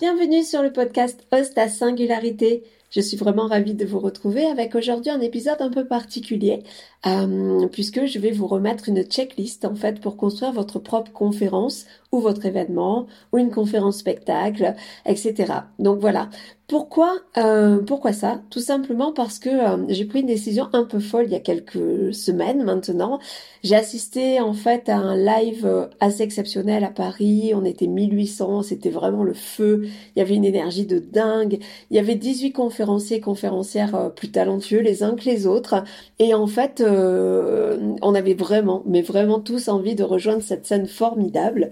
Bienvenue 0.00 0.42
sur 0.42 0.60
le 0.60 0.72
podcast 0.72 1.24
Host 1.30 1.56
à 1.56 1.68
Singularité. 1.68 2.64
Je 2.94 3.00
suis 3.00 3.16
vraiment 3.16 3.48
ravie 3.48 3.74
de 3.74 3.84
vous 3.84 3.98
retrouver 3.98 4.44
avec 4.46 4.76
aujourd'hui 4.76 5.10
un 5.10 5.20
épisode 5.20 5.60
un 5.60 5.68
peu 5.68 5.84
particulier 5.84 6.62
euh, 7.06 7.66
puisque 7.66 8.06
je 8.06 8.20
vais 8.20 8.30
vous 8.30 8.46
remettre 8.46 8.88
une 8.88 9.02
checklist 9.02 9.64
en 9.64 9.74
fait 9.74 10.00
pour 10.00 10.16
construire 10.16 10.52
votre 10.52 10.78
propre 10.78 11.10
conférence 11.12 11.86
ou 12.12 12.20
votre 12.20 12.46
événement 12.46 13.06
ou 13.32 13.38
une 13.38 13.50
conférence 13.50 13.98
spectacle, 13.98 14.74
etc. 15.04 15.52
Donc 15.80 15.98
voilà. 15.98 16.30
Pourquoi 16.66 17.16
euh, 17.36 17.82
pourquoi 17.82 18.14
ça? 18.14 18.40
Tout 18.48 18.60
simplement 18.60 19.12
parce 19.12 19.38
que 19.38 19.50
euh, 19.50 19.84
j'ai 19.88 20.06
pris 20.06 20.20
une 20.20 20.26
décision 20.26 20.68
un 20.72 20.84
peu 20.84 20.98
folle 20.98 21.24
il 21.26 21.32
y 21.32 21.34
a 21.34 21.40
quelques 21.40 22.14
semaines 22.14 22.62
maintenant. 22.62 23.18
J'ai 23.62 23.74
assisté 23.74 24.40
en 24.40 24.54
fait 24.54 24.88
à 24.88 24.96
un 24.96 25.16
live 25.16 25.90
assez 26.00 26.22
exceptionnel 26.22 26.84
à 26.84 26.90
Paris. 26.90 27.52
On 27.54 27.64
était 27.64 27.86
1800, 27.86 28.62
c'était 28.62 28.88
vraiment 28.88 29.24
le 29.24 29.34
feu. 29.34 29.82
Il 30.16 30.18
y 30.18 30.22
avait 30.22 30.36
une 30.36 30.44
énergie 30.44 30.86
de 30.86 30.98
dingue. 30.98 31.58
Il 31.90 31.96
y 31.96 31.98
avait 31.98 32.14
18 32.14 32.52
conférenciers 32.84 33.20
conférencières 33.20 34.12
plus 34.14 34.30
talentueux 34.30 34.80
les 34.80 35.02
uns 35.02 35.14
que 35.14 35.24
les 35.24 35.46
autres. 35.46 35.84
Et 36.18 36.34
en 36.34 36.46
fait, 36.46 36.82
on 36.82 38.14
avait 38.14 38.34
vraiment, 38.34 38.82
mais 38.86 39.02
vraiment 39.02 39.40
tous 39.40 39.68
envie 39.68 39.94
de 39.94 40.04
rejoindre 40.04 40.42
cette 40.42 40.66
scène 40.66 40.86
formidable. 40.86 41.70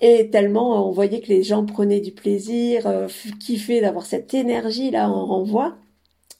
Et 0.00 0.30
tellement 0.30 0.88
on 0.88 0.92
voyait 0.92 1.20
que 1.20 1.28
les 1.28 1.42
gens 1.42 1.64
prenaient 1.64 2.00
du 2.00 2.12
plaisir, 2.12 2.86
euh, 2.86 3.08
kiffaient 3.40 3.80
d'avoir 3.80 4.06
cette 4.06 4.32
énergie 4.34 4.90
là 4.90 5.08
en 5.10 5.26
renvoi. 5.26 5.76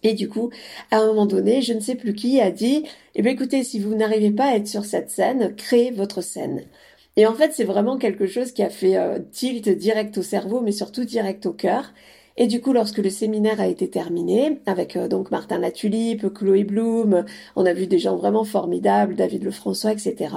Et 0.05 0.15
du 0.15 0.29
coup, 0.29 0.51
à 0.93 0.99
un 0.99 1.07
moment 1.07 1.27
donné, 1.27 1.61
je 1.63 1.73
ne 1.73 1.81
sais 1.81 1.97
plus 1.97 2.15
qui 2.15 2.41
a 2.41 2.53
dit, 2.53 2.85
eh 3.17 3.23
bien 3.23 3.33
écoutez, 3.33 3.65
si 3.65 3.81
vous 3.81 3.97
n'arrivez 3.97 4.31
pas 4.31 4.47
à 4.47 4.57
être 4.57 4.69
sur 4.69 4.85
cette 4.85 5.11
scène, 5.11 5.57
créez 5.57 5.91
votre 5.91 6.21
scène. 6.23 6.63
Et 7.17 7.27
en 7.27 7.35
fait, 7.35 7.53
c'est 7.53 7.65
vraiment 7.65 7.99
quelque 7.99 8.27
chose 8.29 8.53
qui 8.53 8.63
a 8.63 8.71
fait 8.71 8.97
euh, 8.97 9.19
tilt 9.33 9.69
direct 9.69 10.17
au 10.19 10.23
cerveau, 10.23 10.61
mais 10.61 10.71
surtout 10.73 11.05
direct 11.05 11.47
au 11.47 11.53
cœur. 11.53 11.93
Et 12.41 12.47
du 12.47 12.61
coup, 12.61 12.73
lorsque 12.73 12.99
le 12.99 13.11
séminaire 13.11 13.61
a 13.61 13.67
été 13.67 13.91
terminé, 13.91 14.61
avec 14.65 14.97
euh, 14.97 15.09
donc 15.09 15.33
Martin 15.33 15.59
Latulipe, 15.59 16.33
Chloé 16.33 16.63
Bloom, 16.63 17.25
on 17.57 17.67
a 17.67 17.73
vu 17.73 17.89
des 17.89 17.99
gens 17.99 18.17
vraiment 18.17 18.45
formidables, 18.45 19.17
David 19.17 19.43
Lefrançois, 19.43 19.91
etc. 19.91 20.35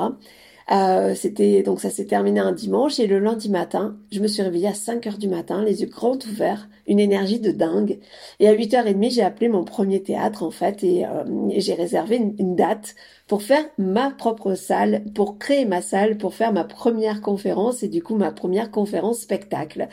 Euh, 0.71 1.13
c'était 1.13 1.61
donc 1.61 1.79
ça 1.79 1.91
s'est 1.91 2.05
terminé 2.05 2.39
un 2.39 2.53
dimanche 2.53 2.99
et 2.99 3.05
le 3.05 3.19
lundi 3.19 3.49
matin, 3.49 3.97
je 4.11 4.19
me 4.19 4.27
suis 4.27 4.41
réveillée 4.41 4.69
à 4.69 4.73
5 4.73 5.05
heures 5.05 5.17
du 5.19 5.27
matin, 5.27 5.63
les 5.63 5.81
yeux 5.81 5.87
grands 5.87 6.17
ouverts, 6.17 6.69
une 6.91 6.99
énergie 6.99 7.39
de 7.39 7.51
dingue. 7.51 7.99
Et 8.41 8.49
à 8.49 8.53
8h30, 8.53 9.11
j'ai 9.11 9.21
appelé 9.23 9.47
mon 9.47 9.63
premier 9.63 10.03
théâtre 10.03 10.43
en 10.43 10.51
fait 10.51 10.83
et, 10.83 11.05
euh, 11.05 11.23
j'ai 11.55 11.73
réservé 11.73 12.17
une, 12.17 12.55
date 12.55 12.95
pour 13.27 13.43
faire 13.43 13.63
ma 13.77 14.11
propre 14.11 14.55
salle, 14.55 15.05
pour 15.15 15.39
créer 15.39 15.63
ma 15.63 15.81
salle, 15.81 16.17
pour 16.17 16.33
faire 16.33 16.51
ma 16.51 16.65
première 16.65 17.21
conférence 17.21 17.81
et 17.81 17.87
du 17.87 18.03
coup 18.03 18.15
ma 18.15 18.31
première 18.31 18.71
conférence 18.71 19.21
spectacle. 19.21 19.87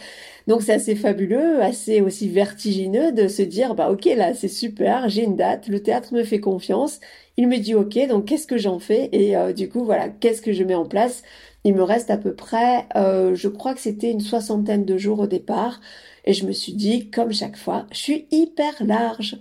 Donc 0.49 0.63
c'est 0.63 0.73
assez 0.73 0.97
fabuleux, 0.97 1.63
assez 1.63 2.01
aussi 2.01 2.29
vertigineux 2.29 3.13
de 3.13 3.29
se 3.29 3.43
dire 3.43 3.77
bah 3.77 3.93
ok 3.93 4.07
là 4.17 4.35
c'est 4.35 4.49
super, 4.49 5.09
j'ai 5.09 5.23
une 5.23 5.37
date, 5.37 5.69
le 5.69 5.81
théâtre 5.81 6.13
me 6.13 6.25
fait 6.25 6.41
confiance, 6.41 6.99
il 7.37 7.47
me 7.47 7.59
dit 7.59 7.77
ok 7.77 8.09
donc 8.09 8.25
qu'est-ce 8.25 8.49
que 8.49 8.59
j'en 8.59 8.81
fais? 8.81 9.09
Et 9.13 9.37
euh, 9.37 9.53
du 9.53 9.69
coup 9.69 9.85
voilà 9.85 10.09
qu'est-ce 10.09 10.43
que 10.43 10.53
je 10.53 10.65
mets 10.65 10.75
en 10.75 10.87
place? 10.87 11.23
Il 11.65 11.75
me 11.75 11.83
reste 11.83 12.11
à 12.11 12.17
peu 12.17 12.35
près, 12.35 12.87
euh, 12.97 13.35
je 13.35 13.49
crois 13.49 13.75
que 13.75 13.81
c'était 13.81 14.11
une 14.11 14.21
soixantaine 14.21 14.85
de 14.85 14.97
jours 14.99 15.21
au 15.21 15.27
départ. 15.27 15.81
Et 16.29 16.35
je 16.35 16.45
me 16.45 16.53
suis 16.53 16.75
dit, 16.75 17.11
comme 17.11 17.33
chaque 17.33 17.57
fois, 17.57 17.87
je 17.91 17.97
suis 17.97 18.29
hyper 18.31 18.75
large. 18.85 19.39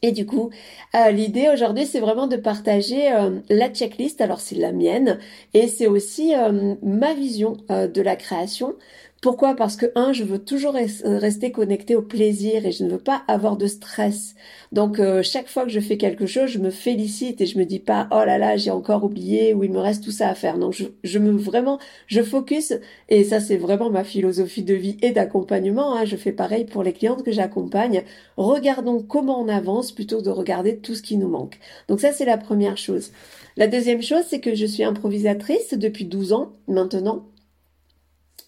Et 0.00 0.12
du 0.12 0.24
coup, 0.24 0.48
euh, 0.94 1.10
l'idée 1.10 1.50
aujourd'hui, 1.52 1.84
c'est 1.84 2.00
vraiment 2.00 2.26
de 2.26 2.36
partager 2.36 3.12
euh, 3.12 3.40
la 3.50 3.68
checklist. 3.68 4.22
Alors 4.22 4.40
c'est 4.40 4.54
la 4.54 4.72
mienne 4.72 5.18
et 5.52 5.68
c'est 5.68 5.86
aussi 5.86 6.34
euh, 6.34 6.74
ma 6.82 7.12
vision 7.12 7.58
de 7.68 8.00
la 8.00 8.16
création. 8.16 8.76
Pourquoi? 9.22 9.56
Parce 9.56 9.76
que 9.76 9.86
un, 9.94 10.12
je 10.12 10.24
veux 10.24 10.38
toujours 10.38 10.74
rester 10.74 11.50
connecté 11.50 11.96
au 11.96 12.02
plaisir 12.02 12.66
et 12.66 12.70
je 12.70 12.84
ne 12.84 12.90
veux 12.90 12.98
pas 12.98 13.22
avoir 13.28 13.56
de 13.56 13.66
stress. 13.66 14.34
Donc 14.72 15.00
chaque 15.22 15.48
fois 15.48 15.64
que 15.64 15.70
je 15.70 15.80
fais 15.80 15.96
quelque 15.96 16.26
chose, 16.26 16.50
je 16.50 16.58
me 16.58 16.70
félicite 16.70 17.40
et 17.40 17.46
je 17.46 17.58
me 17.58 17.64
dis 17.64 17.78
pas 17.78 18.08
oh 18.12 18.24
là 18.24 18.36
là 18.38 18.56
j'ai 18.56 18.70
encore 18.70 19.04
oublié 19.04 19.54
ou 19.54 19.64
il 19.64 19.72
me 19.72 19.78
reste 19.78 20.04
tout 20.04 20.10
ça 20.10 20.28
à 20.28 20.34
faire. 20.34 20.58
Donc 20.58 20.74
je, 20.74 20.84
je 21.02 21.18
me 21.18 21.30
vraiment 21.32 21.78
je 22.06 22.22
focus 22.22 22.74
et 23.08 23.24
ça 23.24 23.40
c'est 23.40 23.56
vraiment 23.56 23.90
ma 23.90 24.04
philosophie 24.04 24.62
de 24.62 24.74
vie 24.74 24.98
et 25.02 25.12
d'accompagnement. 25.12 25.96
Hein. 25.96 26.04
Je 26.04 26.16
fais 26.16 26.32
pareil 26.32 26.64
pour 26.66 26.82
les 26.82 26.92
clientes 26.92 27.22
que 27.24 27.32
j'accompagne. 27.32 28.02
Regardons 28.36 29.02
comment 29.02 29.40
on 29.40 29.48
avance 29.48 29.92
plutôt 29.92 30.18
que 30.18 30.24
de 30.24 30.30
regarder 30.30 30.76
tout 30.76 30.94
ce 30.94 31.02
qui 31.02 31.16
nous 31.16 31.28
manque. 31.28 31.58
Donc 31.88 32.00
ça 32.00 32.12
c'est 32.12 32.26
la 32.26 32.38
première 32.38 32.76
chose. 32.76 33.12
La 33.56 33.66
deuxième 33.66 34.02
chose 34.02 34.24
c'est 34.28 34.40
que 34.40 34.54
je 34.54 34.66
suis 34.66 34.84
improvisatrice 34.84 35.74
depuis 35.74 36.04
12 36.04 36.32
ans 36.34 36.52
maintenant. 36.68 37.24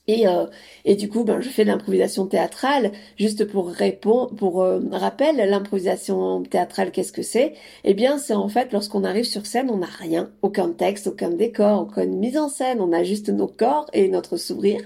Et, 0.08 0.26
euh, 0.26 0.46
et 0.86 0.96
du 0.96 1.10
coup, 1.10 1.22
ben, 1.22 1.40
je 1.42 1.50
fais 1.50 1.64
de 1.64 1.68
l'improvisation 1.68 2.26
théâtrale. 2.26 2.92
Juste 3.18 3.44
pour 3.44 3.68
répondre, 3.68 4.34
pour 4.34 4.62
euh, 4.62 4.80
rappel, 4.90 5.36
l'improvisation 5.36 6.42
théâtrale, 6.42 6.90
qu'est-ce 6.90 7.12
que 7.12 7.22
c'est? 7.22 7.52
Eh 7.84 7.92
bien, 7.92 8.16
c'est 8.16 8.34
en 8.34 8.48
fait 8.48 8.72
lorsqu'on 8.72 9.04
arrive 9.04 9.26
sur 9.26 9.44
scène, 9.44 9.70
on 9.70 9.76
n'a 9.78 9.86
rien, 9.86 10.30
aucun 10.40 10.70
texte, 10.70 11.08
aucun 11.08 11.28
décor, 11.30 11.82
aucune 11.82 12.16
mise 12.16 12.38
en 12.38 12.48
scène. 12.48 12.80
On 12.80 12.92
a 12.92 13.04
juste 13.04 13.28
nos 13.28 13.46
corps 13.46 13.86
et 13.92 14.08
notre 14.08 14.38
sourire. 14.38 14.82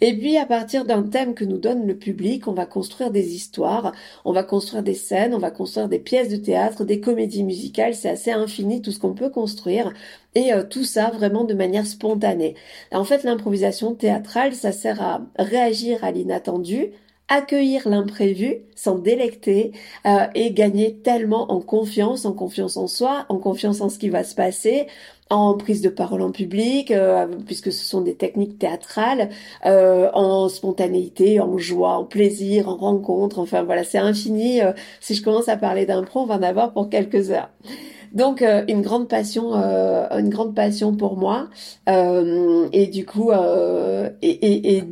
Et 0.00 0.16
puis, 0.16 0.36
à 0.36 0.46
partir 0.46 0.84
d'un 0.84 1.02
thème 1.02 1.34
que 1.34 1.44
nous 1.44 1.58
donne 1.58 1.86
le 1.86 1.96
public, 1.96 2.46
on 2.46 2.52
va 2.52 2.64
construire 2.64 3.10
des 3.10 3.34
histoires, 3.34 3.92
on 4.24 4.32
va 4.32 4.44
construire 4.44 4.84
des 4.84 4.94
scènes, 4.94 5.34
on 5.34 5.38
va 5.38 5.50
construire 5.50 5.88
des 5.88 5.98
pièces 5.98 6.28
de 6.28 6.36
théâtre, 6.36 6.84
des 6.84 7.00
comédies 7.00 7.42
musicales. 7.42 7.96
C'est 7.96 8.08
assez 8.08 8.30
infini 8.30 8.82
tout 8.82 8.92
ce 8.92 9.00
qu'on 9.00 9.14
peut 9.14 9.30
construire 9.30 9.92
et 10.34 10.52
euh, 10.52 10.62
tout 10.62 10.84
ça 10.84 11.10
vraiment 11.10 11.44
de 11.44 11.54
manière 11.54 11.86
spontanée. 11.86 12.54
En 12.92 13.04
fait, 13.04 13.24
l'improvisation 13.24 13.94
théâtrale, 13.94 14.54
ça 14.54 14.72
sert 14.72 15.02
à 15.02 15.22
réagir 15.38 16.04
à 16.04 16.10
l'inattendu, 16.10 16.92
accueillir 17.28 17.88
l'imprévu, 17.88 18.58
s'en 18.74 18.98
délecter 18.98 19.72
euh, 20.06 20.26
et 20.34 20.52
gagner 20.52 20.96
tellement 20.96 21.52
en 21.52 21.60
confiance, 21.60 22.24
en 22.24 22.32
confiance 22.32 22.76
en 22.76 22.86
soi, 22.86 23.26
en 23.28 23.38
confiance 23.38 23.80
en 23.80 23.88
ce 23.88 23.98
qui 23.98 24.08
va 24.08 24.24
se 24.24 24.34
passer, 24.34 24.86
en 25.30 25.54
prise 25.56 25.80
de 25.80 25.88
parole 25.88 26.22
en 26.22 26.32
public, 26.32 26.90
euh, 26.90 27.28
puisque 27.46 27.70
ce 27.70 27.84
sont 27.84 28.00
des 28.00 28.16
techniques 28.16 28.58
théâtrales, 28.58 29.28
en 29.64 30.48
spontanéité, 30.48 31.38
en 31.38 31.56
joie, 31.56 31.98
en 31.98 32.04
plaisir, 32.04 32.68
en 32.68 32.76
rencontre, 32.76 33.38
enfin 33.38 33.62
voilà, 33.62 33.84
c'est 33.84 33.98
infini. 33.98 34.60
si 35.00 35.14
je 35.14 35.22
commence 35.22 35.48
à 35.48 35.56
parler 35.56 35.86
d'impro, 35.86 36.22
on 36.22 36.26
va 36.26 36.34
en 36.34 36.42
avoir 36.42 36.72
pour 36.72 36.88
quelques 36.88 37.30
heures. 37.30 37.50
Donc 38.12 38.42
euh, 38.42 38.64
une 38.68 38.82
grande 38.82 39.08
passion, 39.08 39.54
euh, 39.54 40.06
une 40.18 40.30
grande 40.30 40.54
passion 40.54 40.94
pour 40.96 41.16
moi. 41.16 41.48
Euh, 41.88 42.68
et 42.72 42.86
du 42.86 43.06
coup, 43.06 43.30
et, 43.32 44.28
et, 44.28 44.76
et, 44.76 44.84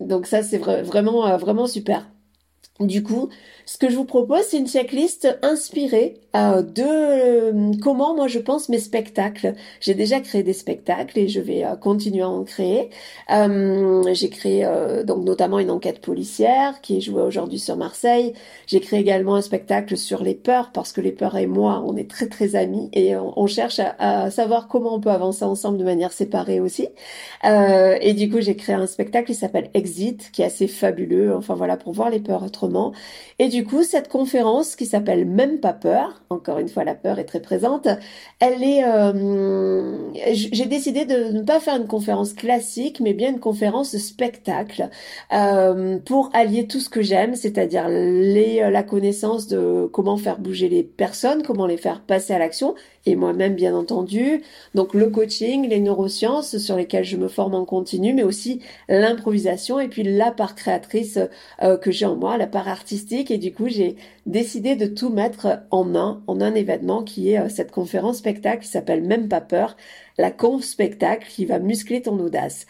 donc 0.00 0.26
ça 0.26 0.42
c'est 0.42 0.58
vraiment 0.58 1.36
vraiment 1.36 1.66
super. 1.66 2.08
Du 2.80 3.02
coup, 3.02 3.28
ce 3.68 3.76
que 3.76 3.90
je 3.90 3.96
vous 3.96 4.06
propose, 4.06 4.44
c'est 4.44 4.56
une 4.56 4.66
checklist 4.66 5.28
inspirée 5.42 6.14
euh, 6.34 6.62
de 6.62 6.82
euh, 6.84 7.72
comment 7.82 8.14
moi 8.14 8.26
je 8.26 8.38
pense 8.38 8.70
mes 8.70 8.78
spectacles. 8.78 9.52
J'ai 9.80 9.92
déjà 9.92 10.20
créé 10.20 10.42
des 10.42 10.54
spectacles 10.54 11.18
et 11.18 11.28
je 11.28 11.38
vais 11.38 11.64
euh, 11.64 11.76
continuer 11.76 12.22
à 12.22 12.30
en 12.30 12.44
créer. 12.44 12.88
J'ai 13.28 14.30
créé 14.30 14.66
donc 15.04 15.24
notamment 15.24 15.58
une 15.58 15.70
enquête 15.70 16.00
policière 16.00 16.80
qui 16.80 16.96
est 16.96 17.00
jouée 17.02 17.20
aujourd'hui 17.20 17.58
sur 17.58 17.76
Marseille. 17.76 18.32
J'ai 18.66 18.80
créé 18.80 19.00
également 19.00 19.34
un 19.34 19.42
spectacle 19.42 19.98
sur 19.98 20.22
les 20.22 20.34
peurs 20.34 20.72
parce 20.72 20.92
que 20.92 21.02
les 21.02 21.12
peurs 21.12 21.36
et 21.36 21.46
moi, 21.46 21.82
on 21.86 21.94
est 21.96 22.10
très 22.10 22.26
très 22.26 22.56
amis 22.56 22.88
et 22.94 23.16
on, 23.16 23.46
cherche 23.46 23.80
à, 23.98 24.30
savoir 24.30 24.68
comment 24.68 24.94
on 24.94 25.00
peut 25.00 25.10
avancer 25.10 25.44
ensemble 25.44 25.76
de 25.76 25.84
manière 25.84 26.12
séparée 26.12 26.58
aussi. 26.58 26.88
et 27.44 28.14
du 28.14 28.30
coup, 28.30 28.40
j'ai 28.40 28.56
créé 28.56 28.74
un 28.74 28.86
spectacle 28.86 29.26
qui 29.26 29.34
s'appelle 29.34 29.68
Exit, 29.74 30.30
qui 30.32 30.40
est 30.42 30.46
assez 30.46 30.68
fabuleux. 30.68 31.34
Enfin 31.34 31.54
voilà, 31.54 31.76
pour 31.76 31.92
voir 31.92 32.08
les 32.08 32.20
peurs 32.20 32.42
autrement. 32.42 32.92
Coup, 33.64 33.82
cette 33.82 34.08
conférence 34.08 34.76
qui 34.76 34.86
s'appelle 34.86 35.24
Même 35.24 35.60
pas 35.60 35.72
peur, 35.72 36.22
encore 36.30 36.58
une 36.58 36.68
fois 36.68 36.84
la 36.84 36.94
peur 36.94 37.18
est 37.18 37.24
très 37.24 37.40
présente, 37.40 37.88
elle 38.40 38.62
est... 38.62 38.84
Euh, 38.84 39.96
j'ai 40.32 40.66
décidé 40.66 41.04
de 41.04 41.32
ne 41.32 41.42
pas 41.42 41.60
faire 41.60 41.76
une 41.76 41.86
conférence 41.86 42.32
classique, 42.32 43.00
mais 43.00 43.14
bien 43.14 43.30
une 43.30 43.40
conférence 43.40 43.96
spectacle 43.96 44.88
euh, 45.32 45.98
pour 45.98 46.30
allier 46.32 46.66
tout 46.66 46.80
ce 46.80 46.88
que 46.88 47.02
j'aime, 47.02 47.34
c'est-à-dire 47.34 47.88
les, 47.88 48.68
la 48.70 48.82
connaissance 48.82 49.46
de 49.46 49.88
comment 49.92 50.16
faire 50.16 50.38
bouger 50.38 50.68
les 50.68 50.82
personnes, 50.82 51.42
comment 51.42 51.66
les 51.66 51.76
faire 51.76 52.02
passer 52.02 52.32
à 52.32 52.38
l'action, 52.38 52.74
et 53.06 53.16
moi-même 53.16 53.54
bien 53.54 53.74
entendu. 53.74 54.42
Donc 54.74 54.94
le 54.94 55.08
coaching, 55.10 55.68
les 55.68 55.80
neurosciences 55.80 56.58
sur 56.58 56.76
lesquelles 56.76 57.04
je 57.04 57.16
me 57.16 57.28
forme 57.28 57.54
en 57.54 57.64
continu, 57.64 58.12
mais 58.12 58.22
aussi 58.22 58.60
l'improvisation 58.88 59.80
et 59.80 59.88
puis 59.88 60.02
la 60.02 60.30
part 60.30 60.54
créatrice 60.54 61.18
euh, 61.62 61.76
que 61.76 61.90
j'ai 61.90 62.06
en 62.06 62.16
moi, 62.16 62.36
la 62.36 62.46
part 62.46 62.68
artistique. 62.68 63.30
Et 63.30 63.38
du 63.38 63.52
coup, 63.52 63.68
j'ai 63.68 63.96
décidé 64.26 64.76
de 64.76 64.86
tout 64.86 65.10
mettre 65.10 65.60
en 65.70 65.94
un, 65.94 66.22
en 66.26 66.40
un 66.40 66.54
événement 66.54 67.02
qui 67.02 67.32
est 67.32 67.38
euh, 67.38 67.48
cette 67.48 67.70
conférence 67.70 68.18
spectacle 68.18 68.62
qui 68.62 68.68
s'appelle 68.68 69.02
Même 69.02 69.28
pas 69.28 69.40
peur, 69.40 69.76
la 70.18 70.30
conf 70.30 70.64
spectacle 70.64 71.26
qui 71.28 71.46
va 71.46 71.58
muscler 71.58 72.02
ton 72.02 72.18
audace. 72.18 72.66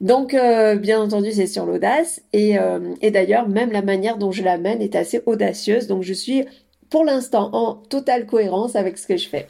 Donc, 0.00 0.34
euh, 0.34 0.74
bien 0.74 1.00
entendu, 1.00 1.30
c'est 1.30 1.46
sur 1.46 1.64
l'audace. 1.64 2.22
Et, 2.32 2.56
et 3.02 3.10
d'ailleurs, 3.12 3.48
même 3.48 3.70
la 3.70 3.82
manière 3.82 4.18
dont 4.18 4.32
je 4.32 4.42
l'amène 4.42 4.82
est 4.82 4.96
assez 4.96 5.20
audacieuse. 5.26 5.86
Donc, 5.86 6.02
je 6.02 6.12
suis 6.12 6.44
pour 6.92 7.04
l'instant 7.06 7.48
en 7.54 7.74
totale 7.74 8.26
cohérence 8.26 8.76
avec 8.76 8.98
ce 8.98 9.06
que 9.06 9.16
je 9.16 9.26
fais. 9.26 9.48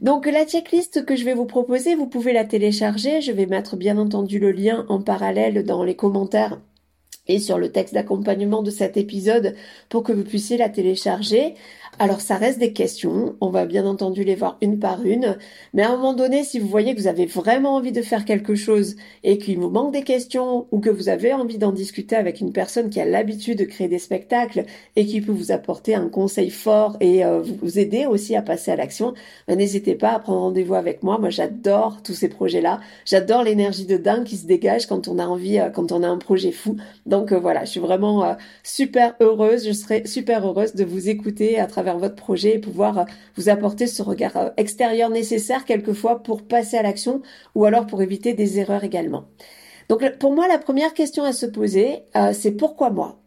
Donc 0.00 0.24
la 0.24 0.46
checklist 0.46 1.04
que 1.04 1.14
je 1.14 1.26
vais 1.26 1.34
vous 1.34 1.44
proposer, 1.44 1.94
vous 1.94 2.06
pouvez 2.06 2.32
la 2.32 2.46
télécharger. 2.46 3.20
Je 3.20 3.32
vais 3.32 3.44
mettre 3.44 3.76
bien 3.76 3.98
entendu 3.98 4.38
le 4.38 4.50
lien 4.50 4.86
en 4.88 5.02
parallèle 5.02 5.62
dans 5.64 5.84
les 5.84 5.94
commentaires 5.94 6.58
et 7.28 7.38
sur 7.38 7.58
le 7.58 7.70
texte 7.70 7.92
d'accompagnement 7.92 8.62
de 8.62 8.70
cet 8.70 8.96
épisode 8.96 9.54
pour 9.90 10.02
que 10.02 10.12
vous 10.12 10.24
puissiez 10.24 10.56
la 10.56 10.70
télécharger. 10.70 11.54
Alors 12.00 12.20
ça 12.20 12.36
reste 12.36 12.58
des 12.58 12.72
questions, 12.72 13.36
on 13.40 13.50
va 13.50 13.66
bien 13.66 13.86
entendu 13.86 14.24
les 14.24 14.34
voir 14.34 14.58
une 14.60 14.80
par 14.80 15.04
une, 15.06 15.38
mais 15.74 15.84
à 15.84 15.90
un 15.90 15.96
moment 15.96 16.12
donné, 16.12 16.42
si 16.42 16.58
vous 16.58 16.66
voyez 16.66 16.92
que 16.92 17.00
vous 17.00 17.06
avez 17.06 17.24
vraiment 17.24 17.76
envie 17.76 17.92
de 17.92 18.02
faire 18.02 18.24
quelque 18.24 18.56
chose 18.56 18.96
et 19.22 19.38
qu'il 19.38 19.58
vous 19.58 19.70
manque 19.70 19.92
des 19.92 20.02
questions 20.02 20.66
ou 20.72 20.80
que 20.80 20.90
vous 20.90 21.08
avez 21.08 21.32
envie 21.32 21.56
d'en 21.56 21.70
discuter 21.70 22.16
avec 22.16 22.40
une 22.40 22.52
personne 22.52 22.90
qui 22.90 23.00
a 23.00 23.04
l'habitude 23.04 23.60
de 23.60 23.64
créer 23.64 23.86
des 23.86 24.00
spectacles 24.00 24.64
et 24.96 25.06
qui 25.06 25.20
peut 25.20 25.30
vous 25.30 25.52
apporter 25.52 25.94
un 25.94 26.08
conseil 26.08 26.50
fort 26.50 26.96
et 26.98 27.24
euh, 27.24 27.42
vous 27.42 27.78
aider 27.78 28.06
aussi 28.06 28.34
à 28.34 28.42
passer 28.42 28.72
à 28.72 28.76
l'action, 28.76 29.14
ben, 29.46 29.56
n'hésitez 29.56 29.94
pas 29.94 30.10
à 30.10 30.18
prendre 30.18 30.40
rendez-vous 30.40 30.74
avec 30.74 31.04
moi. 31.04 31.18
Moi 31.18 31.30
j'adore 31.30 32.02
tous 32.02 32.14
ces 32.14 32.28
projets-là, 32.28 32.80
j'adore 33.04 33.44
l'énergie 33.44 33.86
de 33.86 33.98
dingue 33.98 34.24
qui 34.24 34.36
se 34.36 34.46
dégage 34.46 34.86
quand 34.86 35.06
on 35.06 35.20
a 35.20 35.26
envie, 35.26 35.60
euh, 35.60 35.70
quand 35.70 35.92
on 35.92 36.02
a 36.02 36.08
un 36.08 36.18
projet 36.18 36.50
fou. 36.50 36.76
Donc 37.06 37.30
euh, 37.30 37.38
voilà, 37.38 37.64
je 37.64 37.70
suis 37.70 37.80
vraiment 37.80 38.36
super 38.64 39.14
heureuse, 39.20 39.64
je 39.64 39.72
serai 39.72 40.06
super 40.06 40.44
heureuse 40.44 40.74
de 40.74 40.84
vous 40.84 41.08
écouter 41.08 41.60
à 41.60 41.66
travers 41.66 41.83
votre 41.92 42.16
projet 42.16 42.54
et 42.54 42.58
pouvoir 42.58 42.98
euh, 42.98 43.04
vous 43.36 43.48
apporter 43.48 43.86
ce 43.86 44.02
regard 44.02 44.36
euh, 44.36 44.48
extérieur 44.56 45.10
nécessaire 45.10 45.64
quelquefois 45.64 46.22
pour 46.22 46.42
passer 46.42 46.76
à 46.76 46.82
l'action 46.82 47.22
ou 47.54 47.64
alors 47.64 47.86
pour 47.86 48.02
éviter 48.02 48.34
des 48.34 48.58
erreurs 48.58 48.84
également. 48.84 49.24
Donc 49.90 50.02
pour 50.18 50.32
moi, 50.34 50.48
la 50.48 50.58
première 50.58 50.94
question 50.94 51.24
à 51.24 51.32
se 51.32 51.44
poser, 51.44 52.04
euh, 52.16 52.32
c'est 52.32 52.52
pourquoi 52.52 52.90
moi? 52.90 53.18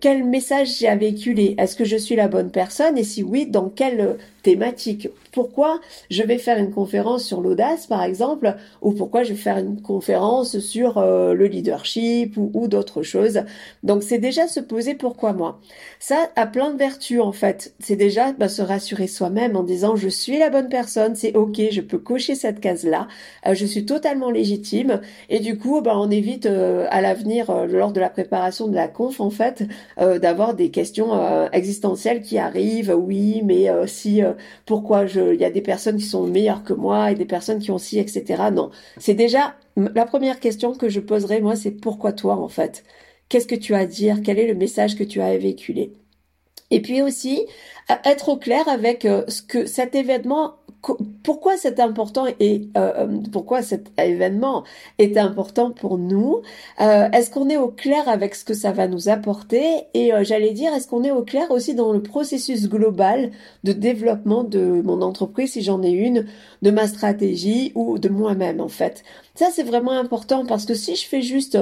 Quel 0.00 0.24
message 0.24 0.78
j'ai 0.78 0.88
à 0.88 0.96
véhiculer 0.96 1.54
Est-ce 1.58 1.76
que 1.76 1.84
je 1.84 1.96
suis 1.96 2.16
la 2.16 2.28
bonne 2.28 2.50
personne? 2.50 2.98
Et 2.98 3.04
si 3.04 3.22
oui, 3.22 3.46
dans 3.46 3.68
quelle 3.68 4.18
thématique? 4.42 5.08
Pourquoi 5.32 5.80
je 6.10 6.22
vais 6.22 6.38
faire 6.38 6.58
une 6.58 6.70
conférence 6.70 7.24
sur 7.24 7.40
l'audace, 7.40 7.86
par 7.86 8.02
exemple, 8.02 8.54
ou 8.80 8.92
pourquoi 8.92 9.22
je 9.22 9.30
vais 9.32 9.38
faire 9.38 9.58
une 9.58 9.80
conférence 9.82 10.58
sur 10.58 10.98
euh, 10.98 11.34
le 11.34 11.46
leadership 11.46 12.36
ou, 12.36 12.68
d'autres 12.68 13.02
choses 13.02 13.42
Donc 13.82 14.02
c'est 14.02 14.18
déjà 14.18 14.46
se 14.46 14.60
poser 14.60 14.94
pourquoi 14.94 15.32
moi. 15.32 15.60
Ça 15.98 16.30
a 16.36 16.46
plein 16.46 16.70
de 16.70 16.78
vertus 16.78 17.20
en 17.20 17.32
fait. 17.32 17.74
C'est 17.80 17.96
déjà 17.96 18.32
bah, 18.32 18.48
se 18.48 18.62
rassurer 18.62 19.08
soi-même 19.08 19.56
en 19.56 19.62
disant 19.62 19.96
je 19.96 20.08
suis 20.08 20.38
la 20.38 20.50
bonne 20.50 20.68
personne, 20.68 21.16
c'est 21.16 21.34
ok, 21.36 21.60
je 21.70 21.80
peux 21.80 21.98
cocher 21.98 22.34
cette 22.34 22.60
case-là, 22.60 23.08
je 23.50 23.66
suis 23.66 23.84
totalement 23.84 24.30
légitime 24.30 25.00
et 25.28 25.40
du 25.40 25.58
coup, 25.58 25.80
bah, 25.80 25.94
on 25.96 26.10
évite 26.10 26.46
euh, 26.46 26.86
à 26.90 27.00
l'avenir, 27.00 27.50
euh, 27.50 27.66
lors 27.66 27.92
de 27.92 28.00
la 28.00 28.10
préparation 28.10 28.68
de 28.68 28.74
la 28.74 28.88
conf, 28.88 29.20
en 29.20 29.30
fait, 29.30 29.64
euh, 29.98 30.18
d'avoir 30.18 30.54
des 30.54 30.70
questions 30.70 31.12
existentielles 31.52 32.22
qui 32.22 32.38
arrivent. 32.38 32.94
Oui, 32.96 33.42
mais 33.44 33.68
si, 33.86 34.22
pourquoi 34.66 35.06
je, 35.06 35.20
il 35.34 35.40
y 35.40 35.44
a 35.44 35.50
des 35.50 35.60
personnes 35.62 35.96
qui 35.96 36.04
sont 36.04 36.26
meilleures 36.26 36.64
que 36.64 36.72
moi 36.72 37.10
et 37.12 37.14
des 37.14 37.24
personnes 37.24 37.58
qui 37.58 37.70
ont 37.70 37.78
si, 37.78 37.98
etc. 37.98 38.44
Non, 38.52 38.70
c'est 38.98 39.14
déjà 39.14 39.54
la 39.76 40.04
première 40.04 40.40
question 40.40 40.74
que 40.74 40.88
je 40.88 41.00
poserai 41.00 41.40
moi, 41.40 41.56
c'est 41.56 41.70
pourquoi 41.70 42.12
toi, 42.12 42.36
en 42.36 42.48
fait? 42.48 42.84
Qu'est-ce 43.28 43.46
que 43.46 43.54
tu 43.54 43.74
as 43.74 43.78
à 43.78 43.86
dire? 43.86 44.18
Quel 44.22 44.38
est 44.38 44.46
le 44.46 44.54
message 44.54 44.96
que 44.96 45.04
tu 45.04 45.20
as 45.20 45.26
à 45.26 45.36
véhiculer 45.36 45.92
Et 46.70 46.82
puis 46.82 47.00
aussi, 47.02 47.46
être 48.04 48.28
au 48.28 48.36
clair 48.36 48.68
avec 48.68 49.02
ce 49.02 49.42
que 49.42 49.66
cet 49.66 49.94
événement 49.94 50.56
pourquoi 51.22 51.56
c'est 51.56 51.78
important 51.80 52.26
et 52.40 52.68
euh, 52.76 52.92
euh, 52.98 53.18
pourquoi 53.32 53.62
cet 53.62 53.92
événement 53.98 54.64
est 54.98 55.16
important 55.16 55.70
pour 55.70 55.96
nous? 55.98 56.42
Euh, 56.80 57.08
Est-ce 57.12 57.30
qu'on 57.30 57.48
est 57.48 57.56
au 57.56 57.68
clair 57.68 58.08
avec 58.08 58.34
ce 58.34 58.44
que 58.44 58.54
ça 58.54 58.72
va 58.72 58.88
nous 58.88 59.08
apporter? 59.08 59.62
Et 59.94 60.10
j'allais 60.22 60.52
dire, 60.52 60.74
est-ce 60.74 60.88
qu'on 60.88 61.04
est 61.04 61.12
au 61.12 61.22
clair 61.22 61.50
aussi 61.50 61.74
dans 61.74 61.92
le 61.92 62.02
processus 62.02 62.68
global 62.68 63.30
de 63.64 63.72
développement 63.72 64.42
de 64.44 64.82
mon 64.84 65.02
entreprise, 65.02 65.52
si 65.52 65.62
j'en 65.62 65.82
ai 65.82 65.90
une, 65.90 66.26
de 66.62 66.70
ma 66.70 66.88
stratégie 66.88 67.72
ou 67.74 67.98
de 67.98 68.08
moi-même 68.08 68.60
en 68.60 68.68
fait? 68.68 69.04
Ça, 69.34 69.48
c'est 69.52 69.62
vraiment 69.62 69.92
important 69.92 70.44
parce 70.44 70.66
que 70.66 70.74
si 70.74 70.96
je 70.96 71.06
fais 71.06 71.22
juste, 71.22 71.58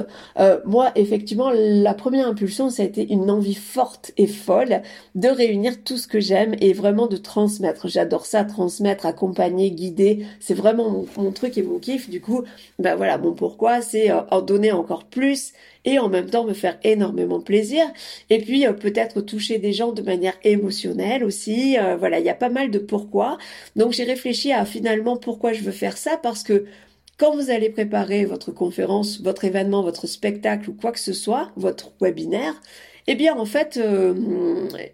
moi, 0.64 0.92
effectivement, 0.96 1.50
la 1.54 1.94
première 1.94 2.26
impulsion, 2.26 2.70
ça 2.70 2.82
a 2.82 2.86
été 2.86 3.12
une 3.12 3.30
envie 3.30 3.54
forte 3.54 4.12
et 4.16 4.26
folle 4.26 4.82
de 5.14 5.28
réunir 5.28 5.82
tout 5.84 5.96
ce 5.96 6.08
que 6.08 6.20
j'aime 6.20 6.54
et 6.60 6.72
vraiment 6.72 7.06
de 7.06 7.16
transmettre. 7.16 7.88
J'adore 7.88 8.26
ça, 8.26 8.44
transmettre 8.44 9.06
accompagner, 9.06 9.70
guider. 9.70 10.26
C'est 10.40 10.54
vraiment 10.54 11.04
mon, 11.16 11.32
truc 11.32 11.58
et 11.58 11.62
mon 11.62 11.78
kiff. 11.78 12.08
Du 12.08 12.20
coup, 12.20 12.42
ben 12.78 12.96
voilà, 12.96 13.18
mon 13.18 13.32
pourquoi, 13.32 13.80
c'est 13.80 14.10
euh, 14.10 14.20
en 14.30 14.42
donner 14.42 14.72
encore 14.72 15.04
plus 15.04 15.52
et 15.84 15.98
en 15.98 16.08
même 16.08 16.28
temps 16.28 16.44
me 16.44 16.54
faire 16.54 16.78
énormément 16.84 17.40
plaisir. 17.40 17.86
Et 18.28 18.38
puis 18.38 18.66
euh, 18.66 18.72
peut-être 18.72 19.20
toucher 19.20 19.58
des 19.58 19.72
gens 19.72 19.92
de 19.92 20.02
manière 20.02 20.34
émotionnelle 20.44 21.24
aussi. 21.24 21.78
Euh, 21.78 21.96
voilà, 21.96 22.18
il 22.18 22.26
y 22.26 22.30
a 22.30 22.34
pas 22.34 22.50
mal 22.50 22.70
de 22.70 22.78
pourquoi. 22.78 23.38
Donc 23.76 23.92
j'ai 23.92 24.04
réfléchi 24.04 24.52
à 24.52 24.64
finalement 24.64 25.16
pourquoi 25.16 25.52
je 25.52 25.62
veux 25.62 25.72
faire 25.72 25.96
ça 25.96 26.16
parce 26.16 26.42
que 26.42 26.64
quand 27.20 27.36
vous 27.36 27.50
allez 27.50 27.70
préparer 27.70 28.24
votre 28.24 28.50
conférence, 28.50 29.20
votre 29.20 29.44
événement, 29.44 29.82
votre 29.82 30.06
spectacle 30.06 30.70
ou 30.70 30.72
quoi 30.72 30.90
que 30.92 30.98
ce 30.98 31.12
soit, 31.12 31.52
votre 31.56 31.92
webinaire, 32.00 32.54
eh 33.06 33.14
bien 33.14 33.36
en 33.36 33.44
fait, 33.44 33.78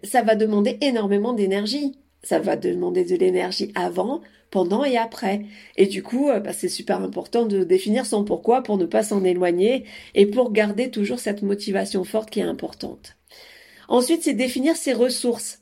ça 0.03 0.21
va 0.21 0.35
demander 0.35 0.77
énormément 0.81 1.33
d'énergie 1.33 1.95
ça 2.27 2.39
va 2.39 2.55
demander 2.55 3.05
de 3.05 3.15
l'énergie 3.15 3.71
avant, 3.75 4.21
pendant 4.51 4.83
et 4.83 4.97
après. 4.97 5.45
Et 5.77 5.87
du 5.87 6.03
coup, 6.03 6.29
euh, 6.29 6.39
bah, 6.39 6.53
c'est 6.53 6.69
super 6.69 7.01
important 7.01 7.45
de 7.45 7.63
définir 7.63 8.05
son 8.05 8.23
pourquoi 8.23 8.63
pour 8.63 8.77
ne 8.77 8.85
pas 8.85 9.03
s'en 9.03 9.23
éloigner 9.23 9.85
et 10.13 10.25
pour 10.25 10.51
garder 10.51 10.91
toujours 10.91 11.19
cette 11.19 11.41
motivation 11.41 12.03
forte 12.03 12.29
qui 12.29 12.39
est 12.39 12.43
importante. 12.43 13.15
Ensuite, 13.87 14.23
c'est 14.23 14.33
définir 14.33 14.75
ses 14.75 14.93
ressources. 14.93 15.59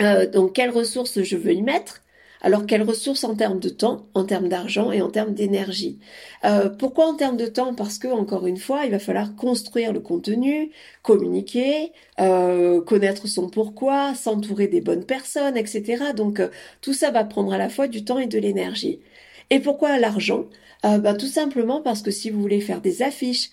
Euh, 0.00 0.26
donc, 0.26 0.54
quelles 0.54 0.70
ressources 0.70 1.22
je 1.22 1.36
veux 1.36 1.52
y 1.52 1.62
mettre? 1.62 2.01
Alors 2.42 2.66
quelles 2.66 2.82
ressources 2.82 3.22
en 3.24 3.36
termes 3.36 3.60
de 3.60 3.68
temps, 3.68 4.06
en 4.14 4.24
termes 4.24 4.48
d'argent 4.48 4.90
et 4.90 5.00
en 5.00 5.10
termes 5.10 5.32
d'énergie? 5.32 5.98
Euh, 6.44 6.68
Pourquoi 6.68 7.06
en 7.06 7.14
termes 7.14 7.36
de 7.36 7.46
temps? 7.46 7.72
Parce 7.74 7.98
que 7.98 8.08
encore 8.08 8.46
une 8.46 8.56
fois, 8.56 8.84
il 8.84 8.90
va 8.90 8.98
falloir 8.98 9.36
construire 9.36 9.92
le 9.92 10.00
contenu, 10.00 10.72
communiquer, 11.02 11.92
euh, 12.20 12.80
connaître 12.82 13.28
son 13.28 13.48
pourquoi, 13.48 14.14
s'entourer 14.16 14.66
des 14.66 14.80
bonnes 14.80 15.04
personnes, 15.06 15.56
etc. 15.56 16.12
Donc 16.16 16.40
euh, 16.40 16.48
tout 16.80 16.92
ça 16.92 17.12
va 17.12 17.22
prendre 17.24 17.52
à 17.52 17.58
la 17.58 17.68
fois 17.68 17.86
du 17.86 18.04
temps 18.04 18.18
et 18.18 18.26
de 18.26 18.38
l'énergie. 18.38 19.00
Et 19.50 19.60
pourquoi 19.60 19.98
l'argent? 19.98 20.46
Ben, 20.84 21.16
Tout 21.16 21.26
simplement 21.28 21.80
parce 21.80 22.02
que 22.02 22.10
si 22.10 22.28
vous 22.30 22.40
voulez 22.40 22.60
faire 22.60 22.80
des 22.80 23.02
affiches, 23.02 23.50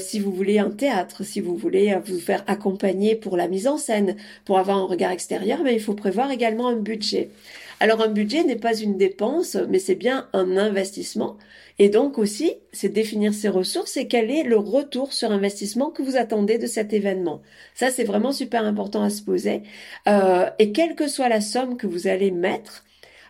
si 0.00 0.18
vous 0.18 0.32
voulez 0.32 0.58
un 0.58 0.70
théâtre, 0.70 1.24
si 1.24 1.40
vous 1.40 1.56
voulez 1.56 1.96
vous 2.04 2.18
faire 2.18 2.42
accompagner 2.48 3.14
pour 3.14 3.36
la 3.36 3.46
mise 3.46 3.68
en 3.68 3.76
scène, 3.78 4.16
pour 4.44 4.58
avoir 4.58 4.78
un 4.78 4.86
regard 4.86 5.12
extérieur, 5.12 5.60
mais 5.62 5.74
il 5.74 5.80
faut 5.80 5.94
prévoir 5.94 6.30
également 6.32 6.66
un 6.68 6.76
budget. 6.76 7.30
Alors 7.78 8.00
un 8.00 8.08
budget 8.08 8.42
n'est 8.44 8.56
pas 8.56 8.74
une 8.74 8.96
dépense, 8.96 9.56
mais 9.68 9.78
c'est 9.78 9.94
bien 9.96 10.28
un 10.32 10.56
investissement. 10.56 11.36
Et 11.78 11.90
donc 11.90 12.18
aussi, 12.18 12.54
c'est 12.72 12.88
définir 12.88 13.34
ses 13.34 13.48
ressources 13.50 13.96
et 13.98 14.08
quel 14.08 14.30
est 14.30 14.44
le 14.44 14.56
retour 14.56 15.12
sur 15.12 15.30
investissement 15.30 15.90
que 15.90 16.02
vous 16.02 16.16
attendez 16.16 16.56
de 16.58 16.66
cet 16.66 16.92
événement. 16.94 17.42
Ça, 17.74 17.90
c'est 17.90 18.04
vraiment 18.04 18.32
super 18.32 18.64
important 18.64 19.02
à 19.02 19.10
se 19.10 19.22
poser. 19.22 19.62
Euh, 20.08 20.48
et 20.58 20.72
quelle 20.72 20.94
que 20.94 21.06
soit 21.08 21.28
la 21.28 21.42
somme 21.42 21.76
que 21.76 21.86
vous 21.86 22.06
allez 22.06 22.30
mettre, 22.30 22.84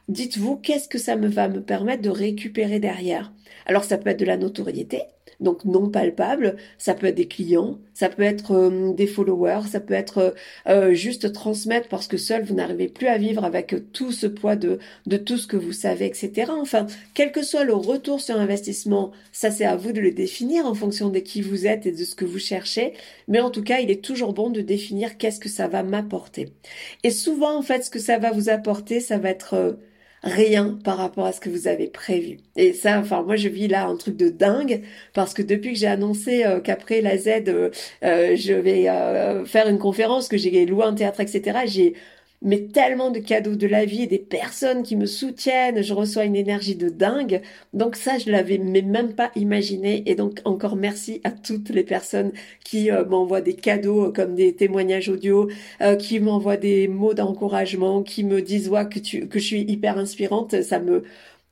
dites-vous 0.09 0.57
qu'est-ce 0.59 0.89
que 0.89 0.99
ça 0.99 1.17
me 1.17 1.29
va 1.29 1.49
me 1.49 1.63
permettre 1.63 2.03
de 2.03 2.11
récupérer 2.11 2.79
derrière? 2.79 3.33
Alors 3.67 3.85
ça 3.85 3.99
peut 3.99 4.11
être 4.11 4.21
de 4.21 4.25
la 4.25 4.37
notoriété, 4.37 5.03
donc 5.41 5.65
non 5.65 5.91
palpable. 5.91 6.57
Ça 6.79 6.95
peut 6.95 7.07
être 7.07 7.17
des 7.17 7.29
clients, 7.29 7.79
ça 7.95 8.09
peut 8.09 8.23
être 8.23 8.53
euh, 8.53 8.93
des 8.93 9.07
followers, 9.07 9.69
ça 9.71 9.81
peut 9.81 9.95
être 9.95 10.19
euh, 10.19 10.31
euh, 10.69 10.95
juste 10.95 11.33
transmettre 11.33 11.89
parce 11.89 12.07
que 12.07 12.17
seul 12.17 12.45
vous 12.45 12.55
n'arrivez 12.55 12.89
plus 12.89 13.09
à 13.09 13.19
vivre 13.19 13.45
avec 13.45 13.75
tout 13.93 14.13
ce 14.13 14.27
poids 14.27 14.57
de, 14.57 14.79
de 15.07 15.17
tout 15.17 15.37
ce 15.37 15.47
que 15.47 15.57
vous 15.57 15.73
savez, 15.73 16.07
etc. 16.07 16.53
Enfin, 16.61 16.87
quel 17.15 17.33
que 17.33 17.43
soit 17.43 17.65
le 17.65 17.75
retour 17.75 18.21
sur 18.21 18.37
investissement, 18.37 19.13
ça 19.33 19.51
c'est 19.51 19.65
à 19.65 19.77
vous 19.77 19.93
de 19.93 20.01
le 20.01 20.13
définir 20.13 20.67
en 20.67 20.75
fonction 20.75 21.09
de 21.09 21.19
qui 21.19 21.43
vous 21.43 21.67
êtes 21.67 21.87
et 21.87 21.93
de 21.93 22.05
ce 22.05 22.15
que 22.15 22.25
vous 22.25 22.39
cherchez. 22.39 22.93
Mais 23.29 23.41
en 23.41 23.51
tout 23.51 23.63
cas, 23.63 23.81
il 23.81 23.91
est 23.91 24.05
toujours 24.05 24.33
bon 24.33 24.51
de 24.51 24.61
définir 24.61 25.19
qu'est-ce 25.19 25.41
que 25.41 25.49
ça 25.49 25.69
va 25.69 25.83
m'apporter. 25.83 26.51
Et 27.03 27.11
souvent, 27.11 27.57
en 27.57 27.63
fait, 27.63 27.85
ce 27.85 27.91
que 27.91 27.99
ça 27.99 28.19
va 28.19 28.31
vous 28.31 28.49
apporter, 28.49 29.01
ça 29.01 29.19
va 29.19 29.31
être 29.31 29.77
rien 30.27 30.79
par 30.85 30.99
rapport 30.99 31.27
à 31.27 31.33
ce 31.33 31.41
que 31.41 31.49
vous 31.49 31.69
avez 31.69 31.87
prévu. 31.87 32.39
Et 32.57 32.73
ça, 32.73 32.99
enfin, 32.99 33.23
moi, 33.23 33.37
je 33.37 33.49
vis 33.49 33.69
là 33.69 33.87
un 33.87 33.97
truc 33.97 34.17
de 34.17 34.29
dingue 34.29 34.83
parce 35.15 35.35
que 35.35 35.43
depuis 35.43 35.73
que 35.73 35.79
j'ai 35.79 35.87
annoncé 35.87 36.45
euh, 36.45 36.61
qu'après 36.61 37.01
la 37.01 37.17
Z, 37.17 37.45
euh, 37.49 37.71
euh, 38.05 38.37
je 38.37 38.53
vais 38.53 38.87
faire 39.47 39.69
une 39.69 39.79
conférence, 39.79 40.29
que 40.29 40.37
j'ai 40.37 40.67
loué 40.67 40.85
un 40.85 40.95
théâtre, 40.95 41.21
etc., 41.21 41.61
j'ai 41.67 41.95
mais 42.43 42.69
tellement 42.69 43.11
de 43.11 43.19
cadeaux 43.19 43.57
de 43.57 43.67
la 43.67 43.85
vie 43.85 44.07
des 44.07 44.19
personnes 44.19 44.83
qui 44.83 44.97
me 44.97 45.07
soutiennent, 45.07 45.83
je 45.83 45.95
reçois 45.95 46.25
une 46.25 46.37
énergie 46.37 46.77
de 46.77 46.89
dingue. 46.89 47.43
Donc 47.73 47.97
ça, 47.97 48.19
je 48.19 48.31
l'avais 48.31 48.59
même 48.59 49.15
pas 49.15 49.31
imaginé. 49.37 50.03
Et 50.07 50.15
donc 50.15 50.41
encore 50.45 50.77
merci 50.77 51.21
à 51.25 51.31
toutes 51.31 51.71
les 51.71 51.85
personnes 51.85 52.33
qui 52.65 52.91
euh, 52.91 53.05
m'envoient 53.05 53.41
des 53.41 53.55
cadeaux 53.55 54.07
euh, 54.07 54.13
comme 54.13 54.35
des 54.35 54.55
témoignages 54.55 55.09
audio, 55.09 55.49
euh, 55.81 55.97
qui 55.97 56.21
m'envoient 56.21 56.57
des 56.57 56.89
mots 56.89 57.15
d'encouragement, 57.15 58.03
qui 58.03 58.25
me 58.25 58.43
disent 58.43 58.69
ouais, 58.69 58.89
que, 58.89 59.25
que 59.25 59.39
je 59.39 59.45
suis 59.45 59.63
hyper 59.63 59.99
inspirante. 59.99 60.63
Ça 60.63 60.79
me 60.79 61.05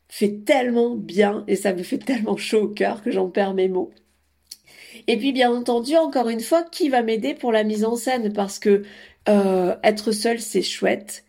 fait 0.08 0.44
tellement 0.44 0.94
bien 0.94 1.44
et 1.48 1.56
ça 1.56 1.72
me 1.72 1.82
fait 1.82 1.98
tellement 1.98 2.36
chaud 2.36 2.62
au 2.62 2.68
cœur 2.68 3.02
que 3.02 3.10
j'en 3.10 3.28
perds 3.28 3.54
mes 3.54 3.68
mots. 3.68 3.90
Et 5.06 5.16
puis 5.16 5.32
bien 5.32 5.52
entendu, 5.52 5.96
encore 5.96 6.28
une 6.28 6.40
fois, 6.40 6.62
qui 6.62 6.88
va 6.88 7.02
m'aider 7.02 7.34
pour 7.34 7.52
la 7.52 7.64
mise 7.64 7.84
en 7.84 7.96
scène? 7.96 8.32
Parce 8.32 8.58
que 8.58 8.82
euh, 9.28 9.76
être 9.82 10.12
seul, 10.12 10.40
c'est 10.40 10.62
chouette. 10.62 11.24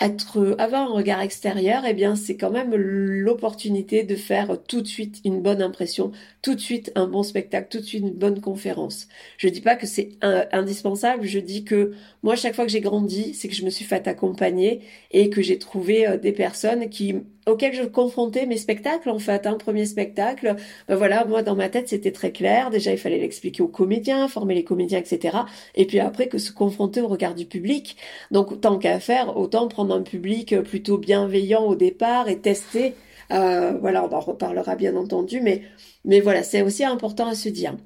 être, 0.00 0.56
avoir 0.58 0.90
un 0.90 0.94
regard 0.94 1.20
extérieur, 1.20 1.82
eh 1.86 1.94
bien, 1.94 2.16
c'est 2.16 2.36
quand 2.36 2.50
même 2.50 2.74
l'opportunité 2.74 4.02
de 4.04 4.16
faire 4.16 4.56
tout 4.66 4.80
de 4.80 4.86
suite 4.86 5.20
une 5.24 5.42
bonne 5.42 5.60
impression, 5.62 6.12
tout 6.42 6.54
de 6.54 6.60
suite 6.60 6.92
un 6.94 7.06
bon 7.06 7.22
spectacle, 7.22 7.68
tout 7.70 7.80
de 7.80 7.84
suite 7.84 8.02
une 8.02 8.14
bonne 8.14 8.40
conférence. 8.40 9.08
Je 9.36 9.48
dis 9.48 9.60
pas 9.60 9.76
que 9.76 9.86
c'est 9.86 10.10
indispensable, 10.52 11.24
je 11.26 11.38
dis 11.38 11.64
que 11.64 11.92
moi, 12.22 12.36
chaque 12.36 12.54
fois 12.54 12.64
que 12.64 12.70
j'ai 12.72 12.80
grandi, 12.80 13.34
c'est 13.34 13.48
que 13.48 13.54
je 13.54 13.64
me 13.64 13.70
suis 13.70 13.84
fait 13.84 14.08
accompagner 14.08 14.80
et 15.10 15.28
que 15.30 15.42
j'ai 15.42 15.58
trouvé 15.58 16.06
euh, 16.06 16.16
des 16.16 16.32
personnes 16.32 16.88
qui 16.88 17.14
auxquelles 17.46 17.74
je 17.74 17.84
confrontais 17.84 18.46
mes 18.46 18.56
spectacles 18.56 19.10
en 19.10 19.18
fait 19.18 19.46
un 19.46 19.54
premier 19.54 19.86
spectacle. 19.86 20.56
Ben 20.88 20.96
voilà 20.96 21.24
moi 21.24 21.42
dans 21.42 21.54
ma 21.54 21.68
tête 21.68 21.88
c'était 21.88 22.12
très 22.12 22.32
clair. 22.32 22.70
Déjà 22.70 22.92
il 22.92 22.98
fallait 22.98 23.18
l'expliquer 23.18 23.62
aux 23.62 23.68
comédiens 23.68 24.28
former 24.28 24.54
les 24.54 24.64
comédiens 24.64 24.98
etc 24.98 25.38
et 25.74 25.86
puis 25.86 26.00
après 26.00 26.28
que 26.28 26.38
se 26.38 26.52
confronter 26.52 27.00
au 27.00 27.08
regard 27.08 27.34
du 27.34 27.46
public. 27.46 27.96
Donc 28.30 28.60
tant 28.60 28.78
qu'à 28.78 29.00
faire 29.00 29.36
autant 29.36 29.68
prendre 29.68 29.94
un 29.94 30.02
public 30.02 30.60
plutôt 30.62 30.98
bienveillant 30.98 31.64
au 31.64 31.74
départ 31.74 32.28
et 32.28 32.38
tester. 32.38 32.94
Euh, 33.32 33.78
voilà 33.80 34.04
on 34.04 34.12
en 34.12 34.20
reparlera 34.20 34.74
bien 34.74 34.96
entendu 34.96 35.40
mais 35.40 35.62
mais 36.04 36.20
voilà 36.20 36.42
c'est 36.42 36.62
aussi 36.62 36.84
important 36.84 37.26
à 37.26 37.34
se 37.34 37.48
dire. 37.48 37.76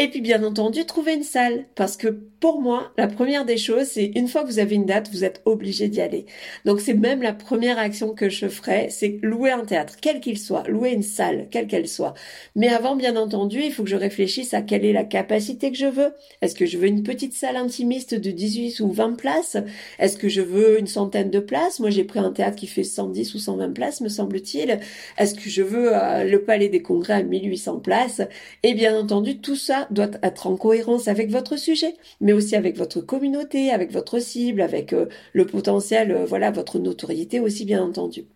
Et 0.00 0.06
puis 0.08 0.20
bien 0.20 0.44
entendu, 0.44 0.86
trouver 0.86 1.14
une 1.14 1.24
salle. 1.24 1.66
Parce 1.74 1.96
que 1.96 2.08
pour 2.40 2.60
moi, 2.60 2.92
la 2.96 3.08
première 3.08 3.44
des 3.44 3.56
choses, 3.56 3.86
c'est 3.86 4.12
une 4.14 4.28
fois 4.28 4.42
que 4.42 4.48
vous 4.48 4.60
avez 4.60 4.76
une 4.76 4.86
date, 4.86 5.10
vous 5.10 5.24
êtes 5.24 5.42
obligé 5.44 5.88
d'y 5.88 6.00
aller. 6.00 6.26
Donc 6.64 6.80
c'est 6.80 6.94
même 6.94 7.20
la 7.20 7.32
première 7.32 7.78
action 7.78 8.14
que 8.14 8.28
je 8.28 8.46
ferai, 8.46 8.88
c'est 8.90 9.18
louer 9.22 9.50
un 9.50 9.64
théâtre, 9.64 9.96
quel 10.00 10.20
qu'il 10.20 10.38
soit, 10.38 10.62
louer 10.68 10.90
une 10.90 11.02
salle, 11.02 11.48
quelle 11.50 11.66
qu'elle 11.66 11.88
soit. 11.88 12.14
Mais 12.54 12.68
avant, 12.68 12.94
bien 12.94 13.16
entendu, 13.16 13.60
il 13.60 13.72
faut 13.72 13.82
que 13.82 13.90
je 13.90 13.96
réfléchisse 13.96 14.54
à 14.54 14.62
quelle 14.62 14.84
est 14.84 14.92
la 14.92 15.04
capacité 15.04 15.72
que 15.72 15.76
je 15.76 15.86
veux. 15.86 16.14
Est-ce 16.40 16.54
que 16.54 16.66
je 16.66 16.78
veux 16.78 16.86
une 16.86 17.02
petite 17.02 17.34
salle 17.34 17.56
intimiste 17.56 18.14
de 18.14 18.30
18 18.30 18.80
ou 18.80 18.92
20 18.92 19.14
places? 19.14 19.56
Est-ce 19.98 20.16
que 20.16 20.28
je 20.28 20.40
veux 20.40 20.78
une 20.78 20.86
centaine 20.86 21.30
de 21.30 21.40
places? 21.40 21.80
Moi, 21.80 21.90
j'ai 21.90 22.04
pris 22.04 22.20
un 22.20 22.30
théâtre 22.30 22.56
qui 22.56 22.66
fait 22.66 22.84
110 22.84 23.34
ou 23.34 23.38
120 23.38 23.72
places, 23.72 24.00
me 24.00 24.08
semble-t-il. 24.08 24.78
Est-ce 25.18 25.34
que 25.34 25.48
je 25.50 25.62
veux 25.62 25.90
euh, 25.92 26.24
le 26.24 26.42
Palais 26.42 26.68
des 26.68 26.82
Congrès 26.82 27.14
à 27.14 27.22
1800 27.22 27.80
places? 27.80 28.22
Et 28.62 28.74
bien 28.74 28.96
entendu, 28.96 29.38
tout 29.38 29.56
ça 29.56 29.88
doit 29.90 30.10
être 30.22 30.46
en 30.46 30.56
cohérence 30.56 31.08
avec 31.08 31.30
votre 31.30 31.58
sujet, 31.58 31.94
aussi 32.32 32.56
avec 32.56 32.76
votre 32.76 33.00
communauté, 33.00 33.70
avec 33.70 33.92
votre 33.92 34.18
cible, 34.18 34.60
avec 34.60 34.92
euh, 34.92 35.06
le 35.32 35.46
potentiel, 35.46 36.12
euh, 36.12 36.24
voilà, 36.24 36.50
votre 36.50 36.78
notoriété 36.78 37.40
aussi 37.40 37.64
bien 37.64 37.82
entendu. 37.82 38.26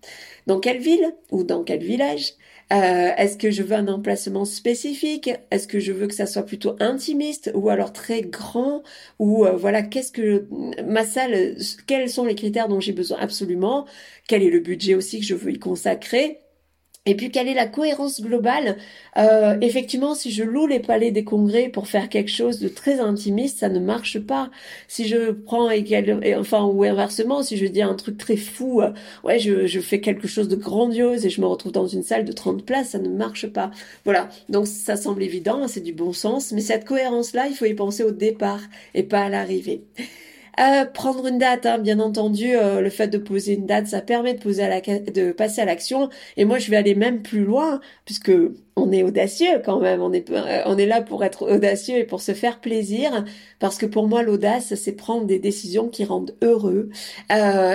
Dans 0.47 0.61
quelle 0.61 0.79
ville 0.81 1.15
ou 1.31 1.45
dans 1.45 1.65
quel 1.65 1.83
village 1.83 2.33
euh, 2.73 3.11
Est-ce 3.17 3.37
que 3.37 3.51
je 3.51 3.63
veux 3.63 3.77
un 3.77 3.89
emplacement 3.89 4.45
spécifique? 4.45 5.31
Est-ce 5.51 5.69
que 5.69 5.81
je 5.81 5.93
veux 5.93 6.07
que 6.09 6.15
ça 6.15 6.27
soit 6.27 6.45
plutôt 6.45 6.77
intimiste 6.81 7.51
ou 7.55 7.71
alors 7.71 7.93
très 7.93 8.23
grand? 8.23 8.83
Ou 9.19 9.47
voilà, 9.57 9.83
qu'est-ce 9.83 10.13
que 10.13 10.47
ma 10.87 11.05
salle 11.05 11.57
Quels 11.87 12.11
sont 12.11 12.25
les 12.25 12.35
critères 12.35 12.69
dont 12.69 12.81
j'ai 12.81 12.93
besoin 12.93 13.19
absolument? 13.21 13.87
Quel 14.29 14.43
est 14.43 14.51
le 14.51 14.61
budget 14.61 14.95
aussi 14.95 15.21
que 15.21 15.27
je 15.27 15.35
veux 15.35 15.53
y 15.53 15.59
consacrer? 15.59 16.42
Et 17.05 17.17
puis 17.17 17.33
quelle 17.33 17.49
est 17.49 17.55
la 17.55 17.67
cohérence 17.67 18.21
globale? 18.21 18.77
Euh, 19.17 19.57
Effectivement, 19.61 20.15
si 20.15 20.31
je 20.31 20.45
loue 20.45 20.69
les 20.69 20.79
palais 20.79 21.11
des 21.11 21.25
congrès 21.25 21.69
pour 21.69 21.89
faire 21.89 22.09
quelque 22.09 22.31
chose 22.31 22.61
de 22.61 22.69
très 22.69 23.01
intimiste, 23.01 23.59
ça 23.59 23.69
ne 23.69 23.81
marche 23.81 24.21
pas. 24.21 24.51
Si 24.87 25.09
je 25.09 25.33
prends 25.33 25.69
enfin 26.39 26.65
ou 26.65 26.85
inversement, 26.85 27.43
si 27.43 27.57
je 27.57 27.67
dis 27.67 27.83
un 27.83 27.95
truc 27.95 28.19
très 28.19 28.37
fou, 28.37 28.83
euh, 28.83 28.93
ouais, 29.25 29.41
je, 29.41 29.67
je 29.67 29.81
fais 29.81 30.01
quelque 30.01 30.29
chose 30.29 30.47
de 30.49 30.55
grandiose 30.57 31.27
et 31.27 31.31
je 31.31 31.41
me 31.41 31.47
retrouve 31.47 31.73
dans 31.73 31.89
une 31.89 32.05
salle 32.05 32.25
de 32.25 32.33
30 32.33 32.65
places, 32.65 32.91
ça 32.91 32.99
ne 33.01 33.09
marche 33.09 33.49
pas. 33.49 33.73
Voilà. 34.05 34.29
Donc 34.49 34.69
ça 34.69 34.97
semble 34.97 35.23
évident, 35.25 35.67
c'est 35.67 35.81
du 35.81 35.93
bon 35.93 36.13
sens, 36.13 36.53
mais 36.53 36.61
cette 36.61 36.85
cohérence-là, 36.85 37.49
il 37.49 37.55
faut 37.57 37.65
y 37.65 37.75
penser 37.75 38.05
au 38.05 38.13
départ 38.13 38.61
et 38.95 39.03
pas 39.03 39.23
à 39.25 39.29
l'arrivée. 39.29 39.83
Euh, 40.61 40.85
prendre 40.85 41.27
une 41.27 41.39
date, 41.39 41.65
hein, 41.65 41.79
bien 41.79 41.99
entendu, 41.99 42.55
euh, 42.55 42.81
le 42.83 42.91
fait 42.91 43.09
de 43.09 43.17
poser 43.19 43.55
une 43.55 43.67
date, 43.67 43.87
ça 43.87 44.03
permet 44.03 44.35
de, 44.35 44.41
poser 44.43 44.63
à 44.63 44.69
la, 44.69 44.81
de 44.81 45.33
passer 45.33 45.63
à 45.63 45.65
l'action. 45.65 46.11
Et 46.37 46.45
moi, 46.45 46.59
je 46.59 46.71
vais 46.71 46.77
aller 46.77 46.95
même 46.95 47.23
plus 47.23 47.45
loin, 47.45 47.81
puisque 48.05 48.33
on 48.77 48.93
est 48.93 49.03
audacieux 49.03 49.63
quand 49.65 49.81
même. 49.81 50.03
On 50.03 50.13
est, 50.13 50.31
euh, 50.31 50.63
on 50.67 50.77
est 50.77 50.87
là 50.87 51.01
pour 51.01 51.25
être 51.25 51.51
audacieux 51.51 51.97
et 51.97 52.05
pour 52.05 52.21
se 52.21 52.33
faire 52.35 52.61
plaisir, 52.61 53.25
parce 53.61 53.79
que 53.79 53.87
pour 53.87 54.09
moi, 54.09 54.23
l'audace, 54.23 54.75
c'est 54.75 54.93
prendre 54.93 55.27
des 55.27 55.39
décisions 55.39 55.89
qui 55.89 56.05
rendent 56.05 56.37
heureux. 56.43 56.91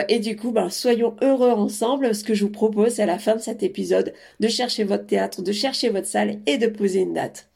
et 0.10 0.20
du 0.20 0.36
coup, 0.36 0.52
ben, 0.52 0.70
soyons 0.70 1.16
heureux 1.22 1.52
ensemble. 1.52 2.14
Ce 2.14 2.24
que 2.24 2.34
je 2.34 2.44
vous 2.46 2.52
propose, 2.52 3.00
à 3.00 3.06
la 3.06 3.18
fin 3.20 3.36
de 3.36 3.42
cet 3.42 3.64
épisode, 3.64 4.14
de 4.40 4.48
chercher 4.48 4.84
votre 4.84 5.06
théâtre, 5.08 5.42
de 5.42 5.52
chercher 5.52 5.90
votre 5.90 6.08
salle 6.08 6.40
et 6.46 6.58
de 6.58 6.68
poser 6.68 7.02
une 7.02 7.14
date. 7.14 7.50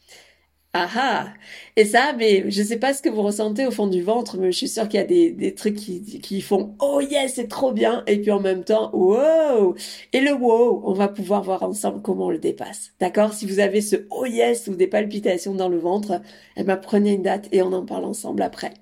Ah 0.73 0.87
ah 0.95 1.33
Et 1.75 1.83
ça, 1.83 2.13
mais 2.17 2.49
je 2.49 2.63
sais 2.63 2.77
pas 2.79 2.93
ce 2.93 3.01
que 3.01 3.09
vous 3.09 3.21
ressentez 3.23 3.67
au 3.67 3.71
fond 3.71 3.87
du 3.87 4.01
ventre, 4.01 4.37
mais 4.37 4.53
je 4.53 4.57
suis 4.57 4.69
sûre 4.69 4.87
qu'il 4.87 5.01
y 5.01 5.03
a 5.03 5.05
des, 5.05 5.29
des 5.31 5.53
trucs 5.53 5.75
qui, 5.75 6.41
font 6.41 6.75
oh 6.79 7.01
yes, 7.01 7.33
c'est 7.35 7.49
trop 7.49 7.73
bien, 7.73 8.03
et 8.07 8.21
puis 8.21 8.31
en 8.31 8.39
même 8.39 8.63
temps 8.63 8.89
wow. 8.93 9.75
Et 10.13 10.21
le 10.21 10.31
wow, 10.33 10.81
on 10.85 10.93
va 10.93 11.09
pouvoir 11.09 11.43
voir 11.43 11.63
ensemble 11.63 12.01
comment 12.01 12.27
on 12.27 12.29
le 12.29 12.37
dépasse. 12.39 12.93
D'accord? 13.01 13.33
Si 13.33 13.45
vous 13.45 13.59
avez 13.59 13.81
ce 13.81 13.97
oh 14.11 14.25
yes 14.25 14.67
ou 14.67 14.75
des 14.75 14.87
palpitations 14.87 15.55
dans 15.55 15.67
le 15.67 15.77
ventre, 15.77 16.21
eh 16.55 16.63
ben 16.63 16.77
prenez 16.77 17.13
une 17.13 17.23
date 17.23 17.49
et 17.51 17.61
on 17.61 17.73
en 17.73 17.85
parle 17.85 18.05
ensemble 18.05 18.41
après. 18.41 18.73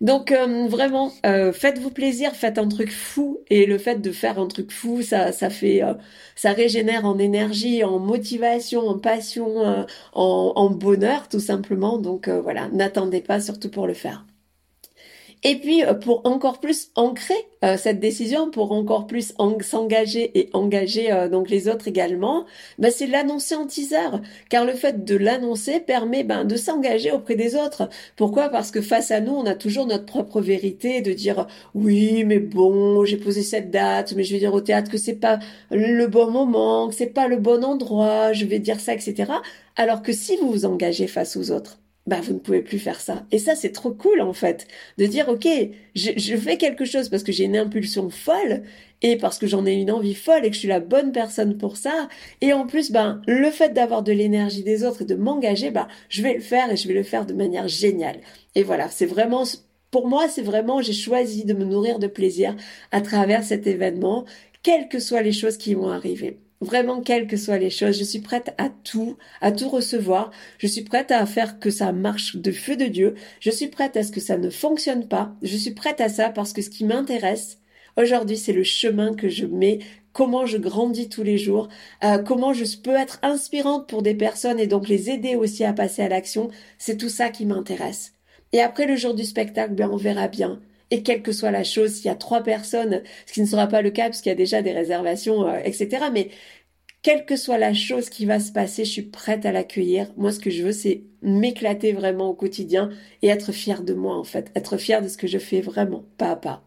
Donc 0.00 0.32
euh, 0.32 0.66
vraiment, 0.68 1.12
euh, 1.24 1.52
faites-vous 1.52 1.90
plaisir, 1.90 2.32
faites 2.34 2.58
un 2.58 2.68
truc 2.68 2.90
fou 2.90 3.40
et 3.48 3.66
le 3.66 3.78
fait 3.78 3.96
de 3.96 4.12
faire 4.12 4.38
un 4.38 4.46
truc 4.46 4.70
fou, 4.72 5.02
ça, 5.02 5.32
ça 5.32 5.50
fait, 5.50 5.82
euh, 5.82 5.94
ça 6.34 6.52
régénère 6.52 7.04
en 7.04 7.18
énergie, 7.18 7.82
en 7.84 7.98
motivation, 7.98 8.86
en 8.88 8.98
passion, 8.98 9.86
en, 10.12 10.52
en, 10.54 10.70
bonheur 10.70 11.28
tout 11.28 11.40
simplement. 11.40 11.98
Donc 11.98 12.28
voilà, 12.28 12.68
n'attendez 12.68 13.20
pas 13.20 13.40
surtout 13.40 13.70
pour 13.70 13.86
le 13.86 13.94
faire. 13.94 14.24
Et 15.42 15.56
puis 15.56 15.84
euh, 15.84 15.94
pour 15.94 16.26
encore 16.26 16.60
plus 16.60 16.88
ancrer 16.94 17.34
euh, 17.64 17.76
cette 17.76 18.00
décision, 18.00 18.50
pour 18.50 18.72
encore 18.72 19.06
plus 19.06 19.34
s'engager 19.60 20.38
et 20.38 20.50
engager 20.54 21.12
euh, 21.12 21.28
donc 21.28 21.50
les 21.50 21.68
autres 21.68 21.88
également, 21.88 22.46
ben, 22.78 22.90
c'est 22.90 23.06
l'annoncer 23.06 23.54
en 23.54 23.66
teaser, 23.66 24.18
car 24.48 24.64
le 24.64 24.72
fait 24.72 25.04
de 25.04 25.16
l'annoncer 25.16 25.80
permet 25.80 26.24
ben, 26.24 26.44
de 26.44 26.56
s'engager 26.56 27.12
auprès 27.12 27.36
des 27.36 27.54
autres. 27.54 27.88
Pourquoi? 28.16 28.48
Parce 28.48 28.70
que 28.70 28.80
face 28.80 29.10
à 29.10 29.20
nous, 29.20 29.32
on 29.32 29.44
a 29.46 29.54
toujours 29.54 29.86
notre 29.86 30.06
propre 30.06 30.40
vérité, 30.40 31.00
de 31.02 31.12
dire 31.12 31.46
oui, 31.74 32.24
mais 32.24 32.38
bon, 32.38 33.04
j'ai 33.04 33.18
posé 33.18 33.42
cette 33.42 33.70
date, 33.70 34.14
mais 34.16 34.24
je 34.24 34.32
vais 34.32 34.38
dire 34.38 34.54
au 34.54 34.60
théâtre 34.60 34.90
que 34.90 34.98
c'est 34.98 35.14
pas 35.14 35.38
le 35.70 36.06
bon 36.06 36.30
moment, 36.30 36.88
que 36.88 36.94
c'est 36.94 37.06
pas 37.06 37.28
le 37.28 37.36
bon 37.36 37.64
endroit, 37.64 38.32
je 38.32 38.46
vais 38.46 38.58
dire 38.58 38.80
ça, 38.80 38.94
etc. 38.94 39.32
Alors 39.76 40.02
que 40.02 40.12
si 40.12 40.36
vous 40.36 40.50
vous 40.50 40.64
engagez 40.64 41.06
face 41.06 41.36
aux 41.36 41.50
autres, 41.50 41.78
bah 42.06 42.20
vous 42.22 42.34
ne 42.34 42.38
pouvez 42.38 42.62
plus 42.62 42.78
faire 42.78 43.00
ça. 43.00 43.26
Et 43.32 43.38
ça 43.38 43.54
c'est 43.56 43.72
trop 43.72 43.90
cool 43.92 44.20
en 44.20 44.32
fait 44.32 44.66
de 44.98 45.06
dire 45.06 45.28
ok 45.28 45.46
je, 45.94 46.10
je 46.16 46.36
fais 46.36 46.56
quelque 46.56 46.84
chose 46.84 47.08
parce 47.08 47.22
que 47.22 47.32
j'ai 47.32 47.44
une 47.44 47.56
impulsion 47.56 48.10
folle 48.10 48.62
et 49.02 49.16
parce 49.16 49.38
que 49.38 49.46
j'en 49.46 49.66
ai 49.66 49.74
une 49.74 49.90
envie 49.90 50.14
folle 50.14 50.44
et 50.44 50.48
que 50.48 50.54
je 50.54 50.60
suis 50.60 50.68
la 50.68 50.80
bonne 50.80 51.12
personne 51.12 51.58
pour 51.58 51.76
ça. 51.76 52.08
Et 52.40 52.52
en 52.52 52.66
plus 52.66 52.90
ben 52.92 53.22
le 53.26 53.50
fait 53.50 53.72
d'avoir 53.72 54.02
de 54.02 54.12
l'énergie 54.12 54.62
des 54.62 54.84
autres 54.84 55.02
et 55.02 55.04
de 55.06 55.14
m'engager 55.16 55.70
ben 55.70 55.88
je 56.08 56.22
vais 56.22 56.34
le 56.34 56.40
faire 56.40 56.70
et 56.70 56.76
je 56.76 56.88
vais 56.88 56.94
le 56.94 57.02
faire 57.02 57.26
de 57.26 57.34
manière 57.34 57.68
géniale. 57.68 58.20
Et 58.54 58.62
voilà 58.62 58.88
c'est 58.88 59.06
vraiment 59.06 59.44
pour 59.90 60.08
moi 60.08 60.28
c'est 60.28 60.42
vraiment 60.42 60.82
j'ai 60.82 60.92
choisi 60.92 61.44
de 61.44 61.54
me 61.54 61.64
nourrir 61.64 61.98
de 61.98 62.06
plaisir 62.06 62.56
à 62.92 63.00
travers 63.00 63.44
cet 63.44 63.66
événement 63.66 64.24
quelles 64.62 64.88
que 64.88 64.98
soient 65.00 65.22
les 65.22 65.32
choses 65.32 65.56
qui 65.58 65.74
vont 65.74 65.88
arriver. 65.88 66.40
Vraiment, 66.66 67.00
quelles 67.00 67.28
que 67.28 67.36
soient 67.36 67.58
les 67.58 67.70
choses, 67.70 67.96
je 67.96 68.02
suis 68.02 68.18
prête 68.18 68.52
à 68.58 68.70
tout, 68.70 69.16
à 69.40 69.52
tout 69.52 69.68
recevoir. 69.68 70.32
Je 70.58 70.66
suis 70.66 70.82
prête 70.82 71.12
à 71.12 71.24
faire 71.24 71.60
que 71.60 71.70
ça 71.70 71.92
marche 71.92 72.34
de 72.34 72.50
feu 72.50 72.74
de 72.74 72.86
Dieu. 72.86 73.14
Je 73.38 73.52
suis 73.52 73.68
prête 73.68 73.96
à 73.96 74.02
ce 74.02 74.10
que 74.10 74.18
ça 74.18 74.36
ne 74.36 74.50
fonctionne 74.50 75.06
pas. 75.06 75.32
Je 75.42 75.56
suis 75.56 75.70
prête 75.70 76.00
à 76.00 76.08
ça 76.08 76.28
parce 76.28 76.52
que 76.52 76.62
ce 76.62 76.70
qui 76.70 76.84
m'intéresse 76.84 77.58
aujourd'hui, 77.96 78.36
c'est 78.36 78.52
le 78.52 78.64
chemin 78.64 79.14
que 79.14 79.28
je 79.28 79.46
mets, 79.46 79.78
comment 80.12 80.44
je 80.44 80.58
grandis 80.58 81.08
tous 81.08 81.22
les 81.22 81.38
jours, 81.38 81.68
euh, 82.02 82.18
comment 82.18 82.52
je 82.52 82.64
peux 82.76 82.96
être 82.96 83.20
inspirante 83.22 83.88
pour 83.88 84.02
des 84.02 84.16
personnes 84.16 84.58
et 84.58 84.66
donc 84.66 84.88
les 84.88 85.08
aider 85.08 85.36
aussi 85.36 85.62
à 85.62 85.72
passer 85.72 86.02
à 86.02 86.08
l'action. 86.08 86.48
C'est 86.78 86.96
tout 86.96 87.08
ça 87.08 87.28
qui 87.28 87.46
m'intéresse. 87.46 88.12
Et 88.52 88.60
après 88.60 88.86
le 88.86 88.96
jour 88.96 89.14
du 89.14 89.22
spectacle, 89.22 89.74
bien, 89.74 89.88
on 89.88 89.96
verra 89.96 90.26
bien 90.26 90.60
et 90.90 91.02
quelle 91.02 91.22
que 91.22 91.32
soit 91.32 91.50
la 91.50 91.64
chose, 91.64 91.92
s'il 91.94 92.06
y 92.06 92.10
a 92.10 92.14
trois 92.14 92.42
personnes, 92.42 93.02
ce 93.26 93.32
qui 93.32 93.40
ne 93.40 93.46
sera 93.46 93.66
pas 93.66 93.82
le 93.82 93.90
cas 93.90 94.04
parce 94.04 94.20
qu'il 94.20 94.30
y 94.30 94.32
a 94.32 94.36
déjà 94.36 94.62
des 94.62 94.72
réservations, 94.72 95.48
euh, 95.48 95.58
etc. 95.64 96.06
Mais 96.12 96.30
quelle 97.02 97.24
que 97.24 97.36
soit 97.36 97.58
la 97.58 97.74
chose 97.74 98.08
qui 98.08 98.26
va 98.26 98.40
se 98.40 98.52
passer, 98.52 98.84
je 98.84 98.90
suis 98.90 99.02
prête 99.02 99.46
à 99.46 99.52
l'accueillir. 99.52 100.12
Moi, 100.16 100.32
ce 100.32 100.40
que 100.40 100.50
je 100.50 100.62
veux, 100.62 100.72
c'est 100.72 101.04
m'éclater 101.22 101.92
vraiment 101.92 102.28
au 102.28 102.34
quotidien 102.34 102.90
et 103.22 103.28
être 103.28 103.52
fière 103.52 103.82
de 103.82 103.94
moi, 103.94 104.16
en 104.16 104.24
fait. 104.24 104.50
Être 104.54 104.76
fière 104.76 105.02
de 105.02 105.08
ce 105.08 105.16
que 105.16 105.26
je 105.26 105.38
fais 105.38 105.60
vraiment, 105.60 106.04
pas 106.18 106.30
à 106.30 106.36
pas. 106.36 106.64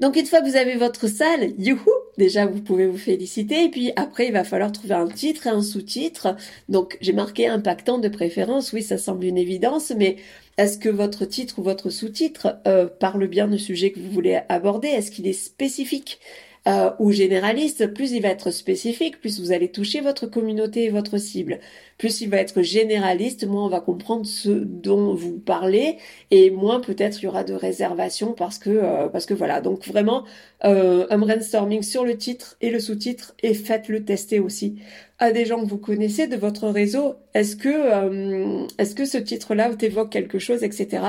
Donc, 0.00 0.16
une 0.16 0.26
fois 0.26 0.40
que 0.40 0.48
vous 0.48 0.56
avez 0.56 0.76
votre 0.76 1.08
salle, 1.08 1.52
youhou, 1.58 1.90
déjà, 2.18 2.46
vous 2.46 2.60
pouvez 2.60 2.86
vous 2.86 2.98
féliciter. 2.98 3.64
Et 3.64 3.68
puis, 3.68 3.92
après, 3.96 4.26
il 4.26 4.32
va 4.32 4.44
falloir 4.44 4.72
trouver 4.72 4.94
un 4.94 5.08
titre 5.08 5.46
et 5.46 5.50
un 5.50 5.62
sous-titre. 5.62 6.36
Donc, 6.68 6.98
j'ai 7.00 7.12
marqué 7.12 7.46
impactant 7.46 7.98
de 7.98 8.08
préférence. 8.08 8.72
Oui, 8.72 8.82
ça 8.82 8.98
semble 8.98 9.24
une 9.24 9.38
évidence, 9.38 9.92
mais 9.96 10.16
est-ce 10.58 10.78
que 10.78 10.88
votre 10.88 11.24
titre 11.24 11.58
ou 11.58 11.62
votre 11.62 11.90
sous-titre 11.90 12.56
euh, 12.66 12.86
parle 12.86 13.26
bien 13.26 13.48
du 13.48 13.58
sujet 13.58 13.90
que 13.92 14.00
vous 14.00 14.10
voulez 14.10 14.40
aborder? 14.48 14.88
Est-ce 14.88 15.10
qu'il 15.10 15.26
est 15.26 15.32
spécifique? 15.32 16.20
Euh, 16.68 16.90
ou 17.00 17.10
généraliste, 17.10 17.88
plus 17.92 18.12
il 18.12 18.22
va 18.22 18.28
être 18.28 18.50
spécifique, 18.52 19.20
plus 19.20 19.40
vous 19.40 19.52
allez 19.52 19.68
toucher 19.72 20.00
votre 20.00 20.26
communauté 20.26 20.84
et 20.84 20.90
votre 20.90 21.18
cible. 21.18 21.58
Plus 21.98 22.20
il 22.20 22.30
va 22.30 22.38
être 22.38 22.62
généraliste, 22.62 23.46
moins 23.46 23.64
on 23.66 23.68
va 23.68 23.80
comprendre 23.80 24.26
ce 24.26 24.48
dont 24.50 25.14
vous 25.14 25.38
parlez 25.38 25.98
et 26.30 26.50
moins 26.50 26.80
peut-être 26.80 27.20
il 27.20 27.24
y 27.24 27.28
aura 27.28 27.44
de 27.44 27.54
réservations 27.54 28.32
parce 28.32 28.58
que 28.58 28.70
euh, 28.70 29.08
parce 29.08 29.26
que 29.26 29.34
voilà. 29.34 29.60
Donc 29.60 29.86
vraiment 29.86 30.24
euh, 30.64 31.06
un 31.10 31.18
brainstorming 31.18 31.82
sur 31.82 32.04
le 32.04 32.16
titre 32.16 32.56
et 32.60 32.70
le 32.70 32.80
sous-titre 32.80 33.34
et 33.42 33.54
faites-le 33.54 34.04
tester 34.04 34.38
aussi 34.40 34.76
à 35.18 35.32
des 35.32 35.44
gens 35.44 35.60
que 35.62 35.68
vous 35.68 35.78
connaissez 35.78 36.26
de 36.28 36.36
votre 36.36 36.68
réseau. 36.68 37.14
Est-ce 37.34 37.56
que 37.56 37.68
euh, 37.68 38.66
est-ce 38.78 38.94
que 38.94 39.04
ce 39.04 39.18
titre-là 39.18 39.74
t'évoque 39.74 40.10
quelque 40.10 40.38
chose, 40.38 40.62
etc. 40.64 41.04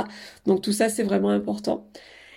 Donc 0.46 0.62
tout 0.62 0.74
ça 0.74 0.90
c'est 0.90 1.04
vraiment 1.04 1.30
important. 1.30 1.88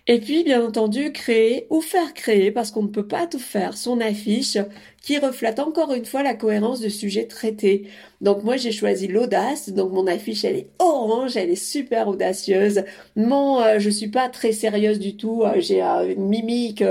Et 0.08 0.20
puis, 0.20 0.44
bien 0.44 0.64
entendu, 0.64 1.10
créer 1.12 1.66
ou 1.68 1.80
faire 1.80 2.14
créer, 2.14 2.52
parce 2.52 2.70
qu'on 2.70 2.84
ne 2.84 2.88
peut 2.88 3.08
pas 3.08 3.26
tout 3.26 3.40
faire, 3.40 3.76
son 3.76 4.00
affiche 4.00 4.56
qui 5.02 5.18
reflète 5.18 5.58
encore 5.58 5.92
une 5.94 6.04
fois 6.04 6.22
la 6.22 6.34
cohérence 6.34 6.80
du 6.80 6.90
sujet 6.90 7.26
traité. 7.26 7.88
Donc 8.20 8.44
moi, 8.44 8.56
j'ai 8.56 8.70
choisi 8.72 9.08
l'audace. 9.08 9.70
Donc 9.70 9.92
mon 9.92 10.06
affiche, 10.06 10.44
elle 10.44 10.56
est 10.56 10.70
orange, 10.78 11.36
elle 11.36 11.50
est 11.50 11.56
super 11.56 12.08
audacieuse. 12.08 12.84
Mon, 13.16 13.60
euh, 13.60 13.78
je 13.80 13.90
suis 13.90 14.08
pas 14.08 14.28
très 14.28 14.52
sérieuse 14.52 15.00
du 15.00 15.16
tout. 15.16 15.42
Euh, 15.42 15.54
j'ai 15.58 15.82
euh, 15.82 16.12
une 16.14 16.26
mimique 16.28 16.84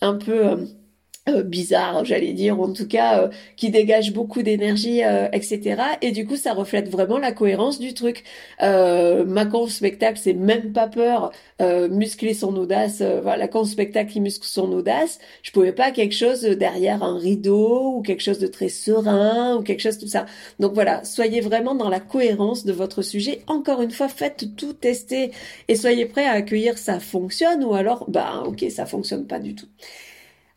un 0.00 0.14
peu 0.14 0.66
euh, 1.28 1.44
bizarre, 1.44 2.04
j'allais 2.04 2.32
dire, 2.32 2.60
en 2.60 2.72
tout 2.72 2.88
cas, 2.88 3.22
euh, 3.22 3.28
qui 3.56 3.70
dégage 3.70 4.12
beaucoup 4.12 4.42
d'énergie, 4.42 5.04
euh, 5.04 5.28
etc. 5.32 5.80
Et 6.00 6.10
du 6.10 6.26
coup, 6.26 6.34
ça 6.34 6.52
reflète 6.52 6.88
vraiment 6.88 7.16
la 7.18 7.30
cohérence 7.30 7.78
du 7.78 7.94
truc. 7.94 8.24
con 8.58 9.66
spectacle, 9.68 10.18
c'est 10.20 10.32
même 10.32 10.72
pas 10.72 10.88
peur, 10.88 11.30
muscler 11.90 12.34
son 12.34 12.56
audace. 12.56 13.02
voilà, 13.22 13.46
con 13.46 13.64
spectacle 13.64 14.10
qui 14.12 14.20
muscle 14.20 14.46
son 14.46 14.72
audace. 14.72 15.20
Je 15.42 15.52
pouvais 15.52 15.72
pas 15.72 15.92
quelque 15.92 16.14
chose 16.14 16.42
derrière 16.42 17.04
un 17.04 17.18
rideau 17.18 17.98
ou 17.98 18.02
quelque 18.02 18.22
chose 18.22 18.38
de 18.40 18.48
très 18.48 18.68
serein 18.68 19.56
ou 19.56 19.62
quelque 19.62 19.80
chose 19.80 19.98
tout 19.98 20.08
ça. 20.08 20.26
Donc 20.58 20.74
voilà, 20.74 21.04
soyez 21.04 21.40
vraiment 21.40 21.74
dans 21.76 21.88
la 21.88 22.00
cohérence 22.00 22.64
de 22.64 22.72
votre 22.72 23.02
sujet. 23.02 23.42
Encore 23.46 23.80
une 23.82 23.92
fois, 23.92 24.08
faites 24.08 24.56
tout 24.56 24.72
tester 24.72 25.30
et 25.68 25.76
soyez 25.76 26.06
prêts 26.06 26.26
à 26.26 26.32
accueillir 26.32 26.78
ça 26.78 26.98
fonctionne 27.00 27.62
ou 27.64 27.74
alors, 27.74 28.10
bah 28.10 28.42
ok, 28.46 28.64
ça 28.70 28.86
fonctionne 28.86 29.26
pas 29.26 29.38
du 29.38 29.54
tout. 29.54 29.66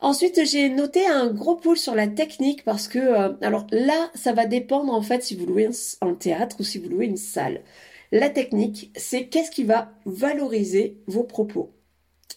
Ensuite, 0.02 0.46
j'ai 0.46 0.70
noté 0.70 1.08
un 1.08 1.28
gros 1.28 1.56
pool 1.56 1.78
sur 1.78 1.96
la 1.96 2.08
technique 2.08 2.64
parce 2.64 2.88
que, 2.88 3.00
euh, 3.00 3.34
alors 3.42 3.66
là, 3.72 4.12
ça 4.14 4.34
va 4.34 4.46
dépendre 4.46 4.94
en 4.94 5.02
fait 5.02 5.24
si 5.24 5.36
vous 5.36 5.46
louez 5.46 5.70
un, 6.02 6.14
théâtre 6.14 6.58
ou 6.60 6.64
si 6.64 6.80
vous 6.80 6.90
louez 6.90 7.06
une 7.06 7.18
salle. 7.18 7.62
La 8.12 8.30
technique, 8.30 8.92
c'est 8.96 9.28
qu'est-ce 9.28 9.52
qui 9.52 9.64
va 9.64 9.92
valoriser 10.06 10.98
vos 11.08 11.24
propos. 11.24 11.72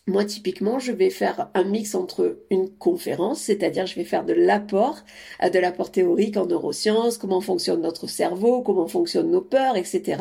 Moi, 0.07 0.25
typiquement, 0.25 0.79
je 0.79 0.93
vais 0.93 1.11
faire 1.11 1.51
un 1.53 1.65
mix 1.65 1.95
entre 1.95 2.39
une 2.51 2.71
conférence, 2.71 3.41
c'est-à-dire 3.41 3.87
je 3.87 3.95
vais 3.97 4.05
faire 4.05 4.25
de 4.25 4.33
l'apport, 4.33 5.05
euh, 5.43 5.51
de 5.51 5.59
l'apport 5.59 5.91
théorique 5.93 6.37
en 6.37 6.47
neurosciences, 6.47 7.19
comment 7.19 7.41
fonctionne 7.41 7.83
notre 7.83 8.07
cerveau, 8.07 8.63
comment 8.63 8.87
fonctionnent 8.87 9.31
nos 9.31 9.43
peurs, 9.43 9.77
etc. 9.77 10.17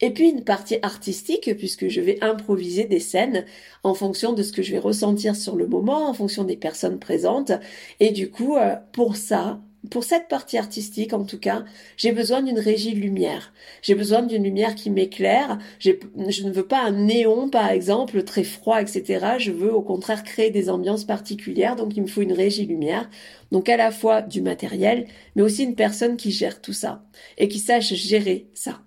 Et 0.00 0.10
puis 0.10 0.28
une 0.28 0.44
partie 0.44 0.78
artistique, 0.82 1.56
puisque 1.56 1.88
je 1.88 2.00
vais 2.02 2.22
improviser 2.22 2.84
des 2.84 3.00
scènes 3.00 3.46
en 3.82 3.94
fonction 3.94 4.34
de 4.34 4.42
ce 4.42 4.52
que 4.52 4.62
je 4.62 4.72
vais 4.72 4.78
ressentir 4.78 5.34
sur 5.34 5.56
le 5.56 5.66
moment, 5.66 6.08
en 6.08 6.12
fonction 6.12 6.44
des 6.44 6.56
personnes 6.56 6.98
présentes. 6.98 7.52
Et 7.98 8.10
du 8.10 8.30
coup, 8.30 8.56
euh, 8.56 8.76
pour 8.92 9.16
ça, 9.16 9.60
pour 9.90 10.04
cette 10.04 10.28
partie 10.28 10.58
artistique, 10.58 11.12
en 11.12 11.24
tout 11.24 11.38
cas, 11.38 11.64
j'ai 11.96 12.12
besoin 12.12 12.42
d'une 12.42 12.58
régie 12.58 12.92
lumière. 12.92 13.52
J'ai 13.82 13.94
besoin 13.94 14.22
d'une 14.22 14.42
lumière 14.42 14.74
qui 14.74 14.90
m'éclaire. 14.90 15.58
Je 15.78 15.92
ne 15.92 16.52
veux 16.52 16.66
pas 16.66 16.82
un 16.82 16.92
néon, 16.92 17.48
par 17.48 17.70
exemple, 17.70 18.22
très 18.24 18.44
froid, 18.44 18.80
etc. 18.80 19.36
Je 19.38 19.52
veux 19.52 19.72
au 19.72 19.82
contraire 19.82 20.24
créer 20.24 20.50
des 20.50 20.68
ambiances 20.70 21.04
particulières. 21.04 21.76
Donc, 21.76 21.96
il 21.96 22.02
me 22.02 22.06
faut 22.06 22.22
une 22.22 22.32
régie 22.32 22.66
lumière. 22.66 23.08
Donc, 23.52 23.68
à 23.68 23.76
la 23.76 23.90
fois 23.90 24.22
du 24.22 24.42
matériel, 24.42 25.06
mais 25.36 25.42
aussi 25.42 25.64
une 25.64 25.76
personne 25.76 26.16
qui 26.16 26.32
gère 26.32 26.60
tout 26.60 26.72
ça 26.72 27.04
et 27.38 27.48
qui 27.48 27.58
sache 27.58 27.94
gérer 27.94 28.48
ça. 28.54 28.80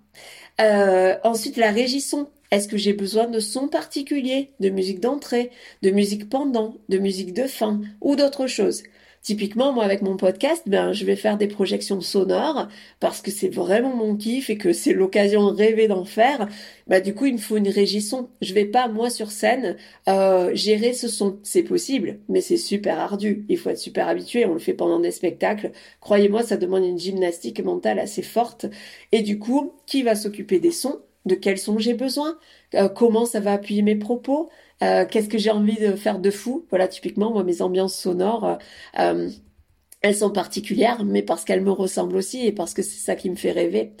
Euh, 0.60 1.16
ensuite, 1.24 1.56
la 1.56 1.70
régie 1.70 2.00
son. 2.00 2.28
Est-ce 2.50 2.68
que 2.68 2.76
j'ai 2.76 2.92
besoin 2.92 3.26
de 3.28 3.38
sons 3.40 3.68
particuliers, 3.68 4.52
de 4.60 4.70
musique 4.70 5.00
d'entrée, 5.00 5.50
de 5.82 5.90
musique 5.90 6.28
pendant, 6.28 6.76
de 6.88 6.98
musique 6.98 7.32
de 7.32 7.46
fin 7.46 7.80
ou 8.00 8.16
d'autres 8.16 8.46
choses 8.48 8.82
Typiquement, 9.22 9.72
moi, 9.74 9.84
avec 9.84 10.00
mon 10.00 10.16
podcast, 10.16 10.62
ben, 10.66 10.94
je 10.94 11.04
vais 11.04 11.14
faire 11.14 11.36
des 11.36 11.46
projections 11.46 12.00
sonores 12.00 12.68
parce 13.00 13.20
que 13.20 13.30
c'est 13.30 13.50
vraiment 13.50 13.94
mon 13.94 14.16
kiff 14.16 14.48
et 14.48 14.56
que 14.56 14.72
c'est 14.74 14.94
l'occasion 14.94 15.48
rêvée 15.50 15.88
d'en 15.88 16.06
faire. 16.06 16.48
Bah, 16.86 17.00
du 17.00 17.14
coup, 17.14 17.26
il 17.26 17.34
me 17.34 17.38
faut 17.38 17.58
une 17.58 17.68
régie 17.68 18.00
son. 18.00 18.30
Je 18.40 18.54
vais 18.54 18.64
pas, 18.64 18.88
moi, 18.88 19.10
sur 19.10 19.30
scène, 19.30 19.76
euh, 20.08 20.54
gérer 20.54 20.94
ce 20.94 21.06
son. 21.06 21.38
C'est 21.42 21.62
possible, 21.62 22.20
mais 22.30 22.40
c'est 22.40 22.56
super 22.56 22.98
ardu. 22.98 23.44
Il 23.50 23.58
faut 23.58 23.68
être 23.70 23.78
super 23.78 24.08
habitué. 24.08 24.46
On 24.46 24.54
le 24.54 24.58
fait 24.58 24.72
pendant 24.74 25.00
des 25.00 25.10
spectacles. 25.10 25.72
Croyez-moi, 26.00 26.42
ça 26.42 26.56
demande 26.56 26.84
une 26.84 26.98
gymnastique 26.98 27.62
mentale 27.62 27.98
assez 27.98 28.22
forte. 28.22 28.66
Et 29.12 29.20
du 29.22 29.38
coup, 29.38 29.74
qui 29.86 30.02
va 30.02 30.14
s'occuper 30.14 30.60
des 30.60 30.72
sons? 30.72 30.98
De 31.26 31.34
quels 31.34 31.58
sons 31.58 31.78
j'ai 31.78 31.94
besoin? 31.94 32.38
Euh, 32.74 32.88
comment 32.88 33.26
ça 33.26 33.40
va 33.40 33.52
appuyer 33.52 33.82
mes 33.82 33.96
propos? 33.96 34.48
Euh, 34.82 35.04
qu'est-ce 35.06 35.28
que 35.28 35.38
j'ai 35.38 35.50
envie 35.50 35.76
de 35.76 35.94
faire 35.94 36.18
de 36.18 36.30
fou 36.30 36.66
Voilà, 36.70 36.88
typiquement, 36.88 37.30
moi, 37.30 37.44
mes 37.44 37.60
ambiances 37.62 37.94
sonores, 37.94 38.58
euh, 38.98 39.28
elles 40.00 40.16
sont 40.16 40.30
particulières, 40.30 41.04
mais 41.04 41.22
parce 41.22 41.44
qu'elles 41.44 41.60
me 41.60 41.70
ressemblent 41.72 42.16
aussi 42.16 42.46
et 42.46 42.52
parce 42.52 42.72
que 42.72 42.82
c'est 42.82 43.04
ça 43.04 43.16
qui 43.16 43.28
me 43.28 43.36
fait 43.36 43.52
rêver. 43.52 43.92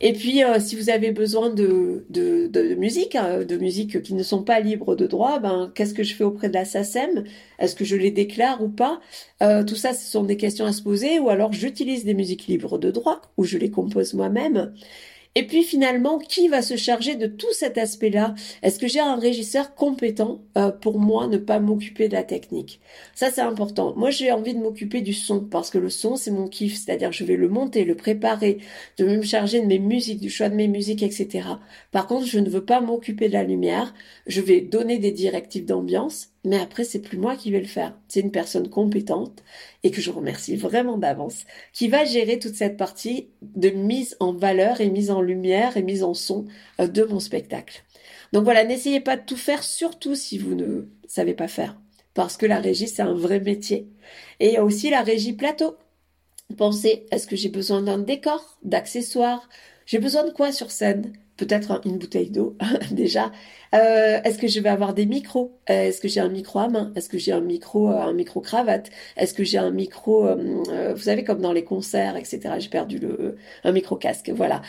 Et 0.00 0.12
puis, 0.12 0.42
si 0.58 0.76
vous 0.76 0.90
avez 0.90 1.10
besoin 1.10 1.48
de, 1.48 2.04
de, 2.10 2.74
musique, 2.74 3.14
hein, 3.16 3.44
de 3.44 3.56
musique 3.56 4.02
qui 4.02 4.12
ne 4.12 4.22
sont 4.22 4.42
pas 4.42 4.60
libres 4.60 4.94
de 4.94 5.06
droit, 5.06 5.38
ben, 5.38 5.72
qu'est-ce 5.74 5.94
que 5.94 6.02
je 6.02 6.14
fais 6.14 6.24
auprès 6.24 6.48
de 6.48 6.54
la 6.54 6.66
SACEM 6.66 7.24
Est-ce 7.58 7.74
que 7.74 7.86
je 7.86 7.96
les 7.96 8.10
déclare 8.10 8.62
ou 8.62 8.68
pas? 8.68 9.00
Tout 9.40 9.76
ça, 9.76 9.94
ce 9.94 10.10
sont 10.10 10.24
des 10.24 10.36
questions 10.36 10.66
à 10.66 10.72
se 10.72 10.82
poser. 10.82 11.18
Ou 11.18 11.30
alors, 11.30 11.52
j'utilise 11.54 12.04
des 12.04 12.12
musiques 12.12 12.46
libres 12.46 12.78
de 12.78 12.90
droit, 12.90 13.22
ou 13.38 13.44
je 13.44 13.56
les 13.56 13.70
compose 13.70 14.12
moi-même. 14.12 14.74
Et 15.38 15.46
puis 15.46 15.64
finalement, 15.64 16.18
qui 16.18 16.48
va 16.48 16.62
se 16.62 16.76
charger 16.76 17.14
de 17.14 17.26
tout 17.26 17.52
cet 17.52 17.76
aspect-là? 17.76 18.34
Est-ce 18.62 18.78
que 18.78 18.88
j'ai 18.88 19.00
un 19.00 19.16
régisseur 19.16 19.74
compétent 19.74 20.40
euh, 20.56 20.70
pour 20.70 20.98
moi 20.98 21.26
ne 21.26 21.36
pas 21.36 21.60
m'occuper 21.60 22.08
de 22.08 22.14
la 22.14 22.22
technique? 22.22 22.80
Ça, 23.14 23.30
c'est 23.30 23.42
important. 23.42 23.92
Moi, 23.96 24.08
j'ai 24.08 24.32
envie 24.32 24.54
de 24.54 24.60
m'occuper 24.60 25.02
du 25.02 25.12
son 25.12 25.40
parce 25.40 25.68
que 25.68 25.76
le 25.76 25.90
son, 25.90 26.16
c'est 26.16 26.30
mon 26.30 26.48
kiff. 26.48 26.76
C'est-à-dire, 26.76 27.12
je 27.12 27.22
vais 27.22 27.36
le 27.36 27.50
monter, 27.50 27.84
le 27.84 27.94
préparer, 27.94 28.56
de 28.96 29.04
me 29.04 29.20
charger 29.20 29.60
de 29.60 29.66
mes 29.66 29.78
musiques, 29.78 30.20
du 30.20 30.30
choix 30.30 30.48
de 30.48 30.54
mes 30.54 30.68
musiques, 30.68 31.02
etc. 31.02 31.46
Par 31.92 32.06
contre, 32.06 32.24
je 32.24 32.38
ne 32.38 32.48
veux 32.48 32.64
pas 32.64 32.80
m'occuper 32.80 33.28
de 33.28 33.34
la 33.34 33.44
lumière. 33.44 33.92
Je 34.26 34.40
vais 34.40 34.62
donner 34.62 34.96
des 34.98 35.12
directives 35.12 35.66
d'ambiance 35.66 36.28
mais 36.46 36.58
après 36.58 36.84
c'est 36.84 37.00
plus 37.00 37.18
moi 37.18 37.36
qui 37.36 37.50
vais 37.50 37.60
le 37.60 37.66
faire. 37.66 37.98
C'est 38.08 38.20
une 38.20 38.30
personne 38.30 38.70
compétente 38.70 39.42
et 39.82 39.90
que 39.90 40.00
je 40.00 40.10
remercie 40.10 40.56
vraiment 40.56 40.96
d'avance 40.96 41.44
qui 41.72 41.88
va 41.88 42.04
gérer 42.04 42.38
toute 42.38 42.54
cette 42.54 42.76
partie 42.76 43.28
de 43.42 43.68
mise 43.70 44.16
en 44.20 44.32
valeur 44.32 44.80
et 44.80 44.88
mise 44.88 45.10
en 45.10 45.20
lumière 45.20 45.76
et 45.76 45.82
mise 45.82 46.04
en 46.04 46.14
son 46.14 46.46
euh, 46.80 46.86
de 46.86 47.02
mon 47.04 47.20
spectacle. 47.20 47.82
Donc 48.32 48.44
voilà, 48.44 48.64
n'essayez 48.64 49.00
pas 49.00 49.16
de 49.16 49.24
tout 49.24 49.36
faire, 49.36 49.62
surtout 49.62 50.14
si 50.14 50.38
vous 50.38 50.54
ne 50.54 50.88
savez 51.08 51.34
pas 51.34 51.48
faire, 51.48 51.80
parce 52.14 52.36
que 52.36 52.46
la 52.46 52.60
régie 52.60 52.88
c'est 52.88 53.02
un 53.02 53.14
vrai 53.14 53.40
métier. 53.40 53.88
Et 54.40 54.48
il 54.48 54.52
y 54.52 54.56
a 54.56 54.64
aussi 54.64 54.88
la 54.90 55.02
régie 55.02 55.32
plateau. 55.32 55.76
Pensez, 56.56 57.06
est-ce 57.10 57.26
que 57.26 57.36
j'ai 57.36 57.48
besoin 57.48 57.82
d'un 57.82 57.98
décor, 57.98 58.56
d'accessoires? 58.62 59.48
J'ai 59.84 59.98
besoin 59.98 60.24
de 60.24 60.30
quoi 60.30 60.52
sur 60.52 60.70
scène? 60.70 61.12
Peut-être 61.36 61.80
une 61.84 61.98
bouteille 61.98 62.30
d'eau 62.30 62.56
déjà. 62.90 63.30
Euh, 63.74 64.20
est-ce 64.24 64.38
que 64.38 64.48
je 64.48 64.60
vais 64.60 64.68
avoir 64.68 64.94
des 64.94 65.06
micros? 65.06 65.52
Euh, 65.70 65.88
Est-ce 65.88 66.00
que 66.00 66.08
j'ai 66.08 66.20
un 66.20 66.28
micro 66.28 66.58
à 66.60 66.68
main? 66.68 66.92
Est-ce 66.96 67.08
que 67.08 67.18
j'ai 67.18 67.32
un 67.32 67.40
micro, 67.40 67.90
euh, 67.90 67.98
un 67.98 68.12
micro 68.12 68.40
cravate? 68.40 68.90
Est-ce 69.16 69.34
que 69.34 69.44
j'ai 69.44 69.58
un 69.58 69.70
micro, 69.70 70.26
vous 70.26 71.02
savez 71.02 71.24
comme 71.24 71.40
dans 71.40 71.52
les 71.52 71.64
concerts, 71.64 72.16
etc. 72.16 72.54
J'ai 72.58 72.68
perdu 72.68 72.98
le 72.98 73.36
un 73.64 73.72
micro 73.72 73.96
casque, 73.96 74.30
voilà. 74.34 74.62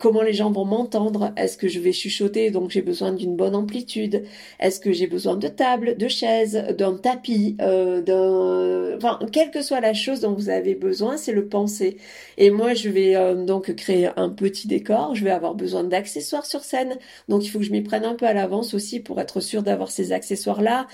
comment 0.00 0.22
les 0.22 0.32
gens 0.32 0.50
vont 0.50 0.64
m'entendre? 0.64 1.32
Est-ce 1.36 1.56
que 1.56 1.68
je 1.68 1.80
vais 1.80 1.92
chuchoter 1.92 2.50
donc 2.50 2.70
j'ai 2.70 2.82
besoin 2.82 3.12
d'une 3.12 3.36
bonne 3.36 3.54
amplitude? 3.54 4.24
Est-ce 4.60 4.80
que 4.80 4.92
j'ai 4.92 5.06
besoin 5.06 5.36
de 5.36 5.48
table, 5.48 5.96
de 5.96 6.08
chaises, 6.08 6.64
d'un 6.76 6.96
tapis, 6.96 7.54
d'un, 7.58 8.96
enfin 8.96 9.18
quelle 9.32 9.50
que 9.50 9.62
soit 9.62 9.80
la 9.80 9.94
chose 9.94 10.20
dont 10.20 10.32
vous 10.32 10.48
avez 10.48 10.74
besoin, 10.74 11.16
c'est 11.16 11.32
le 11.32 11.46
penser. 11.48 11.96
Et 12.38 12.50
moi 12.50 12.74
je 12.74 12.88
vais 12.88 13.34
donc 13.44 13.74
créer 13.76 14.08
un 14.16 14.30
petit 14.30 14.68
décor. 14.68 15.14
Je 15.14 15.24
vais 15.24 15.30
avoir 15.30 15.53
besoin 15.54 15.84
d'accessoires 15.84 16.46
sur 16.46 16.64
scène, 16.64 16.98
donc 17.28 17.44
il 17.44 17.48
faut 17.48 17.58
que 17.58 17.64
je 17.64 17.72
m'y 17.72 17.82
prenne 17.82 18.04
un 18.04 18.14
peu 18.14 18.26
à 18.26 18.32
l'avance 18.34 18.74
aussi 18.74 19.00
pour 19.00 19.20
être 19.20 19.40
sûr 19.40 19.62
d'avoir 19.62 19.90
ces 19.90 20.12
accessoires-là. 20.12 20.86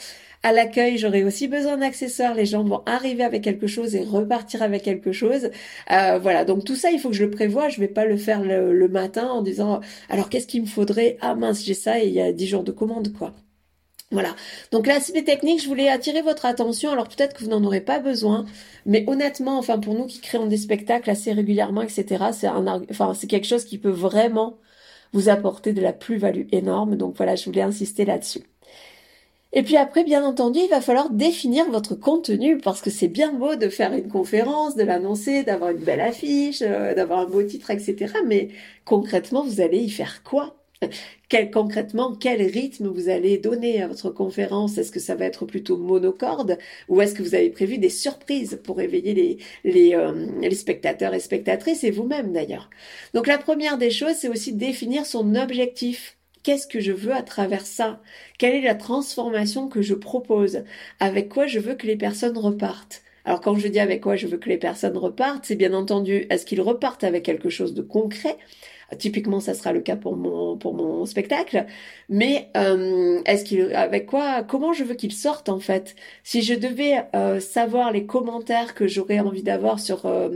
À 0.43 0.53
l'accueil, 0.53 0.97
j'aurai 0.97 1.23
aussi 1.23 1.49
besoin 1.49 1.77
d'accessoires. 1.77 2.35
Les 2.35 2.47
gens 2.47 2.65
vont 2.65 2.83
arriver 2.87 3.25
avec 3.25 3.43
quelque 3.43 3.67
chose 3.67 3.95
et 3.95 4.03
repartir 4.03 4.63
avec 4.63 4.83
quelque 4.83 5.13
chose. 5.13 5.51
Euh, 5.91 6.19
voilà, 6.19 6.47
donc 6.47 6.65
tout 6.65 6.77
ça, 6.77 6.91
il 6.91 6.99
faut 6.99 7.11
que 7.11 7.15
je 7.15 7.25
le 7.25 7.31
prévoie. 7.31 7.69
Je 7.69 7.79
vais 7.79 7.89
pas 7.89 8.07
le 8.07 8.17
faire 8.17 8.43
le, 8.43 8.89
matin 8.89 9.29
en 9.29 9.43
disant 9.43 9.81
alors 10.09 10.29
qu'est-ce 10.31 10.47
qu'il 10.47 10.63
me 10.63 10.67
faudrait? 10.67 11.19
Ah 11.21 11.35
mince, 11.35 11.63
j'ai 11.65 11.75
ça 11.75 12.01
et 12.01 12.07
il 12.07 12.15
y 12.15 12.21
a 12.21 12.33
10 12.33 12.47
jours 12.47 12.65
de 12.65 12.73
commande 12.73 13.13
quoi. 13.13 13.35
Voilà. 14.13 14.35
Donc 14.73 14.87
l'aspect 14.89 15.23
technique, 15.23 15.63
je 15.63 15.69
voulais 15.69 15.89
attirer 15.89 16.23
votre 16.23 16.45
attention. 16.45 16.91
Alors 16.91 17.09
peut-être 17.09 17.35
que 17.37 17.45
vous 17.45 17.51
n'en 17.51 17.63
aurez 17.65 17.81
pas 17.81 18.01
besoin, 18.01 18.45
mais 18.85 19.05
honnêtement, 19.09 19.57
enfin 19.59 19.79
pour 19.79 19.95
nous 19.95 20.07
qui 20.07 20.21
créons 20.21 20.47
des 20.47 20.57
spectacles 20.57 21.11
assez 21.11 21.33
régulièrement, 21.33 21.83
etc., 21.83 22.31
c'est 22.33 22.49
un, 22.49 22.83
enfin 22.91 23.15
c'est 23.15 23.29
quelque 23.29 23.47
chose 23.47 23.65
qui 23.65 23.79
peut 23.79 23.89
vraiment 23.91 24.59
vous 25.13 25.29
apporter 25.29 25.73
de 25.73 25.81
la 25.81 25.93
plus-value 25.93 26.47
énorme. 26.53 26.97
Donc 26.97 27.17
voilà, 27.17 27.37
je 27.37 27.45
voulais 27.47 27.63
insister 27.63 28.05
là-dessus. 28.05 28.43
Et 29.53 29.63
puis 29.63 29.77
après, 29.77 30.05
bien 30.05 30.25
entendu, 30.25 30.61
il 30.61 30.69
va 30.71 30.81
falloir 30.81 31.11
définir 31.11 31.69
votre 31.71 31.95
contenu 31.97 32.59
parce 32.59 32.81
que 32.81 32.91
c'est 32.91 33.09
bien 33.09 33.33
beau 33.33 33.57
de 33.57 33.69
faire 33.69 33.93
une 33.93 34.09
conférence, 34.09 34.77
de 34.77 34.85
l'annoncer, 34.85 35.43
d'avoir 35.45 35.71
une 35.71 35.85
belle 35.85 36.01
affiche, 36.01 36.63
euh, 36.63 36.95
d'avoir 36.95 37.21
un 37.21 37.27
beau 37.27 37.43
titre, 37.43 37.71
etc. 37.71 38.15
Mais 38.27 38.49
concrètement, 38.85 39.43
vous 39.45 39.61
allez 39.61 39.79
y 39.79 39.91
faire 39.91 40.23
quoi? 40.23 40.60
Quel, 41.29 41.51
concrètement, 41.51 42.15
quel 42.15 42.43
rythme 42.43 42.89
vous 42.89 43.09
allez 43.09 43.39
donner 43.39 43.83
à 43.83 43.89
votre 43.89 44.11
conférence? 44.11 44.79
Est-ce 44.79 44.91
que 44.91 45.01
ça 45.01 45.15
va 45.15 45.27
être 45.27 45.45
plutôt 45.47 45.77
monocorde? 45.77 46.59
Ou 46.89 47.01
est-ce 47.01 47.15
que 47.15 47.23
vous 47.23 47.35
avez 47.35 47.51
prévu 47.51 47.79
des 47.79 47.91
surprises 47.91 48.61
pour 48.65 48.81
éveiller 48.81 49.15
les, 49.15 49.39
les, 49.65 49.95
euh, 49.95 50.27
les 50.41 50.55
spectateurs 50.55 51.15
et 51.15 51.21
spectatrices 51.21 51.85
et 51.85 51.91
vous-même 51.91 52.33
d'ailleurs? 52.33 52.71
Donc 53.15 53.27
la 53.27 53.39
première 53.39 53.79
des 53.79 53.91
choses, 53.91 54.17
c'est 54.17 54.29
aussi 54.29 54.53
définir 54.53 55.07
son 55.07 55.35
objectif. 55.35 56.17
Qu'est-ce 56.43 56.67
que 56.67 56.81
je 56.81 56.93
veux 56.93 57.13
à 57.15 57.23
travers 57.23 57.67
ça? 57.67 58.01
Quelle 58.39 58.55
est 58.57 58.63
la 58.63 58.75
transformation 58.75 59.69
que 59.69 59.83
je 59.83 59.95
propose? 59.95 60.65
Avec 60.99 61.29
quoi 61.29 61.47
je 61.47 61.59
veux 61.61 61.75
que 61.75 61.87
les 61.87 61.97
personnes 61.97 62.39
repartent? 62.39 63.03
Alors 63.27 63.43
quand 63.43 63.55
je 63.57 63.69
dis 63.69 63.79
avec 63.79 64.01
quoi 64.01 64.17
je 64.17 64.27
veux 64.27 64.39
que 64.39 64.49
les 64.49 64.57
personnes 64.57 64.97
repartent, 64.97 65.45
c'est 65.45 65.55
bien 65.57 65.75
entendu, 65.75 66.27
est-ce 66.31 66.47
qu'ils 66.47 66.63
repartent 66.63 67.05
avec 67.05 67.23
quelque 67.25 67.51
chose 67.51 67.75
de 67.75 67.83
concret? 67.83 68.39
Typiquement, 68.99 69.41
ça 69.41 69.55
sera 69.55 69.73
le 69.73 69.81
cas 69.81 69.97
pour 69.97 70.17
mon 70.17 70.57
pour 70.59 70.75
mon 70.75 71.07
spectacle. 71.07 71.67
Mais 72.09 72.51
euh, 72.57 73.23
est-ce 73.25 73.45
qu'il 73.45 73.73
avec 73.75 74.07
quoi 74.07 74.43
Comment 74.43 74.73
je 74.73 74.85
veux 74.85 74.95
qu'il 74.95 75.13
sorte 75.13 75.49
en 75.49 75.61
fait? 75.61 75.95
Si 76.25 76.43
je 76.43 76.55
devais 76.55 77.05
euh, 77.15 77.41
savoir 77.41 77.93
les 77.93 78.07
commentaires 78.07 78.75
que 78.75 78.89
j'aurais 78.89 79.21
envie 79.21 79.43
d'avoir 79.43 79.79
sur 79.81 80.07
euh, 80.07 80.31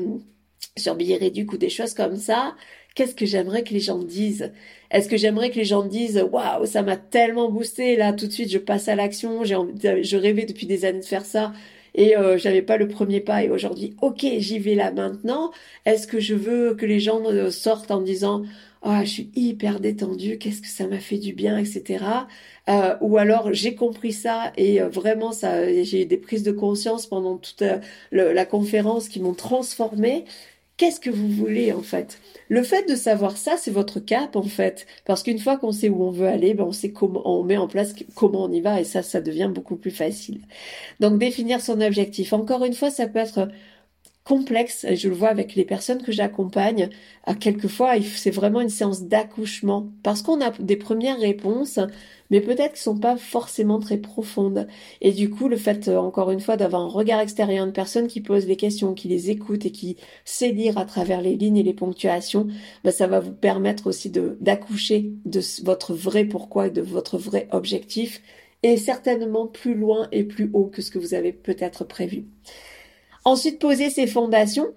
sur 0.76 0.94
Billet 0.94 1.16
Réduc 1.16 1.52
ou 1.52 1.56
des 1.58 1.68
choses 1.68 1.94
comme 1.94 2.16
ça, 2.16 2.54
qu'est-ce 2.94 3.14
que 3.14 3.26
j'aimerais 3.26 3.64
que 3.64 3.74
les 3.74 3.80
gens 3.80 3.98
disent? 3.98 4.52
Est-ce 4.90 5.08
que 5.08 5.16
j'aimerais 5.16 5.50
que 5.50 5.56
les 5.56 5.64
gens 5.64 5.84
disent 5.84 6.22
waouh, 6.30 6.66
ça 6.66 6.82
m'a 6.82 6.96
tellement 6.96 7.50
boosté 7.50 7.96
là 7.96 8.12
tout 8.12 8.26
de 8.26 8.32
suite 8.32 8.50
je 8.50 8.58
passe 8.58 8.88
à 8.88 8.94
l'action, 8.94 9.44
j'ai 9.44 9.56
je 10.02 10.16
rêvais 10.16 10.44
depuis 10.46 10.66
des 10.66 10.84
années 10.84 11.00
de 11.00 11.04
faire 11.04 11.24
ça 11.26 11.52
et 11.94 12.16
euh, 12.16 12.38
j'avais 12.38 12.62
pas 12.62 12.76
le 12.76 12.88
premier 12.88 13.20
pas 13.20 13.42
et 13.44 13.50
aujourd'hui 13.50 13.96
OK, 14.02 14.26
j'y 14.38 14.58
vais 14.58 14.74
là 14.74 14.92
maintenant. 14.92 15.52
Est-ce 15.86 16.06
que 16.06 16.20
je 16.20 16.34
veux 16.34 16.74
que 16.74 16.86
les 16.86 17.00
gens 17.00 17.22
euh, 17.26 17.50
sortent 17.50 17.90
en 17.90 18.00
disant 18.00 18.44
ah, 18.82 19.02
je 19.04 19.10
suis 19.10 19.30
hyper 19.34 19.80
détendue, 19.80 20.36
qu'est-ce 20.38 20.60
que 20.60 20.68
ça 20.68 20.86
m'a 20.86 20.98
fait 20.98 21.16
du 21.16 21.32
bien, 21.32 21.56
etc. 21.56 22.04
Euh, 22.68 22.96
ou 23.00 23.16
alors 23.16 23.52
j'ai 23.52 23.74
compris 23.74 24.12
ça 24.12 24.52
et 24.58 24.82
euh, 24.82 24.88
vraiment 24.88 25.32
ça, 25.32 25.72
j'ai 25.82 26.02
eu 26.02 26.06
des 26.06 26.18
prises 26.18 26.42
de 26.42 26.52
conscience 26.52 27.06
pendant 27.06 27.38
toute 27.38 27.64
la 28.12 28.44
conférence 28.44 29.08
qui 29.08 29.20
m'ont 29.20 29.34
transformée. 29.34 30.24
Qu'est-ce 30.76 30.98
que 30.98 31.10
vous 31.10 31.28
voulez 31.28 31.72
en 31.72 31.82
fait? 31.82 32.18
Le 32.48 32.64
fait 32.64 32.88
de 32.88 32.96
savoir 32.96 33.36
ça, 33.36 33.56
c'est 33.56 33.70
votre 33.70 34.00
cap 34.00 34.34
en 34.34 34.42
fait, 34.42 34.86
parce 35.04 35.22
qu'une 35.22 35.38
fois 35.38 35.56
qu'on 35.56 35.70
sait 35.70 35.88
où 35.88 36.02
on 36.02 36.10
veut 36.10 36.26
aller, 36.26 36.52
ben 36.54 36.64
on 36.64 36.72
sait 36.72 36.90
comment 36.90 37.22
on 37.24 37.44
met 37.44 37.56
en 37.56 37.68
place 37.68 37.94
comment 38.16 38.42
on 38.44 38.50
y 38.52 38.60
va 38.60 38.80
et 38.80 38.84
ça, 38.84 39.04
ça 39.04 39.20
devient 39.20 39.50
beaucoup 39.54 39.76
plus 39.76 39.92
facile. 39.92 40.40
Donc 40.98 41.18
définir 41.18 41.60
son 41.60 41.80
objectif. 41.80 42.32
Encore 42.32 42.64
une 42.64 42.74
fois, 42.74 42.90
ça 42.90 43.06
peut 43.06 43.20
être 43.20 43.48
complexe. 44.24 44.86
Je 44.94 45.08
le 45.08 45.14
vois 45.14 45.28
avec 45.28 45.54
les 45.54 45.64
personnes 45.64 46.02
que 46.02 46.12
j'accompagne. 46.12 46.88
À 47.24 47.34
quelquefois, 47.34 47.92
c'est 48.00 48.30
vraiment 48.30 48.60
une 48.62 48.70
séance 48.70 49.02
d'accouchement 49.02 49.90
parce 50.02 50.22
qu'on 50.22 50.40
a 50.40 50.50
des 50.50 50.76
premières 50.76 51.20
réponses, 51.20 51.78
mais 52.30 52.40
peut-être 52.40 52.72
qu'elles 52.72 52.76
sont 52.76 52.98
pas 52.98 53.16
forcément 53.16 53.78
très 53.78 53.98
profondes. 53.98 54.66
Et 55.02 55.12
du 55.12 55.28
coup, 55.28 55.48
le 55.48 55.56
fait, 55.56 55.88
euh, 55.88 55.98
encore 55.98 56.30
une 56.30 56.40
fois, 56.40 56.56
d'avoir 56.56 56.82
un 56.82 56.88
regard 56.88 57.20
extérieur, 57.20 57.66
une 57.66 57.72
personne 57.72 58.06
qui 58.06 58.22
pose 58.22 58.46
des 58.46 58.56
questions, 58.56 58.94
qui 58.94 59.08
les 59.08 59.30
écoute 59.30 59.66
et 59.66 59.72
qui 59.72 59.96
sait 60.24 60.52
lire 60.52 60.78
à 60.78 60.86
travers 60.86 61.20
les 61.20 61.36
lignes 61.36 61.58
et 61.58 61.62
les 61.62 61.74
ponctuations, 61.74 62.48
bah, 62.82 62.92
ça 62.92 63.06
va 63.06 63.20
vous 63.20 63.32
permettre 63.32 63.86
aussi 63.88 64.10
d'accoucher 64.10 65.12
de 65.26 65.40
votre 65.64 65.92
vrai 65.94 66.24
pourquoi 66.24 66.68
et 66.68 66.70
de 66.70 66.82
votre 66.82 67.18
vrai 67.18 67.48
objectif, 67.52 68.22
et 68.62 68.78
certainement 68.78 69.46
plus 69.46 69.74
loin 69.74 70.08
et 70.10 70.24
plus 70.24 70.50
haut 70.54 70.66
que 70.66 70.80
ce 70.80 70.90
que 70.90 70.98
vous 70.98 71.12
avez 71.12 71.32
peut-être 71.32 71.84
prévu. 71.84 72.24
Ensuite, 73.24 73.58
poser 73.58 73.90
ses 73.90 74.06
fondations. 74.06 74.74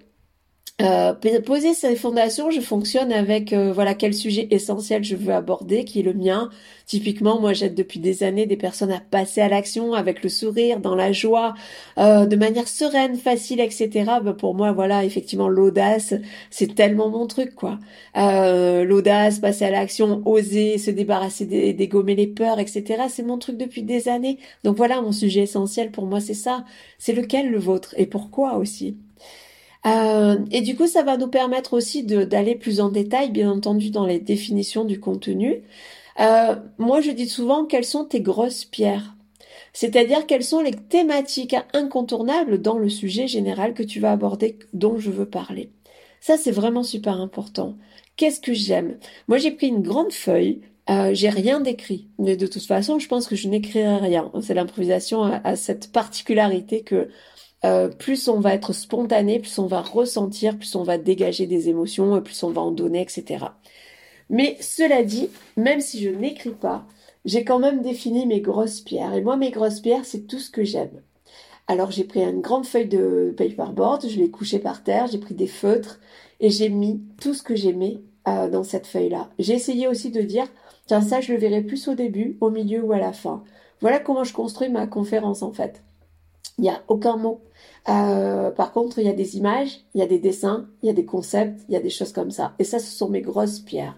Euh, 0.80 1.12
poser 1.44 1.74
ses 1.74 1.96
fondations, 1.96 2.52
je 2.52 2.60
fonctionne 2.60 3.10
avec 3.12 3.52
euh, 3.52 3.72
voilà 3.72 3.94
quel 3.94 4.14
sujet 4.14 4.46
essentiel 4.52 5.02
je 5.02 5.16
veux 5.16 5.34
aborder, 5.34 5.84
qui 5.84 5.98
est 5.98 6.02
le 6.04 6.14
mien. 6.14 6.50
Typiquement, 6.86 7.40
moi 7.40 7.52
j'aide 7.52 7.74
depuis 7.74 7.98
des 7.98 8.22
années 8.22 8.46
des 8.46 8.56
personnes 8.56 8.92
à 8.92 9.00
passer 9.00 9.40
à 9.40 9.48
l'action 9.48 9.92
avec 9.94 10.22
le 10.22 10.28
sourire, 10.28 10.78
dans 10.78 10.94
la 10.94 11.10
joie, 11.10 11.54
euh, 11.98 12.26
de 12.26 12.36
manière 12.36 12.68
sereine, 12.68 13.16
facile, 13.16 13.58
etc. 13.60 13.90
Ben, 14.22 14.34
pour 14.34 14.54
moi, 14.54 14.70
voilà, 14.70 15.04
effectivement, 15.04 15.48
l'audace, 15.48 16.14
c'est 16.50 16.76
tellement 16.76 17.08
mon 17.10 17.26
truc, 17.26 17.56
quoi. 17.56 17.78
l'audace, 18.14 19.40
passer 19.40 19.64
à 19.64 19.70
l'action, 19.70 20.22
oser, 20.26 20.78
se 20.78 20.92
débarrasser, 20.92 21.46
des, 21.46 21.72
dégommer 21.72 22.14
les 22.14 22.28
peurs, 22.28 22.60
etc. 22.60 23.04
C'est 23.08 23.24
mon 23.24 23.38
truc 23.38 23.56
depuis 23.56 23.82
des 23.82 24.08
années. 24.08 24.38
Donc 24.62 24.76
voilà, 24.76 25.00
mon 25.02 25.12
sujet 25.12 25.40
essentiel 25.42 25.90
pour 25.90 26.06
moi, 26.06 26.20
c'est 26.20 26.34
ça. 26.34 26.64
C'est 26.98 27.12
lequel 27.14 27.50
le 27.50 27.58
vôtre? 27.58 27.94
Et 27.96 28.06
pourquoi 28.06 28.56
aussi? 28.58 28.96
Euh, 29.88 30.38
et 30.50 30.60
du 30.60 30.76
coup, 30.76 30.86
ça 30.86 31.02
va 31.02 31.16
nous 31.16 31.28
permettre 31.28 31.74
aussi 31.74 32.02
d'aller 32.02 32.54
plus 32.54 32.80
en 32.80 32.90
détail, 32.90 33.30
bien 33.30 33.50
entendu, 33.50 33.90
dans 33.90 34.06
les 34.06 34.18
définitions 34.18 34.84
du 34.84 35.00
contenu. 35.00 35.62
Euh, 36.20 36.56
moi, 36.78 37.00
je 37.00 37.10
dis 37.10 37.28
souvent 37.28 37.64
quelles 37.64 37.84
sont 37.84 38.04
tes 38.04 38.20
grosses 38.20 38.64
pierres? 38.64 39.14
C'est-à-dire 39.72 40.26
quelles 40.26 40.44
sont 40.44 40.60
les 40.60 40.72
thématiques 40.72 41.56
incontournables 41.72 42.60
dans 42.60 42.78
le 42.78 42.88
sujet 42.88 43.28
général 43.28 43.74
que 43.74 43.82
tu 43.82 44.00
vas 44.00 44.12
aborder, 44.12 44.58
dont 44.72 44.98
je 44.98 45.10
veux 45.10 45.28
parler? 45.28 45.70
Ça, 46.20 46.36
c'est 46.36 46.50
vraiment 46.50 46.82
super 46.82 47.20
important. 47.20 47.76
Qu'est-ce 48.16 48.40
que 48.40 48.52
j'aime? 48.52 48.98
Moi, 49.28 49.38
j'ai 49.38 49.52
pris 49.52 49.68
une 49.68 49.82
grande 49.82 50.12
feuille. 50.12 50.60
Euh, 50.90 51.10
j'ai 51.12 51.28
rien 51.28 51.60
d'écrit, 51.60 52.08
mais 52.18 52.36
de 52.36 52.46
toute 52.46 52.64
façon, 52.64 52.98
je 52.98 53.08
pense 53.08 53.28
que 53.28 53.36
je 53.36 53.46
n'écrirai 53.46 53.96
rien. 53.96 54.32
C'est 54.42 54.54
l'improvisation 54.54 55.22
à, 55.22 55.54
cette 55.54 55.92
particularité 55.92 56.80
que 56.80 57.08
euh, 57.64 57.88
plus 57.88 58.28
on 58.28 58.40
va 58.40 58.54
être 58.54 58.72
spontané, 58.72 59.40
plus 59.40 59.58
on 59.58 59.66
va 59.66 59.80
ressentir, 59.80 60.56
plus 60.56 60.74
on 60.74 60.82
va 60.82 60.98
dégager 60.98 61.46
des 61.46 61.68
émotions, 61.68 62.20
plus 62.22 62.42
on 62.42 62.50
va 62.50 62.62
en 62.62 62.70
donner, 62.70 63.00
etc. 63.00 63.46
Mais 64.30 64.56
cela 64.60 65.02
dit, 65.02 65.30
même 65.56 65.80
si 65.80 66.02
je 66.02 66.10
n'écris 66.10 66.50
pas, 66.50 66.86
j'ai 67.24 67.44
quand 67.44 67.58
même 67.58 67.82
défini 67.82 68.26
mes 68.26 68.40
grosses 68.40 68.80
pierres. 68.80 69.14
Et 69.14 69.22
moi, 69.22 69.36
mes 69.36 69.50
grosses 69.50 69.80
pierres, 69.80 70.04
c'est 70.04 70.26
tout 70.26 70.38
ce 70.38 70.50
que 70.50 70.64
j'aime. 70.64 71.02
Alors 71.68 71.90
j'ai 71.90 72.04
pris 72.04 72.22
une 72.22 72.40
grande 72.40 72.64
feuille 72.64 72.88
de 72.88 73.34
paperboard, 73.36 74.08
je 74.08 74.18
l'ai 74.18 74.30
couchée 74.30 74.58
par 74.58 74.82
terre, 74.82 75.06
j'ai 75.06 75.18
pris 75.18 75.34
des 75.34 75.46
feutres 75.46 76.00
et 76.40 76.48
j'ai 76.48 76.70
mis 76.70 77.02
tout 77.20 77.34
ce 77.34 77.42
que 77.42 77.54
j'aimais 77.54 78.00
euh, 78.26 78.48
dans 78.48 78.64
cette 78.64 78.86
feuille-là. 78.86 79.28
J'ai 79.38 79.52
essayé 79.52 79.86
aussi 79.86 80.10
de 80.10 80.22
dire, 80.22 80.46
tiens 80.86 81.02
ça 81.02 81.20
je 81.20 81.30
le 81.34 81.38
verrai 81.38 81.60
plus 81.60 81.86
au 81.88 81.94
début, 81.94 82.38
au 82.40 82.48
milieu 82.48 82.82
ou 82.82 82.92
à 82.92 82.98
la 82.98 83.12
fin. 83.12 83.44
Voilà 83.82 83.98
comment 84.00 84.24
je 84.24 84.32
construis 84.32 84.70
ma 84.70 84.86
conférence 84.86 85.42
en 85.42 85.52
fait. 85.52 85.82
Il 86.58 86.62
n'y 86.62 86.70
a 86.70 86.82
aucun 86.88 87.16
mot. 87.16 87.40
Euh, 87.88 88.50
par 88.50 88.72
contre, 88.72 88.98
il 88.98 89.06
y 89.06 89.10
a 89.10 89.14
des 89.14 89.36
images, 89.36 89.80
il 89.94 90.00
y 90.00 90.02
a 90.02 90.06
des 90.06 90.18
dessins, 90.18 90.66
il 90.82 90.86
y 90.86 90.90
a 90.90 90.92
des 90.92 91.04
concepts, 91.04 91.60
il 91.68 91.72
y 91.72 91.76
a 91.76 91.80
des 91.80 91.90
choses 91.90 92.12
comme 92.12 92.30
ça. 92.30 92.54
Et 92.58 92.64
ça, 92.64 92.78
ce 92.78 92.90
sont 92.90 93.08
mes 93.08 93.22
grosses 93.22 93.60
pierres. 93.60 93.96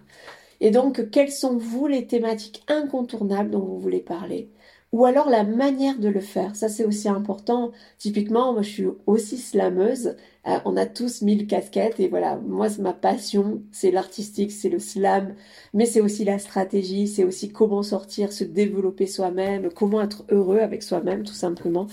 Et 0.60 0.70
donc, 0.70 1.10
quelles 1.10 1.32
sont, 1.32 1.56
vous, 1.56 1.86
les 1.86 2.06
thématiques 2.06 2.62
incontournables 2.68 3.50
dont 3.50 3.60
vous 3.60 3.78
voulez 3.78 4.00
parler? 4.00 4.50
Ou 4.92 5.04
alors 5.04 5.30
la 5.30 5.44
manière 5.44 5.98
de 5.98 6.08
le 6.08 6.20
faire? 6.20 6.56
Ça, 6.56 6.68
c'est 6.68 6.84
aussi 6.84 7.08
important. 7.08 7.70
Typiquement, 7.98 8.52
moi, 8.52 8.62
je 8.62 8.70
suis 8.70 8.86
aussi 9.06 9.38
slameuse. 9.38 10.16
Euh, 10.48 10.58
on 10.64 10.76
a 10.76 10.84
tous 10.84 11.22
mille 11.22 11.46
casquettes. 11.46 12.00
Et 12.00 12.08
voilà, 12.08 12.36
moi, 12.36 12.68
c'est 12.68 12.82
ma 12.82 12.92
passion. 12.92 13.62
C'est 13.70 13.92
l'artistique, 13.92 14.50
c'est 14.50 14.68
le 14.68 14.80
slam. 14.80 15.34
Mais 15.74 15.86
c'est 15.86 16.00
aussi 16.00 16.24
la 16.24 16.38
stratégie. 16.38 17.06
C'est 17.06 17.24
aussi 17.24 17.50
comment 17.50 17.82
sortir, 17.82 18.32
se 18.32 18.44
développer 18.44 19.06
soi-même, 19.06 19.70
comment 19.70 20.02
être 20.02 20.24
heureux 20.30 20.58
avec 20.58 20.82
soi-même, 20.82 21.22
tout 21.22 21.34
simplement. 21.34 21.86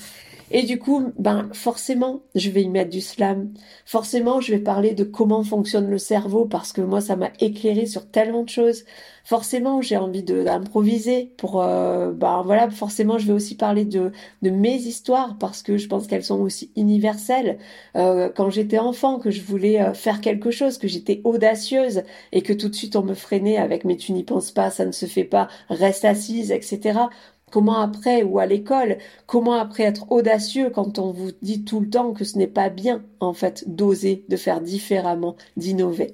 Et 0.49 0.63
du 0.63 0.79
coup, 0.79 1.11
ben 1.19 1.49
forcément, 1.51 2.21
je 2.33 2.49
vais 2.49 2.63
y 2.63 2.69
mettre 2.69 2.89
du 2.89 3.01
slam. 3.01 3.53
Forcément, 3.85 4.39
je 4.39 4.53
vais 4.53 4.59
parler 4.59 4.93
de 4.93 5.03
comment 5.03 5.43
fonctionne 5.43 5.89
le 5.89 5.97
cerveau 5.97 6.45
parce 6.45 6.71
que 6.71 6.79
moi, 6.81 7.01
ça 7.01 7.17
m'a 7.17 7.31
éclairé 7.41 7.85
sur 7.85 8.09
tellement 8.09 8.43
de 8.43 8.49
choses. 8.49 8.85
Forcément, 9.25 9.81
j'ai 9.81 9.97
envie 9.97 10.23
d'improviser 10.23 11.33
pour, 11.35 11.61
euh, 11.61 12.13
ben 12.13 12.43
voilà, 12.45 12.69
forcément, 12.69 13.17
je 13.17 13.27
vais 13.27 13.33
aussi 13.33 13.55
parler 13.55 13.83
de 13.83 14.13
de 14.41 14.49
mes 14.49 14.75
histoires 14.75 15.37
parce 15.37 15.61
que 15.63 15.75
je 15.77 15.87
pense 15.89 16.07
qu'elles 16.07 16.23
sont 16.23 16.39
aussi 16.39 16.71
universelles. 16.77 17.57
Euh, 17.97 18.29
quand 18.33 18.49
j'étais 18.49 18.79
enfant, 18.79 19.19
que 19.19 19.31
je 19.31 19.41
voulais 19.41 19.81
euh, 19.81 19.93
faire 19.93 20.21
quelque 20.21 20.49
chose, 20.51 20.77
que 20.77 20.87
j'étais 20.87 21.19
audacieuse 21.25 22.03
et 22.31 22.41
que 22.41 22.53
tout 22.53 22.69
de 22.69 22.75
suite 22.75 22.95
on 22.95 23.03
me 23.03 23.15
freinait 23.15 23.57
avec 23.57 23.83
mais 23.83 23.97
tu 23.97 24.13
n'y 24.13 24.23
penses 24.23 24.51
pas, 24.51 24.69
ça 24.71 24.85
ne 24.85 24.93
se 24.93 25.05
fait 25.07 25.25
pas, 25.25 25.49
reste 25.69 26.05
assise, 26.05 26.51
etc. 26.51 26.99
Comment 27.49 27.79
après, 27.79 28.23
ou 28.23 28.39
à 28.39 28.45
l'école, 28.45 28.97
comment 29.25 29.53
après 29.53 29.83
être 29.83 30.11
audacieux 30.11 30.69
quand 30.69 30.99
on 30.99 31.11
vous 31.11 31.31
dit 31.41 31.63
tout 31.63 31.79
le 31.79 31.89
temps 31.89 32.11
que 32.11 32.25
ce 32.25 32.37
n'est 32.37 32.45
pas 32.45 32.69
bien, 32.69 33.05
en 33.21 33.33
fait, 33.33 33.63
d'oser, 33.73 34.25
de 34.27 34.35
faire 34.35 34.59
différemment, 34.59 35.37
d'innover. 35.55 36.13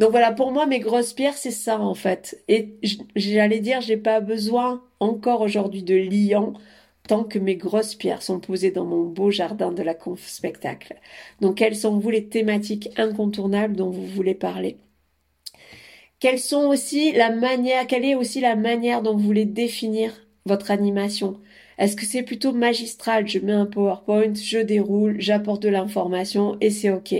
Donc 0.00 0.10
voilà, 0.10 0.32
pour 0.32 0.50
moi, 0.50 0.66
mes 0.66 0.80
grosses 0.80 1.12
pierres, 1.12 1.36
c'est 1.36 1.52
ça, 1.52 1.80
en 1.80 1.94
fait. 1.94 2.42
Et 2.48 2.78
j'allais 3.14 3.60
dire, 3.60 3.80
j'ai 3.80 3.96
pas 3.96 4.20
besoin 4.20 4.82
encore 4.98 5.40
aujourd'hui 5.42 5.84
de 5.84 5.94
liant 5.94 6.54
tant 7.08 7.24
que 7.24 7.38
mes 7.38 7.56
grosses 7.56 7.94
pierres 7.94 8.22
sont 8.22 8.40
posées 8.40 8.70
dans 8.70 8.84
mon 8.84 9.04
beau 9.04 9.30
jardin 9.30 9.72
de 9.72 9.82
la 9.82 9.94
conf 9.94 10.26
spectacle. 10.26 10.96
Donc 11.40 11.56
quelles 11.56 11.76
sont 11.76 11.98
vous 11.98 12.10
les 12.10 12.28
thématiques 12.28 12.90
incontournables 12.96 13.76
dont 13.76 13.90
vous 13.90 14.06
voulez 14.06 14.34
parler? 14.34 14.78
Quelles 16.20 16.38
sont 16.38 16.66
aussi 16.68 17.12
la 17.12 17.30
manière, 17.30 17.86
quelle 17.86 18.04
est 18.04 18.14
aussi 18.14 18.40
la 18.40 18.54
manière 18.56 19.02
dont 19.02 19.16
vous 19.16 19.24
voulez 19.24 19.44
définir 19.44 20.12
votre 20.46 20.70
animation. 20.70 21.40
Est-ce 21.78 21.96
que 21.96 22.04
c'est 22.04 22.22
plutôt 22.22 22.52
magistral? 22.52 23.26
Je 23.28 23.38
mets 23.38 23.52
un 23.52 23.66
PowerPoint, 23.66 24.34
je 24.34 24.58
déroule, 24.58 25.16
j'apporte 25.20 25.62
de 25.62 25.68
l'information 25.68 26.56
et 26.60 26.70
c'est 26.70 26.90
OK. 26.90 27.14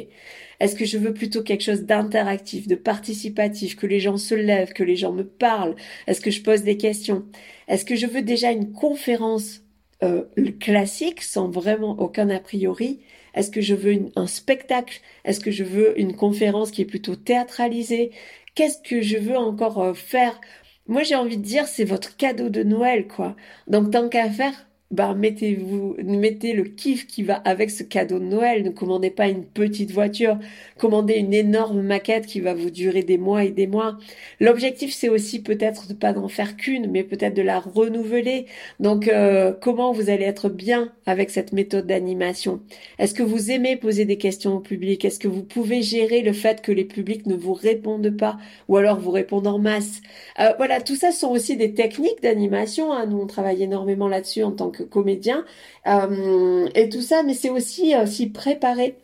Est-ce 0.61 0.77
que 0.77 0.85
je 0.85 0.99
veux 0.99 1.13
plutôt 1.13 1.43
quelque 1.43 1.63
chose 1.65 1.83
d'interactif, 1.83 2.69
de 2.69 2.77
participatif, 2.77 3.75
que 3.75 3.87
les 3.87 3.99
gens 3.99 4.17
se 4.17 4.35
lèvent, 4.35 4.73
que 4.73 4.85
les 4.85 4.95
gens 4.95 5.13
me 5.13 5.25
parlent? 5.25 5.75
Est-ce 6.07 6.21
que 6.21 6.31
je 6.31 6.43
pose 6.43 6.63
des 6.63 6.77
questions? 6.77 7.25
Est-ce 7.67 7.85
que 7.85 7.97
je 7.97 8.07
veux 8.07 8.23
déjà 8.23 8.53
une 8.53 8.73
conférence 8.73 9.63
euh, 10.05 10.25
classique 10.61 11.23
sans 11.23 11.49
vraiment 11.49 11.99
aucun 11.99 12.31
a 12.31 12.39
priori? 12.39 13.01
Est-ce 13.35 13.51
que 13.51 13.61
je 13.61 13.75
veux 13.75 14.11
un 14.15 14.27
spectacle? 14.27 15.01
Est-ce 15.25 15.41
que 15.41 15.51
je 15.51 15.65
veux 15.65 15.99
une 15.99 16.15
conférence 16.15 16.71
qui 16.71 16.83
est 16.83 16.87
plutôt 16.87 17.17
théâtralisée? 17.17 18.13
Qu'est-ce 18.55 18.79
que 18.89 19.01
je 19.01 19.17
veux 19.17 19.37
encore 19.37 19.83
euh, 19.83 19.95
faire 19.95 20.41
moi, 20.87 21.03
j'ai 21.03 21.15
envie 21.15 21.37
de 21.39 21.43
dire, 21.43 21.67
c'est 21.69 21.85
votre 21.85 22.17
cadeau 22.17 22.49
de 22.49 22.63
Noël, 22.63 23.07
quoi. 23.09 23.37
Donc, 23.69 23.91
tant 23.93 24.09
qu'à 24.09 24.31
faire, 24.31 24.67
bah, 24.93 25.15
mettez-vous, 25.15 25.97
mettez 26.05 26.53
le 26.53 26.65
kiff 26.65 27.07
qui 27.07 27.23
va 27.23 27.35
avec 27.35 27.71
ce 27.71 27.83
cadeau 27.83 28.19
de 28.19 28.25
Noël. 28.25 28.63
Ne 28.63 28.71
commandez 28.71 29.11
pas 29.11 29.29
une 29.29 29.45
petite 29.45 29.91
voiture, 29.91 30.39
commandez 30.79 31.15
une 31.15 31.35
énorme 31.35 31.83
maquette 31.83 32.27
qui 32.27 32.41
va 32.41 32.55
vous 32.55 32.71
durer 32.71 33.03
des 33.03 33.19
mois 33.19 33.45
et 33.45 33.51
des 33.51 33.67
mois. 33.67 33.99
L'objectif, 34.39 34.93
c'est 34.93 35.09
aussi 35.09 35.43
peut-être 35.43 35.89
de 35.89 35.95
pas 35.95 36.13
d'en 36.13 36.29
faire 36.29 36.57
qu'une, 36.57 36.91
mais 36.91 37.03
peut-être 37.05 37.35
de 37.35 37.43
la 37.43 37.59
renouveler. 37.59 38.47
Donc, 38.81 39.09
euh, 39.09 39.53
comment 39.61 39.93
vous 39.93 40.11
allez 40.11 40.25
être 40.25 40.49
bien 40.51 40.93
avec 41.07 41.31
cette 41.31 41.53
méthode 41.53 41.87
d'animation? 41.87 42.61
Est-ce 42.99 43.15
que 43.15 43.23
vous 43.23 43.51
aimez 43.51 43.77
poser 43.77 44.05
des 44.05 44.19
questions 44.19 44.57
au 44.57 44.61
public? 44.61 45.05
Est-ce 45.05 45.19
que 45.19 45.29
vous 45.29 45.43
pouvez 45.43 45.83
gérer 45.83 46.21
le 46.23 46.33
fait 46.35 46.61
que 46.61 46.73
les 46.73 46.85
publics 46.85 47.27
ne 47.27 47.35
vous 47.35 47.55
répondent 47.55 48.17
pas 48.17 48.37
ou 48.69 48.77
alors 48.77 49.01
vous 49.01 49.11
répondent 49.11 49.47
en 49.47 49.59
masse? 49.59 50.01
Euh, 50.39 50.53
Voilà, 50.59 50.81
tout 50.81 50.97
ça 50.97 51.13
sont 51.13 51.31
aussi 51.31 51.57
des 51.57 51.73
techniques 51.75 52.23
d'animation. 52.23 52.93
Hein. 52.93 53.07
Nous, 53.07 53.19
on 53.19 53.27
travaille 53.27 53.63
énormément 53.63 54.09
là-dessus 54.09 54.43
en 54.43 54.53
tant 54.53 54.71
que 54.71 54.82
comédien 54.85 55.45
euh, 55.87 56.69
et 56.75 56.89
tout 56.89 57.03
ça, 57.03 57.23
mais 57.23 57.35
c'est 57.35 57.51
aussi 57.51 57.95
euh, 57.95 58.07
préparer. 58.33 58.97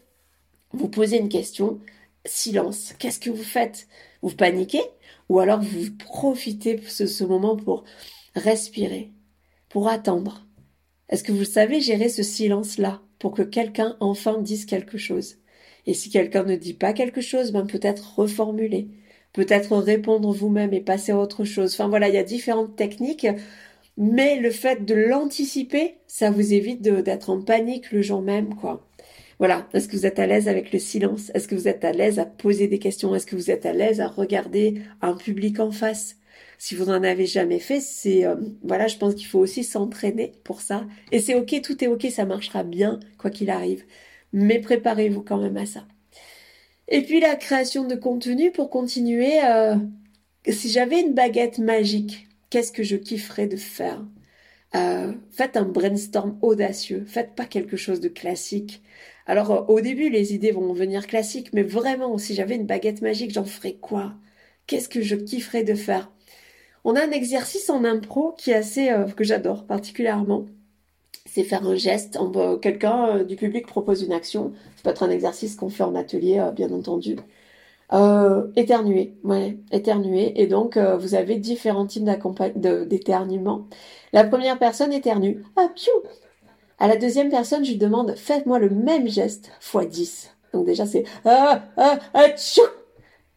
Vous 0.72 0.88
posez 0.88 1.18
une 1.18 1.28
question, 1.28 1.80
silence. 2.24 2.94
Qu'est-ce 2.98 3.20
que 3.20 3.30
vous 3.30 3.42
faites? 3.42 3.88
Vous 4.22 4.34
paniquez? 4.34 4.82
Ou 5.28 5.40
alors 5.40 5.60
vous 5.60 5.90
profitez 5.98 6.74
de 6.74 6.86
ce, 6.86 7.06
ce 7.06 7.24
moment 7.24 7.56
pour 7.56 7.84
respirer, 8.34 9.12
pour 9.68 9.88
attendre. 9.88 10.46
Est-ce 11.08 11.24
que 11.24 11.32
vous 11.32 11.44
savez 11.44 11.80
gérer 11.80 12.08
ce 12.08 12.22
silence-là 12.22 13.00
pour 13.18 13.32
que 13.32 13.42
quelqu'un 13.42 13.96
enfin 14.00 14.38
dise 14.38 14.66
quelque 14.66 14.98
chose? 14.98 15.36
Et 15.86 15.94
si 15.94 16.10
quelqu'un 16.10 16.44
ne 16.44 16.56
dit 16.56 16.74
pas 16.74 16.92
quelque 16.92 17.22
chose, 17.22 17.50
ben 17.50 17.66
peut-être 17.66 18.18
reformuler, 18.18 18.88
peut-être 19.32 19.76
répondre 19.76 20.32
vous-même 20.32 20.74
et 20.74 20.80
passer 20.80 21.12
à 21.12 21.18
autre 21.18 21.44
chose. 21.44 21.72
Enfin 21.72 21.88
voilà, 21.88 22.08
il 22.08 22.14
y 22.14 22.18
a 22.18 22.22
différentes 22.22 22.76
techniques 22.76 23.26
mais 23.98 24.36
le 24.38 24.52
fait 24.52 24.84
de 24.84 24.94
l'anticiper, 24.94 25.96
ça 26.06 26.30
vous 26.30 26.54
évite 26.54 26.80
d'être 26.80 27.30
en 27.30 27.42
panique 27.42 27.90
le 27.90 28.00
jour 28.00 28.22
même, 28.22 28.54
quoi. 28.54 28.88
Voilà. 29.40 29.68
Est-ce 29.74 29.88
que 29.88 29.96
vous 29.96 30.06
êtes 30.06 30.20
à 30.20 30.26
l'aise 30.26 30.48
avec 30.48 30.72
le 30.72 30.78
silence? 30.78 31.32
Est-ce 31.34 31.48
que 31.48 31.56
vous 31.56 31.66
êtes 31.66 31.84
à 31.84 31.90
l'aise 31.90 32.20
à 32.20 32.24
poser 32.24 32.68
des 32.68 32.78
questions? 32.78 33.14
Est-ce 33.14 33.26
que 33.26 33.34
vous 33.34 33.50
êtes 33.50 33.66
à 33.66 33.72
l'aise 33.72 34.00
à 34.00 34.06
regarder 34.06 34.82
un 35.02 35.14
public 35.14 35.58
en 35.58 35.72
face? 35.72 36.16
Si 36.58 36.76
vous 36.76 36.84
n'en 36.86 37.02
avez 37.02 37.26
jamais 37.26 37.58
fait, 37.58 37.80
c'est 37.80 38.24
euh, 38.24 38.36
voilà, 38.62 38.86
je 38.86 38.98
pense 38.98 39.16
qu'il 39.16 39.26
faut 39.26 39.40
aussi 39.40 39.64
s'entraîner 39.64 40.32
pour 40.44 40.60
ça. 40.60 40.86
Et 41.10 41.18
c'est 41.18 41.34
ok, 41.34 41.60
tout 41.60 41.82
est 41.82 41.88
ok, 41.88 42.06
ça 42.10 42.24
marchera 42.24 42.62
bien 42.62 43.00
quoi 43.18 43.30
qu'il 43.30 43.50
arrive. 43.50 43.84
Mais 44.32 44.60
préparez-vous 44.60 45.22
quand 45.22 45.38
même 45.38 45.56
à 45.56 45.66
ça. 45.66 45.84
Et 46.86 47.02
puis 47.02 47.18
la 47.18 47.34
création 47.34 47.84
de 47.84 47.96
contenu 47.96 48.52
pour 48.52 48.70
continuer. 48.70 49.44
Euh, 49.44 49.74
si 50.48 50.68
j'avais 50.70 51.00
une 51.00 51.14
baguette 51.14 51.58
magique, 51.58 52.27
Qu'est-ce 52.50 52.72
que 52.72 52.82
je 52.82 52.96
kifferais 52.96 53.46
de 53.46 53.56
faire? 53.56 54.04
Euh, 54.74 55.12
Faites 55.30 55.56
un 55.56 55.64
brainstorm 55.64 56.38
audacieux. 56.42 57.04
Faites 57.06 57.34
pas 57.34 57.44
quelque 57.46 57.76
chose 57.76 58.00
de 58.00 58.08
classique. 58.08 58.82
Alors 59.26 59.50
euh, 59.50 59.62
au 59.74 59.80
début, 59.80 60.10
les 60.10 60.34
idées 60.34 60.52
vont 60.52 60.72
venir 60.72 61.06
classiques, 61.06 61.52
mais 61.52 61.62
vraiment, 61.62 62.18
si 62.18 62.34
j'avais 62.34 62.56
une 62.56 62.66
baguette 62.66 63.02
magique, 63.02 63.32
j'en 63.32 63.44
ferais 63.44 63.74
quoi? 63.74 64.14
Qu'est-ce 64.66 64.88
que 64.88 65.02
je 65.02 65.16
kifferais 65.16 65.64
de 65.64 65.74
faire? 65.74 66.10
On 66.84 66.96
a 66.96 67.04
un 67.04 67.10
exercice 67.10 67.70
en 67.70 67.84
impro 67.84 68.32
qui 68.38 68.50
est 68.50 68.54
assez 68.54 68.90
euh, 68.90 69.06
que 69.06 69.24
j'adore 69.24 69.66
particulièrement. 69.66 70.46
C'est 71.26 71.44
faire 71.44 71.66
un 71.66 71.76
geste. 71.76 72.18
Quelqu'un 72.62 73.22
du 73.24 73.36
public 73.36 73.66
propose 73.66 74.02
une 74.02 74.12
action. 74.12 74.52
Ça 74.76 74.82
peut 74.84 74.90
être 74.90 75.02
un 75.02 75.10
exercice 75.10 75.56
qu'on 75.56 75.68
fait 75.70 75.82
en 75.84 75.94
atelier, 75.94 76.42
bien 76.56 76.70
entendu. 76.72 77.16
Euh, 77.92 78.48
éternuer, 78.56 79.14
ouais, 79.24 79.58
éternuer. 79.72 80.40
Et 80.40 80.46
donc, 80.46 80.76
euh, 80.76 80.96
vous 80.96 81.14
avez 81.14 81.36
différents 81.36 81.86
types 81.86 82.04
d'éternuement. 82.56 83.66
La 84.12 84.24
première 84.24 84.58
personne 84.58 84.92
éternue. 84.92 85.42
Ah, 85.56 85.68
piou 85.74 85.92
À 86.78 86.88
la 86.88 86.96
deuxième 86.96 87.30
personne, 87.30 87.64
je 87.64 87.70
lui 87.70 87.78
demande, 87.78 88.14
faites-moi 88.16 88.58
le 88.58 88.70
même 88.70 89.08
geste 89.08 89.50
fois 89.60 89.86
10. 89.86 90.34
Donc 90.52 90.66
déjà, 90.66 90.86
c'est 90.86 91.04
ah, 91.24 91.62
ah, 91.76 91.98
ah, 92.14 92.26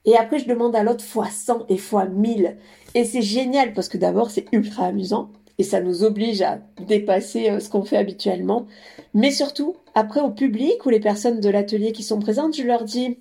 Et 0.06 0.18
après, 0.18 0.40
je 0.40 0.48
demande 0.48 0.76
à 0.76 0.84
l'autre 0.84 1.04
fois 1.04 1.28
100 1.30 1.68
et 1.70 1.78
fois 1.78 2.06
1000. 2.06 2.58
Et 2.94 3.06
c'est 3.06 3.22
génial 3.22 3.74
parce 3.74 3.88
que 3.88 3.98
d'abord, 3.98 4.32
c'est 4.32 4.46
ultra 4.52 4.86
amusant 4.86 5.30
et 5.62 5.64
ça 5.64 5.80
nous 5.80 6.04
oblige 6.04 6.42
à 6.42 6.60
dépasser 6.88 7.50
euh, 7.50 7.60
ce 7.60 7.70
qu'on 7.70 7.84
fait 7.84 7.98
habituellement. 7.98 8.66
Mais 9.14 9.30
surtout, 9.30 9.76
après 9.94 10.20
au 10.20 10.32
public 10.32 10.86
ou 10.86 10.90
les 10.90 11.00
personnes 11.00 11.40
de 11.40 11.50
l'atelier 11.50 11.92
qui 11.92 12.02
sont 12.02 12.20
présentes, 12.20 12.56
je 12.58 12.64
leur 12.64 12.84
dis, 12.84 13.20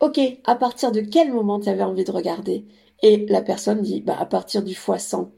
Ok, 0.00 0.18
à 0.46 0.54
partir 0.54 0.92
de 0.92 1.02
quel 1.02 1.30
moment 1.30 1.60
tu 1.60 1.68
avais 1.68 1.82
envie 1.82 2.04
de 2.04 2.10
regarder? 2.10 2.64
Et 3.02 3.26
la 3.26 3.42
personne 3.42 3.82
dit, 3.82 4.00
bah, 4.00 4.16
à 4.18 4.24
partir 4.24 4.62
du 4.62 4.74
fois 4.74 4.98
100. 4.98 5.30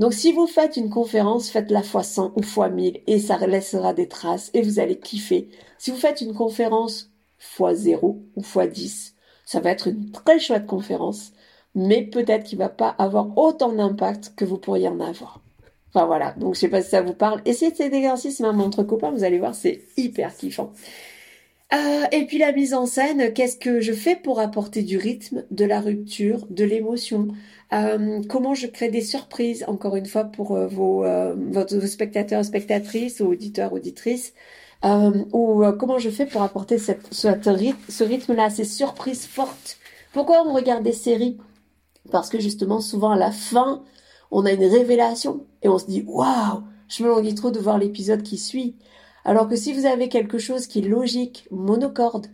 Donc 0.00 0.12
si 0.12 0.32
vous 0.32 0.48
faites 0.48 0.76
une 0.76 0.90
conférence, 0.90 1.50
faites-la 1.50 1.84
fois 1.84 2.02
100 2.02 2.32
ou 2.34 2.42
fois 2.42 2.68
1000 2.68 3.02
et 3.06 3.20
ça 3.20 3.38
laissera 3.46 3.94
des 3.94 4.08
traces 4.08 4.50
et 4.54 4.62
vous 4.62 4.80
allez 4.80 4.98
kiffer. 4.98 5.50
Si 5.78 5.92
vous 5.92 5.96
faites 5.96 6.20
une 6.20 6.34
conférence 6.34 7.12
fois 7.38 7.74
0 7.74 8.20
ou 8.34 8.42
fois 8.42 8.66
10, 8.66 9.14
ça 9.44 9.60
va 9.60 9.70
être 9.70 9.86
une 9.86 10.10
très 10.10 10.40
chouette 10.40 10.66
conférence, 10.66 11.32
mais 11.76 12.02
peut-être 12.02 12.44
qu'il 12.44 12.58
va 12.58 12.70
pas 12.70 12.96
avoir 12.98 13.38
autant 13.38 13.72
d'impact 13.72 14.32
que 14.34 14.44
vous 14.44 14.58
pourriez 14.58 14.88
en 14.88 14.98
avoir. 14.98 15.40
Enfin 15.94 16.06
voilà, 16.06 16.32
donc 16.32 16.54
je 16.54 16.60
sais 16.60 16.68
pas 16.68 16.82
si 16.82 16.90
ça 16.90 17.02
vous 17.02 17.14
parle. 17.14 17.40
Essayez 17.44 17.72
cet 17.72 17.92
exercice 17.92 18.40
même 18.40 18.60
entre 18.60 18.82
copains, 18.82 19.12
vous 19.12 19.22
allez 19.22 19.38
voir, 19.38 19.54
c'est 19.54 19.84
hyper 19.96 20.34
kiffant. 20.34 20.72
Euh, 21.72 22.04
et 22.12 22.26
puis 22.26 22.38
la 22.38 22.52
mise 22.52 22.74
en 22.74 22.84
scène, 22.84 23.32
qu'est-ce 23.32 23.56
que 23.56 23.80
je 23.80 23.92
fais 23.92 24.16
pour 24.16 24.40
apporter 24.40 24.82
du 24.82 24.98
rythme, 24.98 25.44
de 25.50 25.64
la 25.64 25.80
rupture, 25.80 26.46
de 26.50 26.64
l'émotion? 26.64 27.28
Euh, 27.72 28.20
Comment 28.28 28.54
je 28.54 28.66
crée 28.66 28.90
des 28.90 29.00
surprises, 29.00 29.64
encore 29.68 29.96
une 29.96 30.06
fois, 30.06 30.24
pour 30.24 30.54
euh, 30.54 30.66
vos, 30.66 31.04
spectateurs, 31.86 32.44
spectatrices 32.44 33.20
ou 33.20 33.26
auditeurs, 33.26 33.72
auditrices? 33.72 34.34
Ou 34.84 35.62
comment 35.78 35.98
je 35.98 36.10
fais 36.10 36.26
pour 36.26 36.42
apporter 36.42 36.76
ce 36.78 38.02
rythme-là, 38.02 38.50
ces 38.50 38.64
surprises 38.64 39.26
fortes? 39.26 39.78
Pourquoi 40.12 40.44
on 40.46 40.52
regarde 40.52 40.82
des 40.82 40.92
séries? 40.92 41.38
Parce 42.10 42.28
que 42.28 42.40
justement, 42.40 42.80
souvent 42.80 43.12
à 43.12 43.16
la 43.16 43.30
fin, 43.30 43.82
on 44.30 44.44
a 44.44 44.52
une 44.52 44.64
révélation 44.64 45.46
et 45.62 45.68
on 45.68 45.78
se 45.78 45.86
dit 45.86 46.04
waouh, 46.06 46.64
je 46.88 47.04
me 47.04 47.08
languis 47.08 47.34
trop 47.34 47.50
de 47.50 47.60
voir 47.60 47.78
l'épisode 47.78 48.22
qui 48.22 48.38
suit. 48.38 48.76
Alors 49.24 49.48
que 49.48 49.56
si 49.56 49.72
vous 49.72 49.86
avez 49.86 50.08
quelque 50.08 50.38
chose 50.38 50.66
qui 50.66 50.80
est 50.80 50.88
logique, 50.88 51.46
monocorde, 51.50 52.26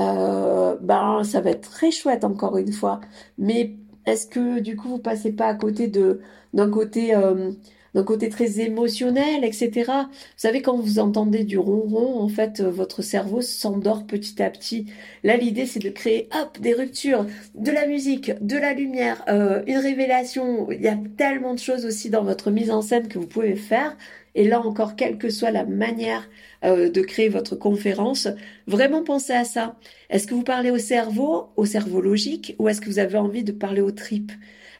euh, 0.00 0.76
ben 0.80 1.24
ça 1.24 1.40
va 1.40 1.50
être 1.50 1.70
très 1.70 1.90
chouette 1.90 2.24
encore 2.24 2.58
une 2.58 2.72
fois. 2.72 3.00
Mais 3.38 3.76
est-ce 4.06 4.26
que 4.26 4.60
du 4.60 4.76
coup 4.76 4.88
vous 4.88 4.98
passez 4.98 5.32
pas 5.32 5.46
à 5.46 5.54
côté 5.54 5.88
de 5.88 6.20
d'un 6.54 6.70
côté 6.70 7.14
euh, 7.14 7.52
d'un 7.96 8.04
côté 8.04 8.28
très 8.28 8.60
émotionnel, 8.60 9.42
etc. 9.42 9.70
Vous 9.86 10.12
savez, 10.36 10.60
quand 10.60 10.76
vous 10.76 10.98
entendez 10.98 11.44
du 11.44 11.56
ronron, 11.58 12.20
en 12.20 12.28
fait, 12.28 12.60
euh, 12.60 12.70
votre 12.70 13.00
cerveau 13.00 13.40
s'endort 13.40 14.06
petit 14.06 14.42
à 14.42 14.50
petit. 14.50 14.86
Là, 15.24 15.38
l'idée, 15.38 15.64
c'est 15.64 15.80
de 15.80 15.88
créer, 15.88 16.28
hop, 16.38 16.58
des 16.60 16.74
ruptures, 16.74 17.24
de 17.54 17.70
la 17.70 17.86
musique, 17.86 18.32
de 18.42 18.58
la 18.58 18.74
lumière, 18.74 19.24
euh, 19.28 19.62
une 19.66 19.78
révélation. 19.78 20.70
Il 20.70 20.82
y 20.82 20.88
a 20.88 20.98
tellement 21.16 21.54
de 21.54 21.58
choses 21.58 21.86
aussi 21.86 22.10
dans 22.10 22.22
votre 22.22 22.50
mise 22.50 22.70
en 22.70 22.82
scène 22.82 23.08
que 23.08 23.18
vous 23.18 23.26
pouvez 23.26 23.56
faire. 23.56 23.96
Et 24.36 24.44
là 24.44 24.60
encore, 24.60 24.96
quelle 24.96 25.16
que 25.16 25.30
soit 25.30 25.50
la 25.50 25.64
manière 25.64 26.28
euh, 26.62 26.90
de 26.90 27.00
créer 27.00 27.30
votre 27.30 27.56
conférence, 27.56 28.28
vraiment 28.66 29.02
pensez 29.02 29.32
à 29.32 29.44
ça. 29.44 29.76
Est-ce 30.10 30.26
que 30.26 30.34
vous 30.34 30.42
parlez 30.42 30.70
au 30.70 30.78
cerveau, 30.78 31.48
au 31.56 31.64
cerveau 31.64 32.02
logique, 32.02 32.54
ou 32.58 32.68
est-ce 32.68 32.82
que 32.82 32.90
vous 32.90 32.98
avez 32.98 33.16
envie 33.16 33.44
de 33.44 33.52
parler 33.52 33.80
aux 33.80 33.90
tripes? 33.90 34.32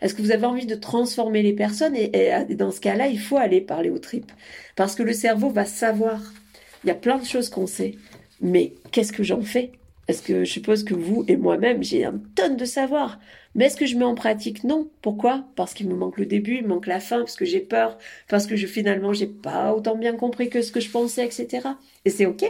Est-ce 0.03 0.15
que 0.15 0.21
vous 0.21 0.31
avez 0.31 0.45
envie 0.45 0.67
de 0.67 0.75
transformer 0.75 1.43
les 1.43 1.55
personnes? 1.55 1.97
Et, 1.97 2.33
dans 2.51 2.71
ce 2.71 2.81
cas-là, 2.81 3.07
il 3.07 3.19
faut 3.19 3.39
aller 3.39 3.63
parler 3.63 3.89
aux 3.89 3.99
tripes. 3.99 4.31
Parce 4.77 4.95
que 4.95 5.03
le 5.03 5.15
cerveau 5.15 5.49
va 5.49 5.65
savoir. 5.65 6.21
Il 6.85 6.89
y 6.89 6.91
a 6.91 6.95
plein 6.95 7.19
de 7.19 7.25
choses 7.25 7.49
qu'on 7.49 7.67
sait. 7.67 7.95
Mais 8.43 8.75
qu'est-ce 8.93 9.13
que 9.13 9.23
j'en 9.23 9.41
fais? 9.41 9.73
Est-ce 10.09 10.23
que 10.23 10.45
je 10.45 10.51
suppose 10.51 10.85
que 10.85 10.95
vous 10.95 11.25
et 11.29 11.37
moi-même, 11.37 11.83
j'ai 11.83 12.05
un 12.05 12.21
tonne 12.35 12.57
de 12.57 12.65
savoir. 12.65 13.19
Mais 13.55 13.67
est-ce 13.67 13.77
que 13.77 13.87
je 13.87 13.97
mets 13.97 14.05
en 14.05 14.15
pratique? 14.15 14.65
Non. 14.65 14.89
Pourquoi? 15.03 15.47
Parce 15.57 15.75
qu'il 15.75 15.89
me 15.89 15.95
manque 15.95 16.19
le 16.19 16.27
début, 16.27 16.59
il 16.59 16.63
me 16.63 16.69
manque 16.69 16.87
la 16.87 17.01
fin, 17.01 17.19
parce 17.19 17.37
que 17.37 17.45
j'ai 17.45 17.61
peur, 17.61 17.99
parce 18.29 18.47
que 18.47 18.55
je, 18.57 18.67
finalement, 18.67 19.13
j'ai 19.13 19.27
pas 19.27 19.75
autant 19.75 19.97
bien 19.97 20.15
compris 20.15 20.49
que 20.49 20.63
ce 20.63 20.73
que 20.73 20.81
je 20.81 20.91
pensais, 20.91 21.25
etc. 21.25 21.69
Et 22.05 22.11
c'est 22.11 22.27
ok. 22.27 22.45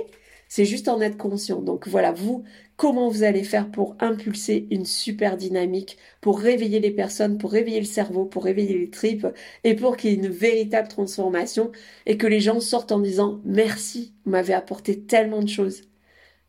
C'est 0.48 0.64
juste 0.64 0.88
en 0.88 1.00
être 1.00 1.16
conscient. 1.16 1.60
Donc 1.60 1.88
voilà, 1.88 2.12
vous, 2.12 2.44
comment 2.76 3.08
vous 3.08 3.22
allez 3.24 3.42
faire 3.44 3.70
pour 3.70 3.96
impulser 4.00 4.66
une 4.70 4.84
super 4.84 5.36
dynamique, 5.36 5.96
pour 6.20 6.38
réveiller 6.38 6.80
les 6.80 6.90
personnes, 6.90 7.38
pour 7.38 7.52
réveiller 7.52 7.80
le 7.80 7.86
cerveau, 7.86 8.26
pour 8.26 8.44
réveiller 8.44 8.78
les 8.78 8.90
tripes 8.90 9.26
et 9.64 9.74
pour 9.74 9.96
qu'il 9.96 10.10
y 10.10 10.12
ait 10.14 10.16
une 10.16 10.28
véritable 10.28 10.88
transformation 10.88 11.72
et 12.06 12.16
que 12.16 12.26
les 12.26 12.40
gens 12.40 12.60
sortent 12.60 12.92
en 12.92 13.00
disant 13.00 13.40
merci, 13.44 14.12
vous 14.24 14.32
m'avez 14.32 14.54
apporté 14.54 15.00
tellement 15.00 15.42
de 15.42 15.48
choses. 15.48 15.82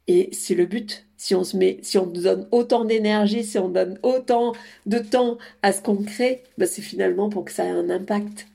Et 0.08 0.30
c'est 0.34 0.56
le 0.56 0.66
but. 0.66 1.06
Si 1.18 1.36
on 1.36 1.44
se 1.44 1.58
met, 1.58 1.80
si 1.82 1.98
on 1.98 2.06
donne 2.08 2.48
autant 2.52 2.86
d'énergie, 2.86 3.44
si 3.44 3.58
on 3.58 3.70
donne 3.70 4.00
autant 4.04 4.54
de 4.86 5.00
temps 5.00 5.38
à 5.64 5.74
ce 5.74 5.82
qu'on 5.82 6.04
crée, 6.04 6.44
bah 6.58 6.68
c'est 6.68 6.82
finalement 6.82 7.30
pour 7.30 7.46
que 7.46 7.52
ça 7.52 7.66
ait 7.66 7.70
un 7.70 7.90
impact. 7.90 8.48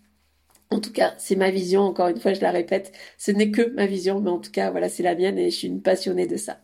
En 0.71 0.81
tout 0.81 0.93
cas, 0.93 1.15
c'est 1.19 1.37
ma 1.37 1.51
vision. 1.51 1.83
Encore 1.83 2.09
une 2.09 2.21
fois, 2.21 2.35
je 2.35 2.41
la 2.41 2.51
répète, 2.51 2.93
ce 3.19 3.31
n'est 3.31 3.51
que 3.51 3.62
ma 3.75 3.87
vision, 3.87 4.21
mais 4.21 4.31
en 4.31 4.38
tout 4.38 4.51
cas, 4.51 4.71
voilà, 4.71 4.88
c'est 4.88 5.03
la 5.03 5.15
mienne 5.15 5.38
et 5.38 5.51
je 5.51 5.57
suis 5.57 5.69
une 5.69 5.83
passionnée 5.83 6.27
de 6.27 6.37
ça. 6.37 6.61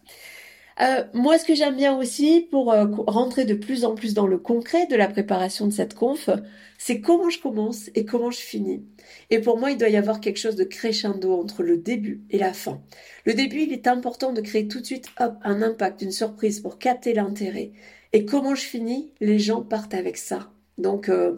Euh, 0.80 1.04
moi, 1.12 1.38
ce 1.38 1.44
que 1.44 1.54
j'aime 1.54 1.76
bien 1.76 1.96
aussi 1.98 2.46
pour 2.50 2.72
euh, 2.72 2.86
rentrer 3.06 3.44
de 3.44 3.54
plus 3.54 3.84
en 3.84 3.94
plus 3.94 4.14
dans 4.14 4.28
le 4.28 4.38
concret 4.38 4.86
de 4.86 4.94
la 4.94 5.08
préparation 5.08 5.66
de 5.66 5.72
cette 5.72 5.94
conf, 5.94 6.30
c'est 6.78 7.00
comment 7.00 7.30
je 7.30 7.40
commence 7.40 7.90
et 7.96 8.04
comment 8.04 8.30
je 8.30 8.38
finis. 8.38 8.84
Et 9.30 9.40
pour 9.40 9.58
moi, 9.58 9.72
il 9.72 9.78
doit 9.78 9.88
y 9.88 9.96
avoir 9.96 10.20
quelque 10.20 10.36
chose 10.38 10.54
de 10.54 10.64
crescendo 10.64 11.32
entre 11.32 11.64
le 11.64 11.78
début 11.78 12.22
et 12.30 12.38
la 12.38 12.52
fin. 12.52 12.80
Le 13.24 13.34
début, 13.34 13.62
il 13.62 13.72
est 13.72 13.88
important 13.88 14.32
de 14.32 14.40
créer 14.40 14.68
tout 14.68 14.80
de 14.80 14.86
suite 14.86 15.08
hop, 15.18 15.34
un 15.42 15.62
impact, 15.62 16.02
une 16.02 16.12
surprise 16.12 16.60
pour 16.60 16.78
capter 16.78 17.12
l'intérêt. 17.12 17.72
Et 18.12 18.24
comment 18.24 18.54
je 18.54 18.62
finis, 18.62 19.12
les 19.20 19.40
gens 19.40 19.62
partent 19.62 19.94
avec 19.94 20.16
ça. 20.16 20.52
Donc, 20.78 21.08
euh, 21.08 21.34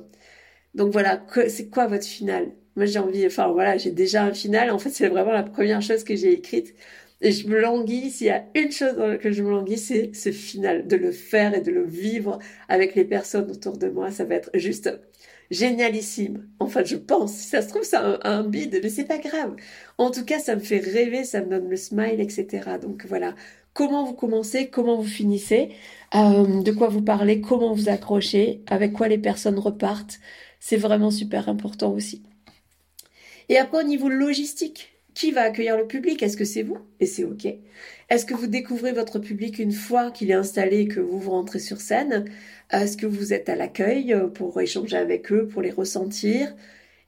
donc 0.74 0.92
voilà, 0.92 1.24
c'est 1.48 1.70
quoi 1.70 1.86
votre 1.86 2.04
finale? 2.04 2.52
Moi, 2.76 2.86
j'ai 2.86 2.98
envie, 2.98 3.26
enfin 3.26 3.48
voilà, 3.48 3.78
j'ai 3.78 3.90
déjà 3.90 4.24
un 4.24 4.34
final. 4.34 4.70
En 4.70 4.78
fait, 4.78 4.90
c'est 4.90 5.08
vraiment 5.08 5.32
la 5.32 5.42
première 5.42 5.82
chose 5.82 6.04
que 6.04 6.14
j'ai 6.14 6.32
écrite. 6.32 6.74
Et 7.22 7.32
je 7.32 7.48
me 7.48 7.60
languis, 7.60 8.10
s'il 8.10 8.28
y 8.28 8.30
a 8.30 8.46
une 8.54 8.72
chose 8.72 8.96
dans 8.96 9.06
laquelle 9.06 9.32
je 9.32 9.42
me 9.42 9.50
languis, 9.50 9.78
c'est 9.78 10.14
ce 10.14 10.32
final, 10.32 10.86
de 10.86 10.96
le 10.96 11.12
faire 11.12 11.54
et 11.54 11.60
de 11.60 11.70
le 11.70 11.84
vivre 11.84 12.38
avec 12.68 12.94
les 12.94 13.04
personnes 13.04 13.50
autour 13.50 13.76
de 13.76 13.88
moi. 13.88 14.10
Ça 14.10 14.24
va 14.24 14.36
être 14.36 14.50
juste 14.54 14.90
génialissime. 15.50 16.48
Enfin, 16.60 16.82
je 16.84 16.96
pense. 16.96 17.32
Si 17.32 17.48
ça 17.48 17.62
se 17.62 17.68
trouve, 17.68 17.82
c'est 17.82 17.96
un, 17.96 18.44
bide, 18.44 18.80
mais 18.82 18.88
c'est 18.88 19.04
pas 19.04 19.18
grave. 19.18 19.54
En 19.98 20.10
tout 20.10 20.24
cas, 20.24 20.38
ça 20.38 20.54
me 20.54 20.60
fait 20.60 20.78
rêver, 20.78 21.24
ça 21.24 21.42
me 21.42 21.50
donne 21.50 21.68
le 21.68 21.76
smile, 21.76 22.20
etc. 22.20 22.78
Donc 22.80 23.04
voilà. 23.06 23.34
Comment 23.74 24.04
vous 24.04 24.14
commencez, 24.14 24.68
comment 24.68 24.96
vous 24.96 25.08
finissez, 25.08 25.70
euh, 26.14 26.62
de 26.62 26.72
quoi 26.72 26.88
vous 26.88 27.02
parlez, 27.02 27.40
comment 27.40 27.72
vous 27.72 27.88
accrochez, 27.88 28.62
avec 28.66 28.92
quoi 28.92 29.08
les 29.08 29.18
personnes 29.18 29.58
repartent. 29.58 30.18
C'est 30.58 30.76
vraiment 30.76 31.10
super 31.10 31.48
important 31.48 31.92
aussi. 31.92 32.22
Et 33.48 33.58
après, 33.58 33.80
au 33.80 33.86
niveau 33.86 34.08
logistique, 34.08 34.92
qui 35.14 35.32
va 35.32 35.42
accueillir 35.42 35.76
le 35.76 35.86
public? 35.86 36.22
Est-ce 36.22 36.36
que 36.36 36.44
c'est 36.44 36.62
vous? 36.62 36.78
Et 37.00 37.06
c'est 37.06 37.24
OK. 37.24 37.46
Est-ce 38.08 38.26
que 38.26 38.34
vous 38.34 38.46
découvrez 38.46 38.92
votre 38.92 39.18
public 39.18 39.58
une 39.58 39.72
fois 39.72 40.10
qu'il 40.10 40.30
est 40.30 40.34
installé 40.34 40.80
et 40.80 40.88
que 40.88 41.00
vous 41.00 41.18
vous 41.18 41.30
rentrez 41.30 41.58
sur 41.58 41.80
scène? 41.80 42.24
Est-ce 42.70 42.96
que 42.96 43.06
vous 43.06 43.32
êtes 43.32 43.48
à 43.48 43.56
l'accueil 43.56 44.12
euh, 44.12 44.26
pour 44.26 44.60
échanger 44.60 44.96
avec 44.96 45.32
eux, 45.32 45.46
pour 45.46 45.62
les 45.62 45.70
ressentir? 45.70 46.54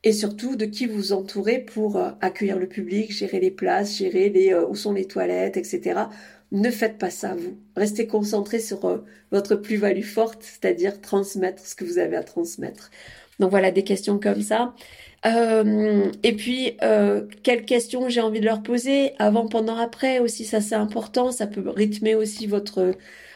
Et 0.05 0.13
surtout 0.13 0.57
de 0.57 0.65
qui 0.65 0.87
vous 0.87 1.13
entourez 1.13 1.61
pour 1.61 1.97
euh, 1.97 2.11
accueillir 2.21 2.59
le 2.59 2.69
public, 2.69 3.13
gérer 3.13 3.41
les 3.41 3.51
places, 3.51 3.97
gérer 3.99 4.29
les 4.29 4.53
euh, 4.53 4.67
où 4.67 4.75
sont 4.75 4.93
les 4.93 5.07
toilettes, 5.07 5.57
etc. 5.57 6.01
Ne 6.51 6.71
faites 6.71 6.99
pas 6.99 7.11
ça, 7.11 7.35
vous. 7.35 7.57
Restez 7.77 8.07
concentré 8.07 8.59
sur 8.59 9.05
votre 9.31 9.57
plus-value 9.57 10.03
forte, 10.03 10.43
c'est-à-dire 10.43 11.01
transmettre 11.01 11.65
ce 11.67 11.75
que 11.75 11.85
vous 11.85 11.99
avez 11.99 12.17
à 12.17 12.23
transmettre. 12.23 12.91
Donc 13.39 13.51
voilà 13.51 13.71
des 13.71 13.85
questions 13.85 14.19
comme 14.19 14.43
ça. 14.43 14.75
Euh, 15.25 16.11
et 16.23 16.35
puis, 16.35 16.77
euh, 16.83 17.27
quelles 17.43 17.65
questions 17.65 18.09
j'ai 18.09 18.21
envie 18.21 18.41
de 18.41 18.45
leur 18.45 18.63
poser 18.63 19.13
avant, 19.19 19.47
pendant, 19.47 19.77
après 19.77 20.19
aussi, 20.19 20.45
ça 20.45 20.61
c'est 20.61 20.75
important. 20.75 21.31
Ça 21.31 21.47
peut 21.47 21.69
rythmer 21.69 22.15
aussi 22.15 22.47
votre. 22.47 22.95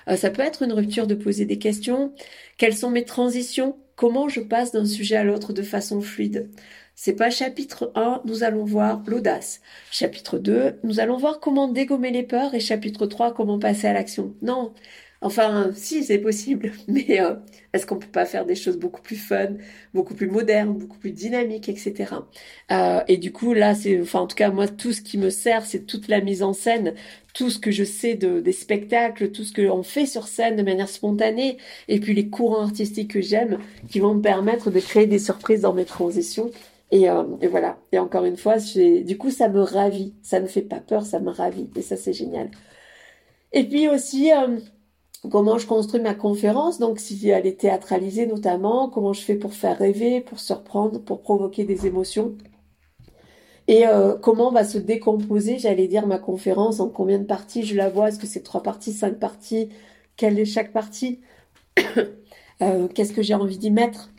Euh, 0.09 0.17
ça 0.17 0.31
peut 0.31 0.43
être 0.43 0.63
une 0.63 0.73
rupture 0.73 1.07
de 1.07 1.15
poser 1.15 1.45
des 1.45 1.59
questions. 1.59 2.13
Quelles 2.59 2.77
sont 2.77 2.91
mes 2.91 3.05
transitions? 3.05 3.77
Comment 3.97 4.29
je 4.29 4.41
passe 4.41 4.73
d'un 4.73 4.85
sujet 4.85 5.17
à 5.17 5.25
l'autre 5.25 5.53
de 5.53 5.63
façon 5.63 6.01
fluide? 6.01 6.51
C'est 6.95 7.15
pas 7.15 7.31
chapitre 7.31 7.93
1, 7.95 8.23
nous 8.25 8.43
allons 8.43 8.65
voir 8.65 9.03
l'audace. 9.07 9.61
Chapitre 9.91 10.39
2, 10.39 10.79
nous 10.83 10.99
allons 10.99 11.19
voir 11.19 11.41
comment 11.41 11.69
dégommer 11.69 12.11
les 12.11 12.23
peurs. 12.23 12.55
Et 12.55 12.61
chapitre 12.61 13.07
3, 13.07 13.35
comment 13.35 13.59
passer 13.59 13.87
à 13.87 13.93
l'action. 13.93 14.35
Non, 14.43 14.73
Enfin, 15.23 15.71
si, 15.75 16.05
c'est 16.05 16.19
possible, 16.19 16.73
mais 16.89 17.21
euh, 17.21 17.35
est-ce 17.73 17.87
qu'on 17.87 17.99
peut 17.99 18.07
pas 18.07 18.27
faire 18.27 18.45
des 18.45 18.55
choses 18.55 18.77
beaucoup 18.79 19.01
plus 19.01 19.17
fun, 19.17 19.55
beaucoup 19.95 20.15
plus 20.15 20.29
modernes, 20.29 20.75
beaucoup 20.75 20.99
plus 20.99 21.13
dynamiques, 21.13 21.69
etc. 21.69 22.15
Euh, 22.71 23.01
et 23.09 23.17
du 23.17 23.33
coup, 23.33 23.55
là, 23.55 23.75
c'est, 23.75 24.01
enfin, 24.01 24.21
en 24.21 24.27
tout 24.27 24.37
cas, 24.37 24.51
moi, 24.51 24.69
tout 24.69 24.93
ce 24.93 25.01
qui 25.01 25.19
me 25.19 25.31
sert, 25.31 25.65
c'est 25.65 25.87
toute 25.87 26.09
la 26.09 26.21
mise 26.21 26.43
en 26.43 26.53
scène, 26.53 26.95
tout 27.35 27.51
ce 27.51 27.59
que 27.59 27.71
je 27.71 27.85
sais 27.85 28.15
de, 28.15 28.41
des 28.41 28.53
spectacles, 28.53 29.31
tout 29.31 29.45
ce 29.45 29.53
que 29.53 29.69
on 29.69 29.83
fait 29.83 30.07
sur 30.07 30.29
scène 30.29 30.57
de 30.57 30.63
manière 30.63 30.89
spontanée, 30.89 31.57
et 31.89 31.99
puis 32.01 32.15
les 32.15 32.29
courants 32.29 32.63
artistiques 32.63 33.13
que 33.13 33.21
j'aime, 33.23 33.59
qui 33.89 34.01
vont 34.01 34.15
me 34.15 34.23
permettre 34.23 34.71
de 34.71 34.81
créer 34.81 35.07
des 35.07 35.19
surprises 35.19 35.63
dans 35.63 35.73
mes 35.73 35.85
transitions. 35.87 36.51
Et, 36.93 37.11
euh, 37.11 37.23
voilà. 37.51 37.79
Et 37.93 37.99
encore 37.99 38.25
une 38.25 38.37
fois, 38.37 38.57
du 38.59 39.19
coup, 39.19 39.31
ça 39.31 39.49
me 39.49 39.61
ravit. 39.61 40.15
Ça 40.23 40.41
ne 40.41 40.47
fait 40.47 40.63
pas 40.63 40.81
peur, 40.81 41.05
ça 41.05 41.21
me 41.21 41.31
ravit. 41.31 41.69
Et 41.77 41.83
ça, 41.83 41.97
c'est 41.97 42.13
génial. 42.13 42.51
Et 43.53 43.65
puis 43.65 43.89
aussi, 43.89 44.31
comment 45.31 45.59
je 45.59 45.67
construis 45.67 46.01
ma 46.01 46.15
conférence, 46.15 46.79
donc 46.79 46.99
si 47.01 47.29
elle 47.29 47.47
est 47.47 47.61
théâtralisée 47.61 48.27
notamment, 48.27 48.89
comment 48.89 49.13
je 49.13 49.23
fais 49.23 49.37
pour 49.37 49.55
faire 49.55 49.79
rêver, 49.79 50.21
pour 50.21 50.41
surprendre, 50.41 51.01
pour 51.01 51.21
provoquer 51.23 51.65
des 51.65 51.87
émotions. 51.87 52.37
Et 53.69 53.87
euh, 53.87 54.17
comment 54.17 54.51
va 54.53 54.65
se 54.65 54.79
décomposer, 54.79 55.59
j'allais 55.59 55.89
dire, 55.89 56.07
ma 56.07 56.19
conférence, 56.19 56.81
en 56.81 56.89
combien 56.89 57.19
de 57.19 57.25
parties 57.25 57.65
je 57.65 57.75
la 57.75 57.89
vois, 57.89 58.09
est-ce 58.09 58.19
que 58.19 58.27
c'est 58.27 58.43
trois 58.43 58.63
parties, 58.63 58.93
cinq 58.93 59.19
parties, 59.19 59.71
quelle 60.17 60.39
est 60.39 60.45
chaque 60.45 60.73
partie, 60.73 61.21
euh, 62.63 62.89
qu'est-ce 62.89 63.13
que 63.13 63.23
j'ai 63.23 63.35
envie 63.35 63.59
d'y 63.59 63.71
mettre, 63.71 64.11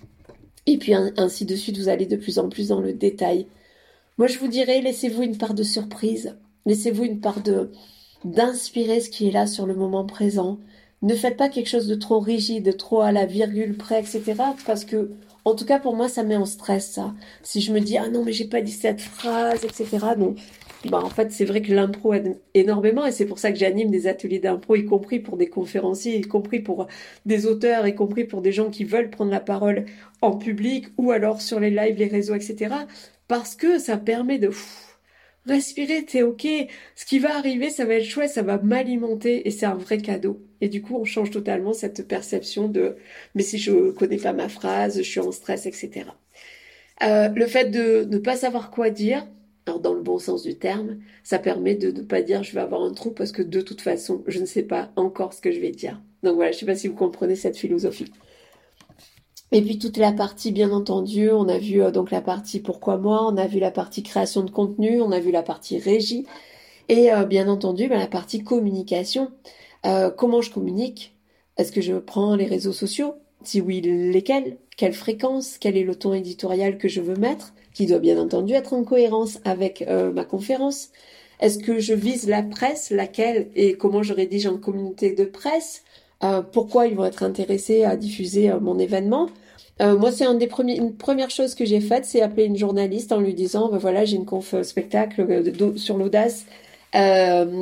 et 0.65 0.77
puis 0.77 0.93
ainsi 0.93 1.45
de 1.45 1.55
suite, 1.55 1.77
vous 1.77 1.87
allez 1.87 2.05
de 2.05 2.17
plus 2.17 2.39
en 2.39 2.49
plus 2.49 2.67
dans 2.67 2.81
le 2.81 2.93
détail. 2.93 3.47
Moi, 4.17 4.27
je 4.27 4.37
vous 4.37 4.49
dirais, 4.49 4.81
laissez-vous 4.81 5.23
une 5.23 5.37
part 5.37 5.53
de 5.53 5.63
surprise, 5.63 6.37
laissez-vous 6.65 7.05
une 7.05 7.21
part 7.21 7.39
d'inspirer 8.25 8.99
ce 8.99 9.09
qui 9.09 9.29
est 9.29 9.31
là 9.31 9.47
sur 9.47 9.65
le 9.65 9.75
moment 9.75 10.05
présent, 10.05 10.59
ne 11.01 11.15
faites 11.15 11.37
pas 11.37 11.49
quelque 11.49 11.69
chose 11.69 11.87
de 11.87 11.95
trop 11.95 12.19
rigide, 12.19 12.75
trop 12.77 13.01
à 13.01 13.11
la 13.11 13.25
virgule 13.25 13.77
près, 13.77 13.99
etc. 13.99 14.35
Parce 14.65 14.85
que, 14.85 15.11
en 15.45 15.55
tout 15.55 15.65
cas, 15.65 15.79
pour 15.79 15.95
moi, 15.95 16.09
ça 16.09 16.23
met 16.23 16.35
en 16.35 16.45
stress, 16.45 16.91
ça. 16.91 17.13
Si 17.43 17.61
je 17.61 17.71
me 17.71 17.79
dis, 17.79 17.97
ah 17.97 18.09
non, 18.09 18.23
mais 18.23 18.33
j'ai 18.33 18.45
pas 18.47 18.61
dit 18.61 18.71
cette 18.71 19.01
phrase, 19.01 19.63
etc. 19.63 19.99
Non. 20.17 20.35
Bah, 20.85 21.01
en 21.03 21.09
fait, 21.09 21.31
c'est 21.31 21.45
vrai 21.45 21.61
que 21.61 21.73
l'impro 21.73 22.13
aide 22.13 22.39
énormément 22.53 23.05
et 23.05 23.11
c'est 23.11 23.25
pour 23.25 23.39
ça 23.39 23.51
que 23.51 23.57
j'anime 23.57 23.89
des 23.89 24.07
ateliers 24.07 24.39
d'impro, 24.39 24.75
y 24.75 24.85
compris 24.85 25.19
pour 25.19 25.35
des 25.35 25.47
conférenciers, 25.47 26.17
y 26.17 26.21
compris 26.21 26.59
pour 26.59 26.87
des 27.25 27.45
auteurs, 27.47 27.87
y 27.87 27.95
compris 27.95 28.25
pour 28.25 28.41
des 28.41 28.51
gens 28.51 28.69
qui 28.69 28.83
veulent 28.83 29.09
prendre 29.09 29.31
la 29.31 29.39
parole 29.39 29.85
en 30.21 30.37
public 30.37 30.87
ou 30.97 31.11
alors 31.11 31.41
sur 31.41 31.59
les 31.59 31.71
lives, 31.71 31.97
les 31.97 32.07
réseaux, 32.07 32.35
etc. 32.35 32.75
Parce 33.27 33.55
que 33.55 33.79
ça 33.79 33.97
permet 33.97 34.37
de 34.39 34.51
respirer, 35.47 36.05
t'es 36.05 36.23
ok. 36.23 36.47
Ce 36.95 37.05
qui 37.05 37.19
va 37.19 37.35
arriver, 37.35 37.69
ça 37.69 37.85
va 37.85 37.95
être 37.95 38.05
chouette, 38.05 38.29
ça 38.29 38.41
va 38.41 38.57
m'alimenter 38.57 39.47
et 39.47 39.51
c'est 39.51 39.65
un 39.65 39.75
vrai 39.75 39.97
cadeau. 39.97 40.41
Et 40.61 40.69
du 40.69 40.81
coup, 40.81 40.95
on 40.95 41.05
change 41.05 41.31
totalement 41.31 41.73
cette 41.73 42.07
perception 42.07 42.67
de 42.67 42.95
mais 43.35 43.43
si 43.43 43.57
je 43.57 43.91
connais 43.91 44.17
pas 44.17 44.33
ma 44.33 44.49
phrase, 44.49 44.97
je 44.97 45.09
suis 45.09 45.19
en 45.19 45.31
stress, 45.31 45.65
etc. 45.65 46.05
Euh, 47.03 47.29
le 47.29 47.45
fait 47.45 47.69
de 47.69 48.05
ne 48.09 48.17
pas 48.17 48.35
savoir 48.35 48.71
quoi 48.71 48.89
dire, 48.89 49.27
alors 49.67 49.79
dans 49.79 49.93
le 49.93 50.01
bon 50.01 50.17
sens 50.17 50.43
du 50.43 50.55
terme, 50.55 50.99
ça 51.23 51.39
permet 51.39 51.75
de 51.75 51.91
ne 51.91 52.01
pas 52.01 52.21
dire 52.21 52.43
je 52.43 52.53
vais 52.53 52.61
avoir 52.61 52.81
un 52.81 52.93
trou 52.93 53.11
parce 53.11 53.31
que 53.31 53.41
de 53.41 53.61
toute 53.61 53.81
façon, 53.81 54.23
je 54.27 54.39
ne 54.39 54.45
sais 54.45 54.63
pas 54.63 54.91
encore 54.95 55.33
ce 55.33 55.41
que 55.41 55.51
je 55.51 55.59
vais 55.59 55.71
dire. 55.71 56.01
Donc 56.23 56.35
voilà, 56.35 56.51
je 56.51 56.57
sais 56.57 56.65
pas 56.65 56.75
si 56.75 56.87
vous 56.87 56.95
comprenez 56.95 57.35
cette 57.35 57.57
philosophie. 57.57 58.11
Et 59.51 59.61
puis 59.61 59.79
toute 59.79 59.97
la 59.97 60.11
partie, 60.11 60.51
bien 60.51 60.71
entendu, 60.71 61.31
on 61.31 61.47
a 61.47 61.57
vu 61.57 61.81
euh, 61.81 61.91
donc 61.91 62.11
la 62.11 62.21
partie 62.21 62.59
pourquoi 62.59 62.97
moi, 62.97 63.25
on 63.25 63.37
a 63.37 63.47
vu 63.47 63.59
la 63.59 63.71
partie 63.71 64.03
création 64.03 64.43
de 64.43 64.51
contenu, 64.51 65.01
on 65.01 65.11
a 65.11 65.19
vu 65.19 65.31
la 65.31 65.41
partie 65.41 65.77
régie, 65.77 66.25
et 66.89 67.13
euh, 67.13 67.23
bien 67.23 67.47
entendu 67.47 67.87
ben, 67.87 67.97
la 67.97 68.07
partie 68.07 68.43
communication. 68.43 69.31
Euh, 69.85 70.09
comment 70.09 70.41
je 70.41 70.51
communique? 70.51 71.15
Est-ce 71.55 71.71
que 71.71 71.81
je 71.81 71.93
prends 71.95 72.35
les 72.35 72.45
réseaux 72.45 72.73
sociaux? 72.73 73.15
Si 73.43 73.61
oui, 73.61 73.79
lesquels? 73.81 74.57
Quelle 74.75 74.93
fréquence? 74.93 75.57
Quel 75.57 75.77
est 75.77 75.83
le 75.83 75.95
ton 75.95 76.13
éditorial 76.13 76.77
que 76.77 76.87
je 76.87 77.01
veux 77.01 77.15
mettre? 77.15 77.53
Qui 77.73 77.85
doit 77.85 77.99
bien 77.99 78.19
entendu 78.19 78.53
être 78.53 78.73
en 78.73 78.83
cohérence 78.83 79.39
avec 79.43 79.83
ma 79.87 80.23
conférence. 80.23 80.89
Est-ce 81.39 81.57
que 81.57 81.79
je 81.79 81.93
vise 81.93 82.27
la 82.27 82.43
presse? 82.43 82.91
Laquelle? 82.91 83.49
Et 83.55 83.73
comment 83.73 84.03
je 84.03 84.13
rédige 84.13 84.45
en 84.45 84.57
communauté 84.57 85.13
de 85.13 85.25
presse? 85.25 85.83
Euh, 86.23 86.41
pourquoi 86.41 86.87
ils 86.87 86.95
vont 86.95 87.05
être 87.05 87.23
intéressés 87.23 87.83
à 87.83 87.95
diffuser 87.95 88.49
euh, 88.49 88.59
mon 88.59 88.79
événement? 88.79 89.29
Euh, 89.81 89.95
moi, 89.97 90.11
c'est 90.11 90.25
un 90.25 90.33
des 90.33 90.47
premiers, 90.47 90.77
une 90.77 90.95
première 90.95 91.29
chose 91.29 91.53
que 91.53 91.63
j'ai 91.63 91.79
faite, 91.79 92.05
c'est 92.05 92.21
appeler 92.21 92.45
une 92.45 92.57
journaliste 92.57 93.11
en 93.11 93.19
lui 93.19 93.33
disant, 93.35 93.69
ben 93.69 93.77
voilà, 93.77 94.05
j'ai 94.05 94.15
une 94.15 94.25
conf 94.25 94.59
spectacle 94.63 95.43
sur 95.75 95.97
l'audace 95.97 96.45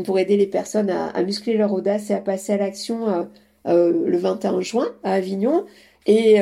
pour 0.05 0.17
aider 0.17 0.37
les 0.37 0.47
personnes 0.47 0.89
à, 0.89 1.21
muscler 1.23 1.57
leur 1.57 1.73
audace 1.73 2.09
et 2.09 2.13
à 2.13 2.21
passer 2.21 2.53
à 2.53 2.57
l'action 2.57 3.27
le 3.65 4.17
21 4.17 4.61
juin 4.61 4.88
à 5.03 5.13
Avignon. 5.13 5.65
Et, 6.05 6.39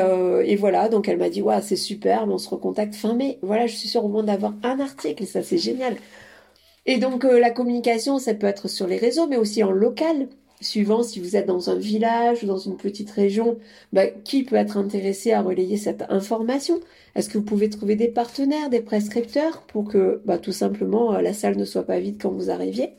voilà, 0.57 0.89
donc 0.89 1.07
elle 1.07 1.17
m'a 1.17 1.29
dit, 1.29 1.41
ouais, 1.41 1.59
c'est 1.61 1.75
super, 1.75 2.27
on 2.29 2.37
se 2.37 2.49
recontacte 2.49 2.93
fin 2.93 3.15
mai. 3.15 3.39
Voilà, 3.41 3.65
je 3.65 3.75
suis 3.75 3.87
sûre 3.89 4.05
au 4.05 4.09
moins 4.09 4.23
d'avoir 4.23 4.53
un 4.61 4.79
article, 4.79 5.25
ça 5.25 5.41
c'est 5.41 5.57
génial. 5.57 5.95
Et 6.85 6.97
donc 6.97 7.23
la 7.23 7.49
communication, 7.49 8.19
ça 8.19 8.35
peut 8.35 8.45
être 8.45 8.67
sur 8.67 8.85
les 8.85 8.97
réseaux, 8.97 9.25
mais 9.27 9.37
aussi 9.37 9.63
en 9.63 9.71
local 9.71 10.27
suivant 10.63 11.03
si 11.03 11.19
vous 11.19 11.35
êtes 11.35 11.45
dans 11.45 11.69
un 11.69 11.75
village 11.75 12.43
ou 12.43 12.47
dans 12.47 12.57
une 12.57 12.77
petite 12.77 13.11
région, 13.11 13.57
bah, 13.91 14.07
qui 14.07 14.43
peut 14.43 14.55
être 14.55 14.77
intéressé 14.77 15.31
à 15.31 15.41
relayer 15.41 15.77
cette 15.77 16.03
information? 16.09 16.79
Est-ce 17.15 17.29
que 17.29 17.37
vous 17.37 17.43
pouvez 17.43 17.69
trouver 17.69 17.95
des 17.95 18.07
partenaires, 18.07 18.69
des 18.69 18.81
prescripteurs 18.81 19.61
pour 19.63 19.87
que 19.87 20.21
bah, 20.25 20.37
tout 20.37 20.51
simplement 20.51 21.13
euh, 21.13 21.21
la 21.21 21.33
salle 21.33 21.57
ne 21.57 21.65
soit 21.65 21.85
pas 21.85 21.99
vide 21.99 22.17
quand 22.21 22.31
vous 22.31 22.49
arriviez? 22.49 22.93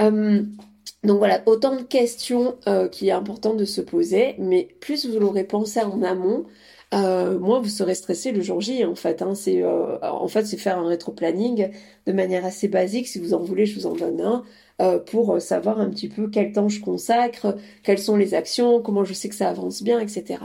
Euh, 0.00 0.42
donc 1.04 1.18
voilà, 1.18 1.42
autant 1.46 1.76
de 1.76 1.82
questions 1.82 2.56
euh, 2.66 2.88
qui 2.88 3.08
est 3.08 3.12
important 3.12 3.54
de 3.54 3.64
se 3.64 3.80
poser, 3.82 4.36
mais 4.38 4.68
plus 4.80 5.06
vous 5.06 5.18
l'aurez 5.18 5.44
pensé 5.44 5.80
en 5.80 6.02
amont, 6.02 6.46
euh, 6.94 7.38
moins 7.38 7.60
vous 7.60 7.68
serez 7.68 7.94
stressé 7.94 8.32
le 8.32 8.40
jour 8.40 8.60
J 8.60 8.84
en 8.84 8.94
fait. 8.94 9.20
Hein. 9.20 9.34
c'est 9.34 9.62
euh, 9.62 9.98
en 10.00 10.28
fait 10.28 10.46
c'est 10.46 10.56
faire 10.56 10.78
un 10.78 10.86
rétro-planning 10.88 11.70
de 12.06 12.12
manière 12.12 12.44
assez 12.44 12.68
basique. 12.68 13.08
Si 13.08 13.18
vous 13.18 13.34
en 13.34 13.40
voulez, 13.40 13.66
je 13.66 13.78
vous 13.78 13.86
en 13.86 13.94
donne 13.94 14.20
un 14.20 14.44
euh, 14.80 14.98
pour 14.98 15.40
savoir 15.40 15.80
un 15.80 15.90
petit 15.90 16.08
peu 16.08 16.28
quel 16.28 16.52
temps 16.52 16.68
je 16.68 16.80
consacre, 16.80 17.56
quelles 17.82 17.98
sont 17.98 18.16
les 18.16 18.34
actions, 18.34 18.82
comment 18.82 19.04
je 19.04 19.14
sais 19.14 19.28
que 19.28 19.34
ça 19.34 19.48
avance 19.50 19.82
bien, 19.82 20.00
etc. 20.00 20.40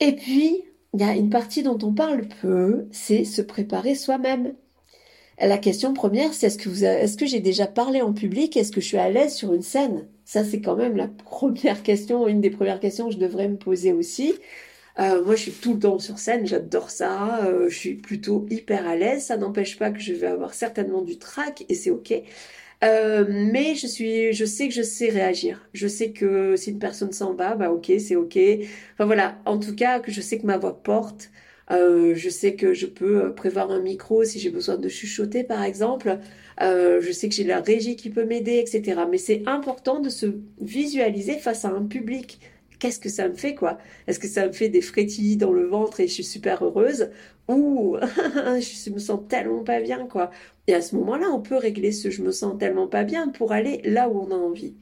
Et 0.00 0.16
puis 0.16 0.64
il 0.94 1.00
y 1.00 1.04
a 1.04 1.14
une 1.14 1.30
partie 1.30 1.62
dont 1.62 1.78
on 1.82 1.92
parle 1.92 2.28
peu, 2.40 2.86
c'est 2.92 3.24
se 3.24 3.40
préparer 3.40 3.94
soi-même. 3.94 4.54
La 5.40 5.58
question 5.58 5.94
première, 5.94 6.34
c'est 6.34 6.48
est-ce 6.48 6.58
que, 6.58 6.68
est-ce 6.84 7.16
que 7.16 7.26
j'ai 7.26 7.40
déjà 7.40 7.66
parlé 7.66 8.02
en 8.02 8.12
public? 8.12 8.56
Est-ce 8.56 8.70
que 8.70 8.80
je 8.80 8.86
suis 8.86 8.98
à 8.98 9.10
l'aise 9.10 9.34
sur 9.34 9.54
une 9.54 9.62
scène? 9.62 10.06
Ça, 10.24 10.44
c'est 10.44 10.60
quand 10.60 10.76
même 10.76 10.96
la 10.96 11.08
première 11.08 11.82
question, 11.84 12.28
une 12.28 12.40
des 12.40 12.50
premières 12.50 12.80
questions 12.80 13.06
que 13.08 13.14
je 13.14 13.18
devrais 13.18 13.48
me 13.48 13.56
poser 13.56 13.92
aussi. 13.92 14.34
Euh, 14.98 15.24
moi, 15.24 15.34
je 15.36 15.42
suis 15.42 15.52
tout 15.52 15.74
le 15.74 15.80
temps 15.80 15.98
sur 15.98 16.18
scène, 16.18 16.46
j'adore 16.46 16.90
ça. 16.90 17.44
Euh, 17.46 17.68
je 17.70 17.76
suis 17.76 17.94
plutôt 17.94 18.46
hyper 18.50 18.86
à 18.86 18.94
l'aise. 18.94 19.24
Ça 19.24 19.36
n'empêche 19.38 19.78
pas 19.78 19.90
que 19.90 20.00
je 20.00 20.12
vais 20.12 20.26
avoir 20.26 20.54
certainement 20.54 21.02
du 21.02 21.18
trac 21.18 21.64
et 21.68 21.74
c'est 21.74 21.90
ok. 21.90 22.12
Euh, 22.84 23.24
mais 23.28 23.76
je 23.76 23.86
suis, 23.86 24.32
je 24.32 24.44
sais 24.44 24.68
que 24.68 24.74
je 24.74 24.82
sais 24.82 25.08
réagir. 25.08 25.68
Je 25.72 25.86
sais 25.86 26.10
que 26.12 26.56
si 26.56 26.70
une 26.70 26.78
personne 26.80 27.12
s'en 27.12 27.32
va, 27.34 27.54
bah 27.54 27.70
ok, 27.70 27.92
c'est 27.98 28.16
ok. 28.16 28.36
Enfin 28.94 29.04
voilà, 29.06 29.40
en 29.46 29.58
tout 29.58 29.74
cas 29.74 30.00
que 30.00 30.10
je 30.10 30.20
sais 30.20 30.38
que 30.38 30.46
ma 30.46 30.58
voix 30.58 30.82
porte. 30.82 31.30
je 31.70 32.28
sais 32.30 32.54
que 32.56 32.74
je 32.74 32.86
peux 32.86 33.34
prévoir 33.34 33.70
un 33.70 33.80
micro 33.80 34.24
si 34.24 34.38
j'ai 34.40 34.50
besoin 34.50 34.76
de 34.76 34.88
chuchoter 34.88 35.44
par 35.44 35.62
exemple. 35.62 36.18
je 36.60 37.12
sais 37.12 37.28
que 37.28 37.34
j'ai 37.34 37.44
la 37.44 37.60
régie 37.60 37.96
qui 37.96 38.10
peut 38.10 38.24
m'aider, 38.24 38.58
etc. 38.58 39.02
Mais 39.10 39.18
c'est 39.18 39.42
important 39.46 40.00
de 40.00 40.08
se 40.08 40.26
visualiser 40.60 41.38
face 41.38 41.64
à 41.64 41.68
un 41.70 41.84
public 41.86 42.40
qu'est-ce 42.82 42.98
que 42.98 43.08
ça 43.08 43.28
me 43.28 43.34
fait 43.34 43.54
quoi? 43.54 43.78
Est-ce 44.08 44.18
que 44.18 44.26
ça 44.26 44.44
me 44.44 44.52
fait 44.52 44.68
des 44.68 44.80
frétillis 44.82 45.36
dans 45.36 45.52
le 45.52 45.66
ventre 45.68 46.00
et 46.00 46.08
je 46.08 46.14
suis 46.14 46.24
super 46.24 46.64
heureuse? 46.64 47.10
Ou 47.46 47.96
je 48.02 48.90
me 48.90 48.98
sens 48.98 49.20
tellement 49.28 49.62
pas 49.62 49.80
bien 49.80 50.08
quoi. 50.08 50.30
Et 50.66 50.74
à 50.74 50.82
ce 50.82 50.96
moment-là, 50.96 51.28
on 51.32 51.40
peut 51.40 51.56
régler 51.56 51.92
ce 51.92 52.10
je 52.10 52.22
me 52.22 52.32
sens 52.32 52.58
tellement 52.58 52.88
pas 52.88 53.04
bien 53.04 53.28
pour 53.28 53.52
aller 53.52 53.82
là 53.84 54.08
où 54.08 54.20
on 54.20 54.32
a 54.32 54.34
envie. 54.34 54.74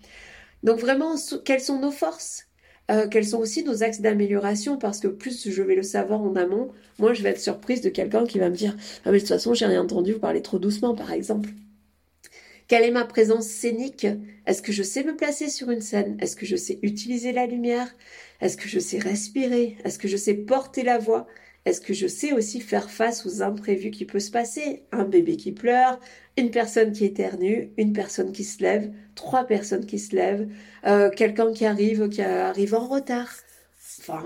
Donc 0.63 0.79
vraiment, 0.81 1.15
quelles 1.45 1.61
sont 1.61 1.79
nos 1.79 1.91
forces? 1.91 2.47
Euh, 2.91 3.07
quels 3.07 3.27
sont 3.27 3.39
aussi 3.39 3.65
nos 3.65 3.83
axes 3.83 4.01
d'amélioration? 4.01 4.79
Parce 4.79 5.01
que 5.01 5.09
plus 5.09 5.51
je 5.51 5.63
vais 5.63 5.77
le 5.77 5.83
savoir 5.83 6.23
en 6.23 6.35
amont, 6.37 6.71
moins 6.99 7.13
je 7.13 7.23
vais 7.23 7.31
être 7.31 7.41
surprise 7.41 7.83
de 7.83 7.91
quelqu'un 7.91 8.25
qui 8.25 8.39
va 8.39 8.49
me 8.49 8.57
dire 8.57 8.77
ah 9.05 9.11
mais 9.11 9.19
de 9.19 9.21
toute 9.21 9.29
façon 9.29 9.53
j'ai 9.53 9.67
rien 9.67 9.83
entendu, 9.83 10.15
vous 10.15 10.21
parlez 10.21 10.43
trop 10.43 10.59
doucement 10.59 10.95
par 10.95 11.13
exemple. 11.13 11.51
Quelle 12.71 12.85
est 12.85 12.93
ma 12.93 13.05
présence 13.05 13.49
scénique? 13.49 14.07
Est-ce 14.47 14.63
que 14.63 14.71
je 14.71 14.85
sais 14.85 15.03
me 15.03 15.17
placer 15.17 15.49
sur 15.49 15.73
une 15.73 15.81
scène? 15.81 16.17
Est-ce 16.21 16.37
que 16.37 16.47
je 16.47 16.55
sais 16.55 16.79
utiliser 16.83 17.33
la 17.33 17.47
lumière? 17.47 17.97
Est-ce 18.41 18.57
que 18.57 18.69
je 18.69 18.79
sais 18.79 19.01
respirer? 19.01 19.77
Est-ce 19.85 19.99
que 19.99 20.07
je 20.07 20.17
sais 20.17 20.35
porter 20.35 20.85
la 20.85 20.97
voix? 20.97 21.27
Est-ce 21.65 21.81
que 21.81 21.93
je 21.93 22.07
sais 22.07 22.33
aussi 22.33 22.61
faire 22.61 22.89
face 22.89 23.27
aux 23.27 23.43
imprévus 23.43 23.91
qui 23.91 24.05
peuvent 24.05 24.21
se 24.21 24.31
passer? 24.31 24.85
Un 24.93 25.03
bébé 25.03 25.37
qui 25.37 25.51
pleure, 25.51 25.99
une 26.37 26.53
personne 26.53 26.93
qui 26.93 27.05
éternue, 27.07 27.73
une 27.77 27.93
personne 27.93 28.31
qui 28.31 28.45
se 28.45 28.63
lève, 28.63 28.93
trois 29.17 29.49
personnes 29.49 29.85
qui 29.85 29.99
se 29.99 30.15
lèvent, 30.15 30.47
euh, 30.87 31.11
quelqu'un 31.11 31.53
qui 31.53 31.67
arrive, 31.67 32.09
qui 32.09 32.23
arrive 32.23 32.77
en 32.77 32.87
retard. 32.87 33.33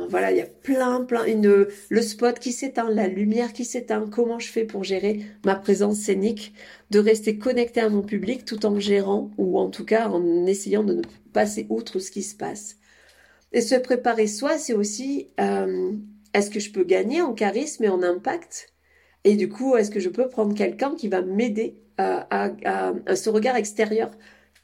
Voilà, 0.09 0.31
il 0.31 0.39
y 0.39 0.41
a 0.41 0.47
plein, 0.47 1.05
plein, 1.05 1.25
une, 1.25 1.67
le 1.89 2.03
spot 2.03 2.39
qui 2.39 2.53
s'éteint, 2.53 2.89
la 2.91 3.09
lumière 3.09 3.53
qui 3.53 3.65
s'éteint. 3.65 4.09
Comment 4.11 4.39
je 4.39 4.49
fais 4.49 4.65
pour 4.65 4.85
gérer 4.85 5.21
ma 5.45 5.55
présence 5.55 5.99
scénique, 5.99 6.55
de 6.91 6.99
rester 6.99 7.39
connecté 7.39 7.81
à 7.81 7.89
mon 7.89 8.03
public 8.03 8.45
tout 8.45 8.67
en 8.67 8.79
gérant 8.79 9.31
ou 9.39 9.59
en 9.59 9.71
tout 9.71 9.85
cas 9.85 10.09
en 10.09 10.47
essayant 10.47 10.85
de 10.85 10.95
ne 10.95 11.03
passer 11.33 11.67
outre 11.69 11.99
ce 11.99 12.11
qui 12.11 12.23
se 12.23 12.35
passe. 12.37 12.77
Et 13.53 13.61
se 13.61 13.75
préparer 13.75 14.27
soi, 14.27 14.59
c'est 14.59 14.75
aussi 14.75 15.29
euh, 15.41 15.93
est-ce 16.33 16.51
que 16.51 16.61
je 16.61 16.73
peux 16.73 16.85
gagner 16.85 17.23
en 17.23 17.35
charisme 17.35 17.85
et 17.85 17.89
en 17.89 18.03
impact? 18.03 18.73
Et 19.25 19.37
du 19.37 19.49
coup, 19.49 19.77
est-ce 19.77 19.91
que 19.91 20.01
je 20.01 20.09
peux 20.09 20.29
prendre 20.29 20.55
quelqu'un 20.55 20.95
qui 20.95 21.09
va 21.09 21.23
m'aider 21.23 21.79
à, 21.97 22.51
à 23.07 23.17
ce 23.17 23.31
regard 23.31 23.57
extérieur? 23.57 24.11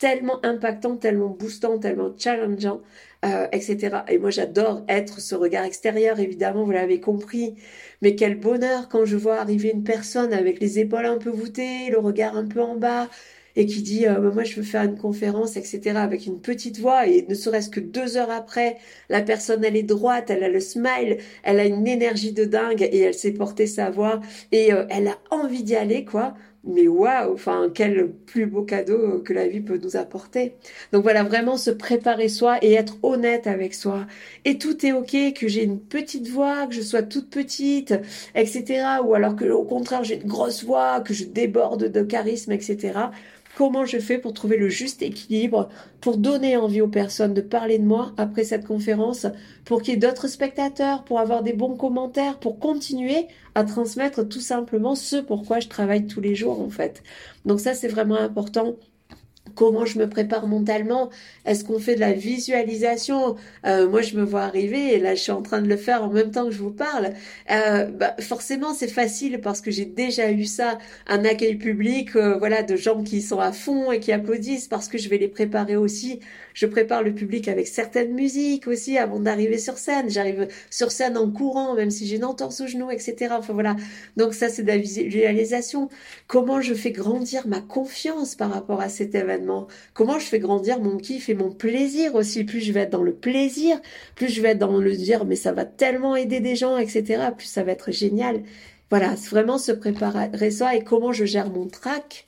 Tellement 0.01 0.45
impactant, 0.45 0.97
tellement 0.97 1.29
boostant, 1.29 1.79
tellement 1.79 2.11
challengeant, 2.17 2.81
euh, 3.25 3.47
etc. 3.53 3.99
Et 4.09 4.19
moi, 4.19 4.31
j'adore 4.31 4.83
être 4.89 5.21
ce 5.21 5.35
regard 5.35 5.65
extérieur, 5.65 6.19
évidemment, 6.19 6.65
vous 6.65 6.73
l'avez 6.73 7.01
compris. 7.01 7.55
Mais 8.03 8.17
quel 8.17 8.41
bonheur 8.41 8.89
quand 8.89 9.05
je 9.05 9.17
vois 9.17 9.37
arriver 9.37 9.71
une 9.71 9.85
personne 9.85 10.33
avec 10.33 10.59
les 10.59 10.79
épaules 10.79 11.05
un 11.05 11.19
peu 11.19 11.31
voûtées, 11.31 11.91
le 11.91 11.99
regard 11.99 12.37
un 12.37 12.47
peu 12.47 12.63
en 12.63 12.77
bas, 12.77 13.09
et 13.57 13.67
qui 13.67 13.83
dit 13.83 14.07
euh, 14.07 14.15
bah, 14.15 14.31
moi 14.33 14.45
je 14.45 14.57
veux 14.57 14.63
faire 14.63 14.85
une 14.85 14.97
conférence, 14.97 15.57
etc. 15.57 15.97
avec 15.97 16.27
une 16.27 16.41
petite 16.41 16.79
voix 16.79 17.07
et 17.07 17.27
ne 17.29 17.35
serait-ce 17.35 17.69
que 17.69 17.81
deux 17.81 18.17
heures 18.17 18.31
après, 18.31 18.79
la 19.09 19.23
personne 19.23 19.65
elle 19.65 19.77
est 19.77 19.83
droite, 19.83 20.31
elle 20.31 20.45
a 20.45 20.49
le 20.49 20.61
smile, 20.61 21.19
elle 21.43 21.61
a 21.61 21.65
une 21.67 21.87
énergie 21.87 22.33
de 22.33 22.45
dingue 22.45 22.83
et 22.83 23.01
elle 23.01 23.15
sait 23.15 23.33
porter 23.33 23.67
sa 23.67 23.91
voix 23.91 24.21
et 24.53 24.73
euh, 24.73 24.85
elle 24.89 25.09
a 25.09 25.19
envie 25.31 25.63
d'y 25.63 25.77
aller 25.77 26.05
quoi 26.05 26.35
mais 26.65 26.89
waouh, 26.89 27.33
enfin 27.33 27.71
quel 27.75 28.11
plus 28.27 28.47
beau 28.47 28.63
cadeau 28.63 29.21
que 29.21 29.33
la 29.33 29.49
vie 29.49 29.61
peut 29.61 29.79
nous 29.83 29.97
apporter. 29.97 30.55
Donc 30.93 31.03
voilà, 31.03 31.23
vraiment 31.23 31.57
se 31.57 31.71
préparer 31.71 32.29
soi 32.29 32.59
et 32.63 32.75
être 32.75 32.97
honnête 33.03 33.47
avec 33.47 33.75
soi. 33.75 34.07
Et 34.45 34.59
tout 34.59 34.85
est 34.85 34.93
ok, 34.93 35.35
que 35.35 35.49
j'ai 35.49 35.65
une 35.65 35.81
petite 35.81 36.29
voix, 36.29 36.67
que 36.67 36.75
je 36.75 36.83
sois 36.83 37.03
toute 37.03 37.31
petite, 37.31 37.95
etc. 38.35 38.85
Ou 39.05 39.15
alors 39.15 39.37
que 39.37 39.47
au 39.47 39.65
contraire 39.65 40.05
j'ai 40.05 40.17
une 40.17 40.29
grosse 40.29 40.65
voix, 40.65 41.01
que 41.01 41.15
je 41.15 41.25
déborde 41.25 41.85
de 41.91 42.03
charisme, 42.03 42.53
etc 42.53 43.11
comment 43.55 43.85
je 43.85 43.99
fais 43.99 44.19
pour 44.19 44.33
trouver 44.33 44.57
le 44.57 44.69
juste 44.69 45.03
équilibre, 45.03 45.69
pour 46.01 46.17
donner 46.17 46.57
envie 46.57 46.81
aux 46.81 46.89
personnes 46.89 47.35
de 47.35 47.41
parler 47.41 47.79
de 47.79 47.85
moi 47.85 48.13
après 48.17 48.45
cette 48.45 48.67
conférence, 48.67 49.27
pour 49.65 49.83
qu'il 49.83 49.95
y 49.95 49.97
ait 49.97 50.01
d'autres 50.01 50.29
spectateurs, 50.29 51.05
pour 51.05 51.21
avoir 51.21 51.43
des 51.43 51.53
bons 51.53 51.77
commentaires, 51.77 52.39
pour 52.39 52.59
continuer 52.59 53.27
à 53.55 53.65
transmettre 53.65 54.27
tout 54.29 54.41
simplement 54.41 54.95
ce 54.95 55.17
pourquoi 55.17 55.61
je 55.61 55.69
travaille 55.69 56.07
tous 56.07 56.21
les 56.21 56.35
jours 56.35 56.61
en 56.61 56.71
fait. 56.71 57.03
Donc 57.45 57.61
ça 57.61 57.75
c'est 57.75 57.89
vraiment 57.89 58.17
important 58.17 58.77
Comment 59.57 59.85
je 59.85 59.99
me 59.99 60.09
prépare 60.09 60.47
mentalement? 60.47 61.11
Est-ce 61.45 61.65
qu'on 61.65 61.81
fait 61.81 61.95
de 61.97 62.01
la 62.01 62.13
visualisation? 62.13 63.35
Euh, 63.67 63.89
Moi, 63.89 64.01
je 64.01 64.17
me 64.17 64.23
vois 64.23 64.43
arriver 64.43 64.95
et 64.95 64.99
là, 65.01 65.15
je 65.15 65.21
suis 65.23 65.33
en 65.33 65.43
train 65.43 65.61
de 65.61 65.67
le 65.69 65.77
faire 65.77 66.05
en 66.05 66.09
même 66.09 66.31
temps 66.31 66.45
que 66.47 66.53
je 66.53 66.59
vous 66.63 66.71
parle. 66.71 67.15
Euh, 67.51 67.87
bah, 67.87 68.15
forcément, 68.21 68.73
c'est 68.75 68.89
facile 68.89 69.41
parce 69.41 69.61
que 69.61 69.71
j'ai 69.71 69.87
déjà 69.87 70.31
eu 70.31 70.45
ça, 70.45 70.79
un 71.09 71.25
accueil 71.25 71.57
public, 71.57 72.15
euh, 72.17 72.39
voilà, 72.39 72.63
de 72.63 72.77
gens 72.77 73.03
qui 73.03 73.21
sont 73.23 73.41
à 73.41 73.51
fond 73.53 73.91
et 73.91 73.99
qui 73.99 74.13
applaudissent 74.13 74.69
parce 74.69 74.89
que 74.89 74.99
je 74.99 75.09
vais 75.09 75.19
les 75.19 75.29
préparer 75.29 75.77
aussi. 75.77 76.21
Je 76.55 76.67
prépare 76.67 77.03
le 77.03 77.13
public 77.15 77.49
avec 77.49 77.67
certaines 77.67 78.13
musiques 78.15 78.67
aussi 78.69 78.99
avant 78.99 79.19
d'arriver 79.21 79.59
sur 79.59 79.79
scène. 79.79 80.11
J'arrive 80.11 80.49
sur 80.71 80.93
scène 80.93 81.17
en 81.17 81.31
courant, 81.31 81.75
même 81.75 81.91
si 81.91 82.07
j'ai 82.07 82.17
une 82.17 82.25
entorse 82.25 82.61
au 82.61 82.67
genou, 82.67 82.91
etc. 82.91 83.35
Enfin 83.37 83.53
voilà. 83.53 83.77
Donc 84.17 84.35
ça, 84.35 84.49
c'est 84.49 84.63
de 84.63 84.69
la 84.69 84.79
visualisation. 84.79 85.89
Comment 86.29 86.61
je 86.61 86.75
fais 86.75 86.93
grandir 86.93 87.47
ma 87.49 87.61
confiance 87.61 88.35
par 88.37 88.51
rapport 88.53 88.81
à 88.81 88.89
cet 88.89 89.15
événement 89.15 89.40
Comment 89.95 90.19
je 90.19 90.27
fais 90.27 90.39
grandir 90.39 90.81
mon 90.81 90.97
kiff 90.97 91.29
et 91.29 91.35
mon 91.35 91.51
plaisir 91.51 92.15
aussi? 92.15 92.45
Plus 92.45 92.61
je 92.61 92.73
vais 92.73 92.81
être 92.81 92.91
dans 92.91 93.03
le 93.03 93.15
plaisir, 93.15 93.81
plus 94.15 94.29
je 94.29 94.41
vais 94.43 94.51
être 94.51 94.59
dans 94.59 94.79
le 94.79 94.97
dire 94.97 95.25
mais 95.25 95.37
ça 95.37 95.53
va 95.53 95.65
tellement 95.65 96.17
aider 96.17 96.41
des 96.41 96.57
gens, 96.57 96.77
etc. 96.79 97.31
Plus 97.37 97.47
ça 97.47 97.63
va 97.65 97.73
être 97.73 97.91
génial. 97.93 98.43
Voilà, 98.91 99.15
vraiment 99.31 99.59
se 99.59 99.73
préparer 99.73 100.51
ça 100.51 100.75
et 100.75 100.83
comment 100.83 101.13
je 101.13 101.25
gère 101.25 101.51
mon 101.51 101.69
trac 101.69 102.27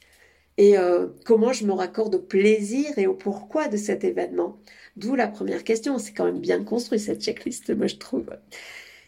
et 0.58 0.78
euh, 0.78 1.08
comment 1.24 1.52
je 1.52 1.64
me 1.64 1.72
raccorde 1.72 2.14
au 2.14 2.20
plaisir 2.20 2.98
et 2.98 3.06
au 3.06 3.14
pourquoi 3.14 3.68
de 3.68 3.76
cet 3.76 4.04
événement. 4.04 4.58
D'où 4.96 5.14
la 5.16 5.28
première 5.28 5.64
question. 5.64 5.98
C'est 5.98 6.12
quand 6.12 6.24
même 6.26 6.40
bien 6.40 6.62
construit 6.64 7.00
cette 7.00 7.22
checklist, 7.22 7.74
moi 7.76 7.86
je 7.86 7.96
trouve. 7.96 8.30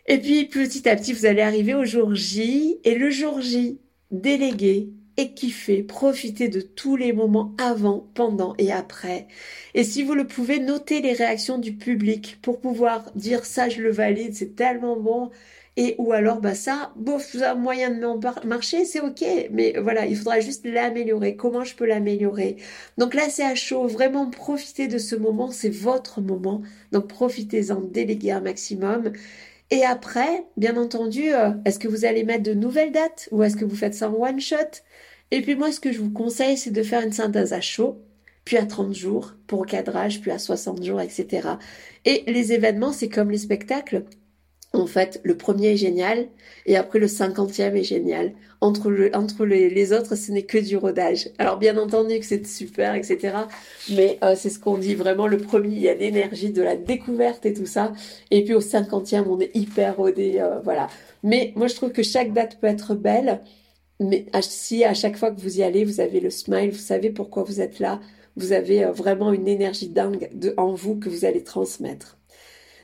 Et 0.07 0.19
puis 0.19 0.47
petit 0.47 0.89
à 0.89 0.97
petit, 0.97 1.13
vous 1.13 1.27
allez 1.27 1.43
arriver 1.43 1.75
au 1.75 1.85
jour 1.85 2.15
J 2.15 2.79
et 2.85 2.95
le 2.95 3.11
jour 3.11 3.41
J, 3.41 3.79
délégué, 4.11 4.91
et 5.17 5.33
kiffer, 5.35 5.83
profiter 5.83 6.49
de 6.49 6.61
tous 6.61 6.97
les 6.97 7.13
moments 7.13 7.53
avant, 7.59 8.09
pendant 8.15 8.55
et 8.59 8.73
après. 8.73 9.27
Et 9.75 9.85
si 9.85 10.03
vous 10.03 10.15
le 10.15 10.27
pouvez, 10.27 10.59
notez 10.61 11.01
les 11.01 11.13
réactions 11.13 11.59
du 11.59 11.75
public 11.75 12.39
pour 12.43 12.61
pouvoir 12.61 13.11
dire 13.15 13.45
ça 13.45 13.69
je 13.69 13.83
le 13.83 13.91
valide, 13.93 14.35
c'est 14.35 14.57
tellement 14.57 14.97
bon. 14.97 15.31
Et 15.77 15.97
ou 15.99 16.13
alors 16.13 16.41
bah 16.41 16.55
ça, 16.55 16.93
bof, 16.97 17.35
vous 17.35 17.43
avez 17.43 17.59
moyen 17.59 17.91
de 17.91 18.47
marcher, 18.47 18.85
c'est 18.85 19.01
ok, 19.01 19.25
mais 19.51 19.75
voilà, 19.83 20.07
il 20.07 20.17
faudra 20.17 20.39
juste 20.39 20.65
l'améliorer. 20.65 21.35
Comment 21.37 21.65
je 21.65 21.75
peux 21.75 21.85
l'améliorer? 21.87 22.57
Donc 22.97 23.13
là, 23.15 23.29
c'est 23.29 23.45
à 23.45 23.57
chaud. 23.57 23.89
Vraiment 23.89 24.31
profitez 24.31 24.87
de 24.87 24.99
ce 24.99 25.17
moment, 25.17 25.51
c'est 25.51 25.71
votre 25.71 26.21
moment. 26.21 26.63
Donc 26.93 27.09
profitez-en, 27.09 27.81
déléguez 27.81 28.31
un 28.31 28.41
maximum. 28.41 29.13
Et 29.71 29.85
après, 29.85 30.47
bien 30.57 30.77
entendu, 30.77 31.33
euh, 31.35 31.51
est-ce 31.65 31.79
que 31.81 31.89
vous 31.89 32.05
allez 32.05 32.23
mettre 32.25 32.45
de 32.45 32.55
nouvelles 32.55 32.93
dates 32.93 33.29
ou 33.33 33.43
est-ce 33.43 33.57
que 33.57 33.65
vous 33.65 33.77
faites 33.77 33.95
ça 33.95 34.11
en 34.11 34.15
one 34.15 34.41
shot? 34.41 34.57
Et 35.35 35.43
puis 35.43 35.57
moi, 35.57 35.73
ce 35.73 35.81
que 35.81 35.91
je 35.91 36.01
vous 36.01 36.13
conseille, 36.13 36.57
c'est 36.57 36.71
de 36.71 36.85
faire 36.85 37.03
une 37.03 37.13
synthèse 37.13 37.53
à 37.53 37.61
chaud. 37.61 37.97
puis 38.45 38.57
à 38.57 38.67
30 38.67 38.95
jours 38.95 39.35
pour 39.49 39.67
cadrage, 39.67 40.21
puis 40.21 40.31
à 40.31 40.39
60 40.39 40.85
jours, 40.85 41.01
etc. 41.01 41.49
Et 42.05 42.23
les 42.29 42.53
événements, 42.53 42.93
c'est 42.93 43.09
comme 43.09 43.33
les 43.33 43.39
spectacles. 43.39 44.05
En 44.73 44.87
fait, 44.87 45.21
le 45.25 45.37
premier 45.37 45.73
est 45.73 45.77
génial 45.77 46.29
et 46.67 46.77
après 46.77 47.01
le 47.01 47.09
cinquantième 47.09 47.75
est 47.75 47.83
génial. 47.83 48.35
Entre, 48.61 49.11
entre 49.13 49.45
les, 49.45 49.93
autres, 49.93 50.15
ce 50.15 50.31
n'est 50.31 50.45
que 50.45 50.59
du 50.59 50.77
rodage. 50.77 51.31
Alors 51.39 51.59
bien 51.59 51.79
entendu 51.79 52.21
que 52.21 52.27
c'est 52.27 52.47
super, 52.47 52.95
etc. 52.95 53.35
Mais 53.91 54.19
euh, 54.23 54.35
c'est 54.37 54.51
ce 54.51 54.61
qu'on 54.61 54.79
dit 54.79 54.95
vraiment. 54.95 55.27
Le 55.27 55.39
premier, 55.39 55.75
il 55.75 55.83
y 55.83 55.89
a 55.89 55.95
l'énergie 55.95 56.51
de 56.51 56.63
la 56.63 56.77
découverte 56.77 57.45
et 57.45 57.55
tout 57.55 57.67
ça. 57.67 57.93
Et 58.31 58.45
puis 58.45 58.55
au 58.55 58.61
cinquantième, 58.61 59.27
on 59.27 59.41
est 59.41 59.51
hyper 59.57 59.97
rodé, 59.97 60.37
euh, 60.39 60.61
voilà. 60.61 60.87
Mais 61.25 61.53
moi, 61.57 61.67
je 61.67 61.75
trouve 61.75 61.91
que 61.91 62.05
chaque 62.05 62.33
date 62.33 62.61
peut 62.61 62.69
être 62.69 62.95
belle. 62.95 63.41
Mais 64.05 64.27
si 64.43 64.85
à 64.85 64.95
chaque 64.95 65.17
fois 65.17 65.31
que 65.31 65.41
vous 65.41 65.59
y 65.59 65.63
allez, 65.63 65.85
vous 65.85 66.01
avez 66.01 66.21
le 66.21 66.31
smile, 66.31 66.71
vous 66.71 66.79
savez 66.79 67.11
pourquoi 67.11 67.43
vous 67.43 67.61
êtes 67.61 67.79
là, 67.79 68.01
vous 68.37 68.53
avez 68.53 68.85
euh, 68.85 68.93
vraiment 68.93 69.33
une 69.33 69.49
énergie 69.49 69.89
dingue 69.89 70.31
en 70.57 70.75
vous 70.75 70.97
que 70.97 71.09
vous 71.09 71.25
allez 71.25 71.43
transmettre. 71.43 72.19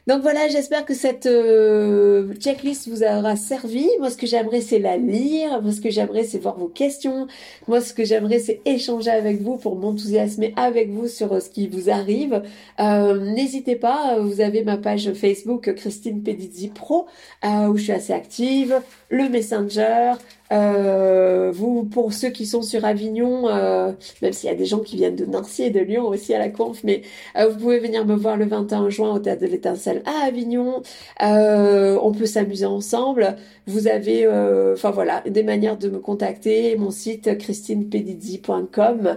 Donc 0.06 0.22
voilà, 0.22 0.48
j'espère 0.48 0.86
que 0.86 0.94
cette 0.94 1.26
euh, 1.26 2.32
checklist 2.34 2.88
vous 2.88 3.02
aura 3.02 3.36
servi. 3.36 3.86
Moi, 3.98 4.10
ce 4.10 4.16
que 4.16 4.26
j'aimerais, 4.26 4.62
c'est 4.62 4.78
la 4.78 4.96
lire. 4.96 5.60
Moi, 5.60 5.72
ce 5.72 5.80
que 5.80 5.90
j'aimerais, 5.90 6.24
c'est 6.24 6.38
voir 6.38 6.58
vos 6.58 6.68
questions. 6.68 7.26
Moi, 7.68 7.80
ce 7.82 7.92
que 7.92 8.04
j'aimerais, 8.04 8.38
c'est 8.38 8.60
échanger 8.64 9.10
avec 9.10 9.42
vous 9.42 9.56
pour 9.56 9.76
m'enthousiasmer 9.76 10.54
avec 10.56 10.90
vous 10.90 11.06
sur 11.06 11.34
euh, 11.34 11.40
ce 11.40 11.50
qui 11.50 11.68
vous 11.68 11.90
arrive. 11.90 12.42
N'hésitez 12.78 13.76
pas, 13.76 14.18
vous 14.18 14.40
avez 14.40 14.64
ma 14.64 14.78
page 14.78 15.12
Facebook 15.12 15.74
Christine 15.74 16.22
Pedizzi 16.22 16.68
Pro, 16.68 17.06
où 17.44 17.76
je 17.76 17.82
suis 17.82 17.92
assez 17.92 18.14
active, 18.14 18.80
le 19.10 19.28
Messenger, 19.28 20.14
euh, 20.52 21.50
vous, 21.52 21.84
pour 21.84 22.12
ceux 22.12 22.30
qui 22.30 22.44
sont 22.44 22.62
sur 22.62 22.84
Avignon, 22.84 23.48
euh, 23.48 23.92
même 24.20 24.32
s'il 24.32 24.50
y 24.50 24.52
a 24.52 24.56
des 24.56 24.66
gens 24.66 24.80
qui 24.80 24.96
viennent 24.96 25.14
de 25.14 25.24
Nancy 25.24 25.62
et 25.62 25.70
de 25.70 25.78
Lyon 25.80 26.08
aussi 26.08 26.34
à 26.34 26.38
la 26.38 26.48
conf, 26.48 26.82
mais 26.82 27.02
euh, 27.36 27.48
vous 27.48 27.58
pouvez 27.58 27.78
venir 27.78 28.04
me 28.04 28.16
voir 28.16 28.36
le 28.36 28.46
21 28.46 28.90
juin 28.90 29.14
au 29.14 29.18
Théâtre 29.20 29.42
de 29.42 29.46
l'Étincelle 29.46 30.02
à 30.06 30.26
Avignon. 30.26 30.82
on 31.20 32.12
peut 32.12 32.26
s'amuser 32.26 32.66
ensemble. 32.66 33.36
Vous 33.66 33.86
avez, 33.86 34.26
enfin 34.72 34.90
voilà, 34.90 35.22
des 35.26 35.42
manières 35.44 35.76
de 35.78 35.88
me 35.88 35.98
contacter. 35.98 36.76
Mon 36.76 36.90
site 36.90 37.38
christinepedizzi.com, 37.38 39.16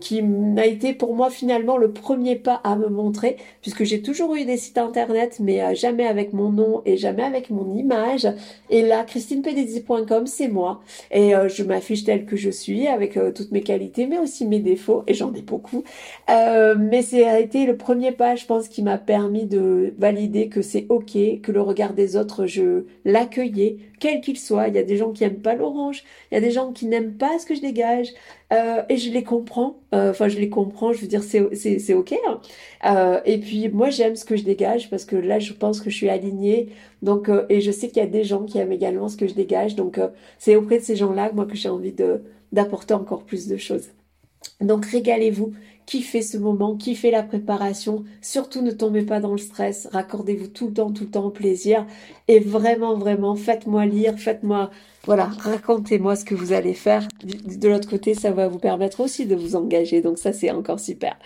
qui 0.00 0.22
a 0.56 0.66
été 0.66 0.92
pour 0.94 1.14
moi 1.14 1.30
finalement 1.30 1.76
le 1.76 1.90
premier 1.90 2.36
pas 2.36 2.60
à 2.62 2.76
me 2.76 2.88
montrer, 2.88 3.36
puisque 3.62 3.84
j'ai 3.84 4.02
toujours 4.02 4.34
eu 4.36 4.44
des 4.44 4.56
sites 4.56 4.78
internet, 4.78 5.38
mais 5.40 5.74
jamais 5.74 6.06
avec 6.06 6.32
mon 6.32 6.50
nom 6.50 6.82
et 6.84 6.96
jamais 6.96 7.24
avec 7.24 7.50
mon 7.50 7.74
image. 7.74 8.28
Et 8.70 8.82
là, 8.82 9.02
christinepedizzi.com 9.02 9.95
c'est 10.26 10.48
moi. 10.48 10.80
Et 11.10 11.34
euh, 11.34 11.48
je 11.48 11.62
m'affiche 11.62 12.04
telle 12.04 12.26
que 12.26 12.36
je 12.36 12.50
suis, 12.50 12.86
avec 12.86 13.16
euh, 13.16 13.32
toutes 13.32 13.52
mes 13.52 13.62
qualités, 13.62 14.06
mais 14.06 14.18
aussi 14.18 14.46
mes 14.46 14.60
défauts, 14.60 15.04
et 15.06 15.14
j'en 15.14 15.32
ai 15.34 15.42
beaucoup. 15.42 15.84
Euh, 16.30 16.74
mais 16.78 17.02
c'est 17.02 17.24
a 17.24 17.40
été 17.40 17.66
le 17.66 17.76
premier 17.76 18.12
pas, 18.12 18.36
je 18.36 18.46
pense, 18.46 18.68
qui 18.68 18.82
m'a 18.82 18.98
permis 18.98 19.46
de 19.46 19.94
valider 19.98 20.48
que 20.48 20.62
c'est 20.62 20.86
ok, 20.88 21.40
que 21.42 21.52
le 21.52 21.60
regard 21.60 21.94
des 21.94 22.16
autres, 22.16 22.46
je 22.46 22.84
l'accueillais, 23.04 23.78
quel 24.00 24.20
qu'il 24.20 24.38
soit. 24.38 24.68
Il 24.68 24.74
y 24.74 24.78
a 24.78 24.82
des 24.82 24.96
gens 24.96 25.12
qui 25.12 25.24
aiment 25.24 25.42
pas 25.42 25.54
l'orange, 25.54 26.04
il 26.30 26.34
y 26.34 26.38
a 26.38 26.40
des 26.40 26.50
gens 26.50 26.72
qui 26.72 26.86
n'aiment 26.86 27.16
pas 27.16 27.38
ce 27.38 27.46
que 27.46 27.54
je 27.54 27.60
dégage, 27.60 28.08
euh, 28.52 28.82
et 28.88 28.96
je 28.96 29.10
les 29.10 29.24
comprends. 29.24 29.80
Euh, 29.94 30.10
enfin, 30.10 30.28
je 30.28 30.38
les 30.38 30.48
comprends. 30.48 30.92
Je 30.92 31.00
veux 31.00 31.06
dire, 31.08 31.22
c'est 31.22 31.94
ok. 31.94 32.14
Hein. 32.26 32.40
Euh, 32.84 33.20
et 33.24 33.38
puis 33.38 33.68
moi, 33.68 33.90
j'aime 33.90 34.16
ce 34.16 34.24
que 34.24 34.36
je 34.36 34.44
dégage 34.44 34.88
parce 34.90 35.04
que 35.04 35.16
là, 35.16 35.38
je 35.38 35.52
pense 35.52 35.80
que 35.80 35.90
je 35.90 35.96
suis 35.96 36.08
alignée. 36.08 36.68
Donc, 37.02 37.30
et 37.48 37.60
je 37.60 37.70
sais 37.70 37.88
qu'il 37.88 37.98
y 37.98 38.06
a 38.06 38.08
des 38.08 38.24
gens 38.24 38.44
qui 38.44 38.58
aiment 38.58 38.72
également 38.72 39.08
ce 39.08 39.16
que 39.16 39.26
je 39.26 39.34
dégage. 39.34 39.74
Donc, 39.74 40.00
c'est 40.38 40.56
auprès 40.56 40.78
de 40.78 40.84
ces 40.84 40.96
gens-là, 40.96 41.32
moi, 41.32 41.46
que 41.46 41.56
j'ai 41.56 41.68
envie 41.68 41.94
d'apporter 42.52 42.94
encore 42.94 43.24
plus 43.24 43.48
de 43.48 43.56
choses. 43.56 43.88
Donc, 44.60 44.86
régalez-vous, 44.86 45.52
kiffez 45.86 46.22
ce 46.22 46.36
moment, 46.36 46.76
kiffez 46.76 47.10
la 47.10 47.22
préparation? 47.22 48.04
Surtout, 48.20 48.60
ne 48.60 48.72
tombez 48.72 49.02
pas 49.02 49.20
dans 49.20 49.32
le 49.32 49.38
stress. 49.38 49.88
Raccordez-vous 49.92 50.48
tout 50.48 50.68
le 50.68 50.74
temps, 50.74 50.90
tout 50.90 51.04
le 51.04 51.10
temps 51.10 51.26
au 51.26 51.30
plaisir. 51.30 51.86
Et 52.28 52.40
vraiment, 52.40 52.96
vraiment, 52.96 53.36
faites-moi 53.36 53.86
lire, 53.86 54.18
faites-moi 54.18 54.70
voilà, 55.06 55.26
racontez-moi 55.26 56.16
ce 56.16 56.24
que 56.24 56.34
vous 56.34 56.52
allez 56.52 56.74
faire. 56.74 57.06
De 57.22 57.68
l'autre 57.68 57.88
côté, 57.88 58.14
ça 58.14 58.32
va 58.32 58.48
vous 58.48 58.58
permettre 58.58 58.98
aussi 58.98 59.24
de 59.24 59.36
vous 59.36 59.54
engager. 59.54 60.00
Donc 60.00 60.18
ça, 60.18 60.32
c'est 60.32 60.50
encore 60.50 60.80
super. 60.80 61.16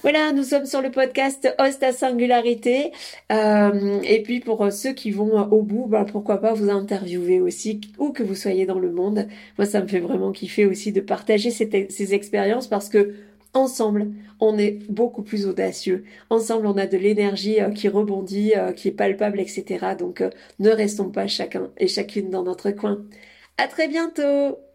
Voilà, 0.00 0.32
nous 0.32 0.42
sommes 0.42 0.64
sur 0.64 0.80
le 0.80 0.90
podcast 0.90 1.46
Host 1.58 1.82
à 1.82 1.92
Singularité. 1.92 2.92
Euh, 3.30 4.00
et 4.04 4.22
puis 4.22 4.40
pour 4.40 4.72
ceux 4.72 4.94
qui 4.94 5.10
vont 5.10 5.38
au 5.50 5.60
bout, 5.60 5.86
ben, 5.86 6.04
pourquoi 6.04 6.38
pas 6.38 6.54
vous 6.54 6.70
interviewer 6.70 7.42
aussi, 7.42 7.82
où 7.98 8.10
que 8.10 8.22
vous 8.22 8.34
soyez 8.34 8.64
dans 8.64 8.78
le 8.78 8.90
monde. 8.90 9.28
Moi, 9.58 9.66
ça 9.66 9.82
me 9.82 9.86
fait 9.86 10.00
vraiment 10.00 10.32
kiffer 10.32 10.64
aussi 10.64 10.92
de 10.92 11.02
partager 11.02 11.50
ces 11.50 12.14
expériences 12.14 12.68
parce 12.68 12.88
que 12.88 13.16
Ensemble, 13.56 14.12
on 14.38 14.58
est 14.58 14.72
beaucoup 14.90 15.22
plus 15.22 15.46
audacieux. 15.46 16.04
Ensemble, 16.28 16.66
on 16.66 16.76
a 16.76 16.86
de 16.86 16.98
l'énergie 16.98 17.58
euh, 17.58 17.70
qui 17.70 17.88
rebondit, 17.88 18.52
euh, 18.54 18.72
qui 18.72 18.88
est 18.88 18.92
palpable, 18.92 19.40
etc. 19.40 19.96
Donc, 19.98 20.20
euh, 20.20 20.28
ne 20.58 20.68
restons 20.68 21.10
pas 21.10 21.26
chacun 21.26 21.70
et 21.78 21.88
chacune 21.88 22.28
dans 22.28 22.42
notre 22.42 22.70
coin. 22.70 23.02
À 23.56 23.66
très 23.66 23.88
bientôt! 23.88 24.65